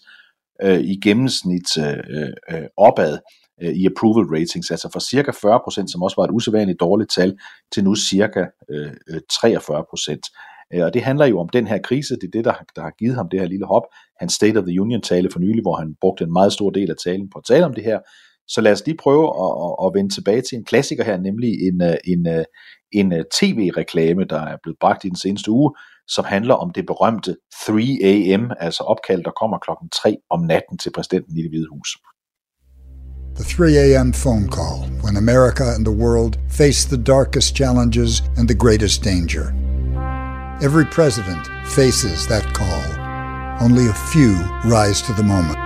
øh, 0.64 0.80
i 0.80 1.00
gennemsnit 1.04 1.78
øh, 1.78 2.30
øh, 2.52 2.66
opad 2.78 3.18
øh, 3.62 3.74
i 3.74 3.86
approval 3.86 4.26
ratings, 4.26 4.72
altså 4.72 4.90
fra 4.94 5.00
cirka 5.00 5.32
40%, 5.32 5.92
som 5.92 6.04
også 6.04 6.16
var 6.18 6.24
et 6.24 6.32
usædvanligt 6.32 6.80
dårligt 6.80 7.12
tal, 7.16 7.38
til 7.74 7.84
nu 7.84 7.96
cirka 7.96 8.46
øh, 8.70 8.92
øh 9.10 9.22
43%. 9.34 10.55
Øh, 10.74 10.84
og 10.84 10.94
det 10.94 11.02
handler 11.02 11.26
jo 11.26 11.40
om 11.40 11.50
den 11.50 11.68
her 11.68 11.78
krise, 11.78 12.16
det 12.16 12.24
er 12.24 12.32
det, 12.34 12.46
der, 12.46 12.54
der 12.76 12.82
har 12.82 12.94
givet 13.00 13.16
ham 13.16 13.30
det 13.30 13.40
her 13.40 13.48
lille 13.48 13.66
hop. 13.66 13.84
Hans 14.20 14.34
State 14.34 14.58
of 14.58 14.66
the 14.66 14.82
Union 14.82 15.02
tale 15.02 15.30
for 15.32 15.40
nylig, 15.40 15.62
hvor 15.62 15.76
han 15.76 15.96
brugte 16.02 16.24
en 16.24 16.34
meget 16.34 16.54
stor 16.54 16.70
del 16.70 16.90
af 16.90 16.96
talen 17.04 17.30
på 17.30 17.38
at 17.38 17.46
tale 17.48 17.66
om 17.66 17.74
det 17.74 17.84
her. 17.84 18.00
Så 18.48 18.62
lad 18.62 18.72
os 18.72 18.86
lige 18.86 18.98
prøve 18.98 19.26
at, 19.44 19.52
at, 19.66 19.86
at 19.86 19.92
vende 19.96 20.14
tilbage 20.14 20.42
til 20.42 20.58
en 20.58 20.66
klassiker 20.66 21.04
her, 21.04 21.18
nemlig 21.18 21.52
en, 21.68 21.82
øh, 21.82 21.96
en, 22.08 22.28
øh, 22.28 22.44
en, 22.92 23.14
en 23.14 23.26
tv-reklame, 23.40 24.24
der 24.24 24.42
er 24.42 24.58
blevet 24.64 24.78
bragt 24.82 25.06
i 25.06 25.10
den 25.10 25.18
seneste 25.18 25.52
uge, 25.52 25.72
som 26.08 26.26
handler 26.26 26.54
om 26.54 26.72
det 26.72 26.86
berømte 26.86 27.36
3 27.66 27.98
a.m., 28.04 28.52
altså 28.60 28.84
opkald, 28.84 29.24
der 29.24 29.32
kommer 29.42 29.58
klokken 29.58 29.90
3 29.90 30.18
om 30.30 30.42
natten 30.42 30.78
til 30.78 30.92
præsidenten 30.96 31.38
i 31.38 31.42
det 31.42 31.52
hvide 31.52 31.68
hus. 31.72 31.90
The 33.36 33.44
3 33.44 33.68
a.m. 33.86 34.14
phone 34.14 34.48
call 34.58 34.78
when 35.04 35.18
America 35.18 35.66
and 35.76 35.86
the 35.86 35.98
world 36.06 36.34
face 36.50 36.88
the 36.88 37.04
darkest 37.04 37.56
challenges 37.56 38.24
and 38.38 38.48
the 38.48 38.58
greatest 38.58 39.04
danger. 39.04 39.65
Every 40.62 40.86
president 40.86 41.48
faces 41.68 42.28
that 42.28 42.54
call. 42.54 42.84
Only 43.60 43.88
a 43.88 43.94
few 43.94 44.36
rise 44.64 45.02
to 45.02 45.12
the 45.12 45.22
moment. 45.22 45.58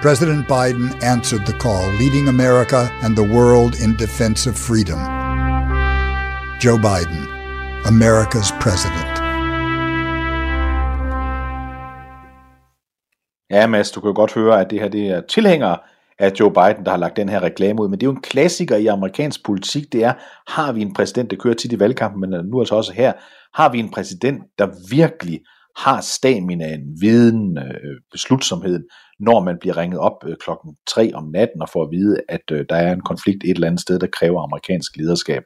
President 0.00 0.48
Biden 0.48 1.02
answered 1.02 1.44
the 1.44 1.52
call, 1.52 1.86
leading 1.98 2.28
America 2.28 2.90
and 3.02 3.14
the 3.14 3.22
world 3.22 3.74
in 3.74 3.94
defense 3.96 4.46
of 4.46 4.56
freedom. 4.56 4.98
Joe 6.60 6.78
Biden, 6.78 7.28
America's 7.84 8.50
president. 8.52 9.18
Ja, 13.50 13.66
Mads, 13.66 13.90
du 13.90 14.00
kan 14.00 14.14
godt 14.14 14.34
høre, 14.34 14.60
at 14.60 14.70
det 14.70 14.80
her 14.80 14.88
det 14.88 15.10
er 15.10 15.20
tilhængere 15.20 15.78
af 16.18 16.32
Joe 16.40 16.52
Biden, 16.52 16.84
der 16.84 16.90
har 16.90 16.98
lagt 16.98 17.16
den 17.16 17.28
her 17.28 17.42
reklame 17.42 17.82
ud. 17.82 17.88
Men 17.88 18.00
det 18.00 18.06
er 18.06 18.10
jo 18.10 18.16
en 18.16 18.22
klassiker 18.22 18.76
i 18.76 18.86
amerikansk 18.86 19.44
politik, 19.44 19.92
det 19.92 20.04
er, 20.04 20.12
har 20.48 20.72
vi 20.72 20.82
en 20.82 20.94
præsident, 20.94 21.30
der 21.30 21.36
kører 21.36 21.54
tit 21.54 21.72
i 21.72 21.80
valgkampen, 21.80 22.20
men 22.20 22.44
nu 22.44 22.60
altså 22.60 22.74
også 22.74 22.92
her, 22.92 23.12
har 23.54 23.72
vi 23.72 23.78
en 23.78 23.90
præsident, 23.90 24.42
der 24.58 24.68
virkelig 24.90 25.40
har 25.76 26.00
staminaen, 26.00 27.00
viden, 27.00 27.58
øh, 27.58 28.00
beslutsomheden, 28.12 28.84
når 29.20 29.40
man 29.40 29.56
bliver 29.60 29.76
ringet 29.76 29.98
op 30.00 30.24
øh, 30.26 30.36
klokken 30.40 30.76
3 30.88 31.10
om 31.14 31.24
natten 31.24 31.62
og 31.62 31.68
får 31.68 31.82
at 31.82 31.90
vide, 31.90 32.20
at 32.28 32.50
øh, 32.52 32.64
der 32.68 32.76
er 32.76 32.92
en 32.92 33.00
konflikt 33.00 33.44
et 33.44 33.50
eller 33.50 33.66
andet 33.66 33.80
sted, 33.80 33.98
der 33.98 34.06
kræver 34.06 34.42
amerikansk 34.42 34.96
lederskab. 34.96 35.42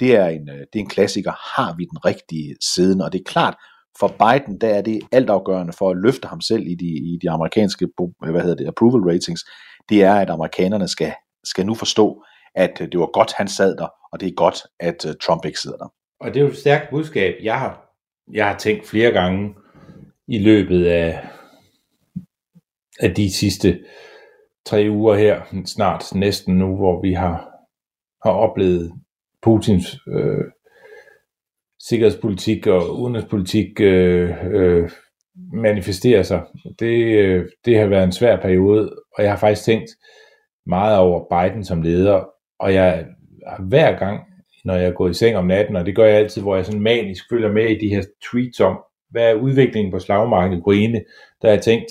Det 0.00 0.16
er 0.16 0.26
en, 0.26 0.46
det 0.46 0.74
er 0.74 0.80
en 0.80 0.88
klassiker. 0.88 1.32
Har 1.56 1.74
vi 1.76 1.84
den 1.84 2.04
rigtige 2.04 2.56
siden? 2.74 3.00
Og 3.00 3.12
det 3.12 3.18
er 3.18 3.30
klart, 3.30 3.54
for 4.00 4.08
Biden, 4.08 4.60
der 4.60 4.68
er 4.68 4.82
det 4.82 5.00
altafgørende 5.12 5.72
for 5.72 5.90
at 5.90 5.96
løfte 5.96 6.28
ham 6.28 6.40
selv 6.40 6.66
i 6.66 6.74
de, 6.74 6.86
i 6.86 7.18
de 7.22 7.30
amerikanske 7.30 7.88
hvad 8.32 8.42
hedder 8.42 8.54
det, 8.54 8.68
approval 8.68 9.02
ratings, 9.02 9.44
det 9.88 10.02
er, 10.02 10.14
at 10.14 10.30
amerikanerne 10.30 10.88
skal, 10.88 11.12
skal 11.44 11.66
nu 11.66 11.74
forstå, 11.74 12.24
at 12.54 12.80
øh, 12.80 12.88
det 12.92 13.00
var 13.00 13.10
godt, 13.12 13.32
han 13.36 13.48
sad 13.48 13.76
der, 13.76 13.88
og 14.12 14.20
det 14.20 14.28
er 14.28 14.34
godt, 14.36 14.56
at 14.80 15.06
øh, 15.06 15.14
Trump 15.22 15.44
ikke 15.44 15.58
sidder 15.58 15.76
der. 15.76 15.88
Og 16.20 16.34
det 16.34 16.36
er 16.36 16.44
jo 16.44 16.50
et 16.50 16.56
stærkt 16.56 16.90
budskab. 16.90 17.34
Jeg 17.42 17.58
har, 17.58 17.94
jeg 18.32 18.48
har 18.48 18.58
tænkt 18.58 18.86
flere 18.86 19.10
gange 19.10 19.54
i 20.28 20.38
løbet 20.38 20.86
af, 20.86 21.28
af 23.00 23.14
de 23.14 23.32
sidste 23.32 23.84
tre 24.66 24.86
uger 24.90 25.16
her, 25.16 25.42
snart 25.64 26.14
næsten 26.14 26.58
nu, 26.58 26.76
hvor 26.76 27.02
vi 27.02 27.12
har, 27.12 27.50
har 28.24 28.32
oplevet 28.32 28.92
Putins 29.42 29.98
øh, 30.08 30.44
sikkerhedspolitik 31.80 32.66
og 32.66 33.00
udenrigspolitik 33.00 33.80
øh, 33.80 34.44
øh, 34.44 34.90
manifestere 35.52 36.24
sig. 36.24 36.42
Det, 36.78 37.04
øh, 37.04 37.48
det 37.64 37.78
har 37.78 37.86
været 37.86 38.04
en 38.04 38.12
svær 38.12 38.36
periode, 38.36 38.96
og 39.16 39.22
jeg 39.22 39.32
har 39.32 39.38
faktisk 39.38 39.64
tænkt 39.64 39.90
meget 40.66 40.98
over 40.98 41.24
Biden 41.30 41.64
som 41.64 41.82
leder, 41.82 42.24
og 42.58 42.74
jeg 42.74 43.06
har 43.46 43.62
hver 43.62 43.98
gang, 43.98 44.20
når 44.64 44.74
jeg 44.74 44.94
går 44.94 45.08
i 45.08 45.14
seng 45.14 45.36
om 45.36 45.46
natten, 45.46 45.76
og 45.76 45.86
det 45.86 45.96
gør 45.96 46.04
jeg 46.04 46.16
altid, 46.16 46.42
hvor 46.42 46.56
jeg 46.56 46.64
sådan 46.64 46.80
manisk 46.80 47.24
følger 47.30 47.52
med 47.52 47.68
i 47.68 47.78
de 47.78 47.94
her 47.94 48.02
tweets 48.30 48.60
om, 48.60 48.78
hvad 49.10 49.30
er 49.30 49.34
udviklingen 49.34 49.92
på 49.92 49.98
slagmarken 49.98 50.56
i 50.56 50.60
Ukraine, 50.60 51.04
der 51.42 51.48
har 51.48 51.54
jeg 51.54 51.62
tænkt, 51.62 51.86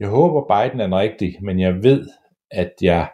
jeg 0.00 0.08
håber 0.08 0.40
Biden 0.40 0.80
er 0.80 0.84
den 0.84 0.94
rigtig, 0.94 1.36
men 1.42 1.60
jeg 1.60 1.74
ved, 1.82 2.08
at 2.50 2.72
jeg 2.82 3.08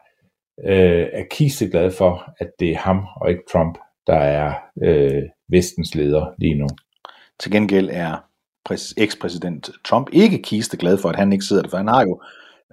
øh, 0.65 1.07
er 1.13 1.25
kisteglad 1.31 1.91
for, 1.91 2.35
at 2.39 2.51
det 2.61 2.71
er 2.71 2.79
ham 2.79 3.05
og 3.17 3.31
ikke 3.31 3.43
Trump, 3.53 3.79
der 4.07 4.17
er 4.17 4.55
øh, 4.83 5.23
vestens 5.49 5.95
leder 5.95 6.35
lige 6.39 6.55
nu. 6.55 6.67
Til 7.41 7.53
gengæld 7.53 7.91
er 7.93 8.28
ekspræsident 8.97 9.71
Trump 9.85 10.09
ikke 10.13 10.43
kiste 10.43 10.77
glad 10.77 10.99
for, 10.99 11.09
at 11.09 11.17
han 11.17 11.33
ikke 11.33 11.45
sidder 11.45 11.63
der, 11.63 11.71
for 11.71 11.77
han 11.77 11.89
har 11.89 12.03
jo, 12.03 12.21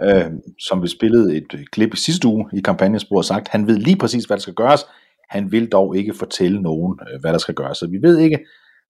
øh, 0.03 0.31
som 0.59 0.83
vi 0.83 0.87
spillede 0.87 1.37
et 1.37 1.71
klip 1.71 1.93
i 1.93 1.97
sidste 1.97 2.27
uge 2.27 2.45
i 2.53 2.61
kampagnesporet, 2.61 3.25
sagt, 3.25 3.47
han 3.47 3.67
ved 3.67 3.77
lige 3.77 3.97
præcis, 3.97 4.25
hvad 4.25 4.37
der 4.37 4.41
skal 4.41 4.53
gøres. 4.53 4.81
Han 5.29 5.51
vil 5.51 5.71
dog 5.71 5.97
ikke 5.97 6.13
fortælle 6.13 6.61
nogen, 6.61 6.99
øh, 7.01 7.21
hvad 7.21 7.33
der 7.33 7.37
skal 7.37 7.55
gøres. 7.55 7.77
Så 7.77 7.87
vi 7.87 7.97
ved 8.07 8.17
ikke, 8.17 8.39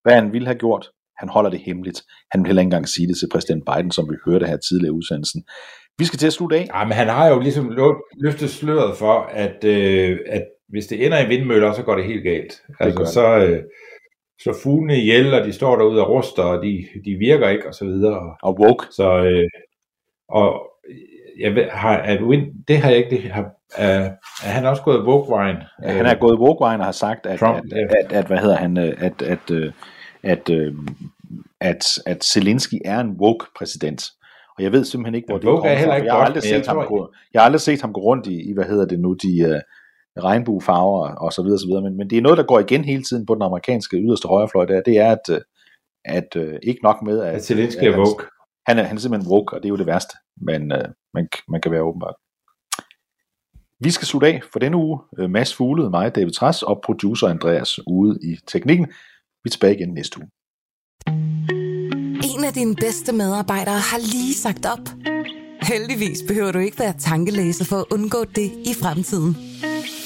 hvad 0.03 0.13
han 0.13 0.33
ville 0.33 0.47
have 0.47 0.57
gjort. 0.57 0.89
Han 1.17 1.29
holder 1.29 1.49
det 1.49 1.59
hemmeligt. 1.59 2.03
Han 2.31 2.41
vil 2.41 2.47
heller 2.47 2.61
ikke 2.61 2.67
engang 2.67 2.87
sige 2.87 3.07
det 3.07 3.17
til 3.17 3.29
præsident 3.31 3.63
Biden, 3.65 3.91
som 3.91 4.09
vi 4.09 4.15
hørte 4.25 4.45
her 4.45 4.57
tidligere 4.57 4.93
i 4.93 4.97
udsendelsen. 4.97 5.43
Vi 5.97 6.05
skal 6.05 6.19
til 6.19 6.27
at 6.27 6.33
slutte 6.33 6.55
af. 6.55 6.67
Ja, 6.75 6.83
men 6.85 6.93
han 6.93 7.07
har 7.07 7.27
jo 7.27 7.39
ligesom 7.39 7.71
løftet 8.23 8.49
sløret 8.49 8.97
for, 8.97 9.29
at, 9.31 9.63
øh, 9.63 10.19
at 10.25 10.43
hvis 10.69 10.87
det 10.87 11.05
ender 11.05 11.25
i 11.25 11.27
vindmøller, 11.27 11.73
så 11.73 11.83
går 11.83 11.95
det 11.95 12.05
helt 12.05 12.23
galt. 12.23 12.53
Det 12.67 12.75
altså, 12.79 13.13
så, 13.13 13.37
øh, 13.37 13.63
så 14.43 14.53
fuglene 14.63 14.97
ihjel, 14.97 15.33
og 15.33 15.45
de 15.45 15.53
står 15.53 15.75
derude 15.75 16.01
og 16.01 16.09
ruster, 16.09 16.43
og 16.43 16.63
de, 16.63 16.85
de 17.05 17.15
virker 17.15 17.49
ikke, 17.49 17.67
og 17.67 17.73
så 17.73 17.85
videre. 17.85 18.35
Og 18.41 18.59
woke. 18.59 18.85
Så, 18.91 19.23
øh, 19.23 19.49
og 20.29 20.71
jeg 21.39 21.55
ved, 21.55 21.69
har, 21.69 21.97
at 21.97 22.21
Win, 22.21 22.53
det 22.67 22.77
har 22.77 22.89
jeg 22.89 22.97
ikke, 22.97 23.09
det 23.09 23.31
har, 23.31 23.51
er, 23.75 24.11
er 24.43 24.49
han 24.49 24.65
også 24.65 24.83
gået 24.83 25.07
woke-vejen? 25.07 25.57
Ja, 25.83 25.91
han 25.91 26.05
er 26.05 26.15
gået 26.15 26.39
woke-vejen 26.39 26.79
og 26.79 26.85
har 26.85 26.91
sagt, 26.91 27.25
at, 27.25 27.39
Trump, 27.39 27.57
at, 27.71 27.95
at, 27.95 28.11
at, 28.11 28.27
hvad 28.27 28.37
hedder 28.37 28.55
han, 28.55 28.77
øh, 28.77 28.93
at, 28.97 29.21
at, 29.21 29.51
øh, 29.51 29.71
at, 30.23 30.49
at, 31.61 31.85
at, 32.05 32.23
Zelensky 32.23 32.75
er 32.85 32.99
en 32.99 33.11
woke-præsident. 33.11 34.03
Og 34.57 34.63
jeg 34.63 34.71
ved 34.71 34.85
simpelthen 34.85 35.15
ikke, 35.15 35.25
hvor 35.29 35.37
det 35.37 35.45
kommer 35.45 35.61
fra. 35.61 35.93
Jeg 35.93 36.13
har 36.13 36.19
aldrig 36.19 36.43
set 36.43 36.67
ham 36.67 36.85
gå, 36.87 37.13
jeg 37.33 37.41
har 37.41 37.45
aldrig 37.45 37.61
set 37.61 37.81
ham 37.81 37.93
gå 37.93 38.01
rundt 38.01 38.27
i, 38.27 38.49
i 38.49 38.53
hvad 38.53 38.65
hedder 38.65 38.85
det 38.85 38.99
nu, 38.99 39.13
de, 39.13 39.61
regnbuefarver 40.23 41.15
og 41.15 41.33
så 41.33 41.43
videre, 41.43 41.59
så 41.59 41.67
videre. 41.67 41.81
Men, 41.81 41.97
men 41.97 42.09
det 42.09 42.17
er 42.17 42.21
noget, 42.21 42.37
der 42.37 42.43
går 42.43 42.59
igen 42.59 42.85
hele 42.85 43.03
tiden 43.03 43.25
på 43.25 43.35
den 43.35 43.41
amerikanske 43.41 43.97
yderste 43.97 44.27
højrefløj, 44.27 44.65
der, 44.65 44.81
det 44.81 44.97
er, 44.97 45.11
at, 45.11 45.29
øh, 45.29 45.41
at 46.05 46.35
uh, 46.35 46.53
ikke 46.63 46.83
nok 46.83 47.01
med, 47.01 47.19
at, 47.21 47.35
at 47.35 47.45
Zelensky 47.45 47.83
er 47.83 47.97
woke. 47.97 48.25
Han 48.67 48.79
er, 48.79 48.83
han 48.83 48.97
er 48.97 49.01
simpelthen 49.01 49.31
woke, 49.31 49.55
og 49.55 49.63
det 49.63 49.67
er 49.67 49.69
jo 49.69 49.77
det 49.77 49.85
værste, 49.85 50.17
men 50.41 50.61
uh, 50.71 50.85
man, 51.13 51.27
man 51.47 51.61
kan 51.61 51.71
være 51.71 51.81
åbenbart. 51.81 52.15
Vi 53.79 53.91
skal 53.91 54.07
slutte 54.07 54.27
af 54.27 54.41
for 54.51 54.59
denne 54.59 54.77
uge. 54.77 54.99
Mads 55.29 55.53
Fuglede, 55.55 55.89
mig, 55.89 56.15
David 56.15 56.31
Træs 56.31 56.63
og 56.63 56.81
producer 56.85 57.27
Andreas 57.27 57.79
ude 57.87 58.19
i 58.23 58.37
teknikken. 58.47 58.87
Vi 59.43 59.47
er 59.47 59.49
tilbage 59.49 59.75
igen 59.75 59.93
næste 59.93 60.19
uge. 60.19 60.29
En 62.35 62.43
af 62.43 62.53
dine 62.53 62.75
bedste 62.75 63.13
medarbejdere 63.13 63.79
har 63.91 63.97
lige 63.97 64.33
sagt 64.33 64.65
op. 64.65 64.85
Heldigvis 65.61 66.23
behøver 66.27 66.51
du 66.51 66.59
ikke 66.59 66.79
være 66.79 66.93
tankelæser 66.99 67.65
for 67.65 67.75
at 67.75 67.85
undgå 67.91 68.23
det 68.23 68.51
i 68.71 68.73
fremtiden. 68.81 69.37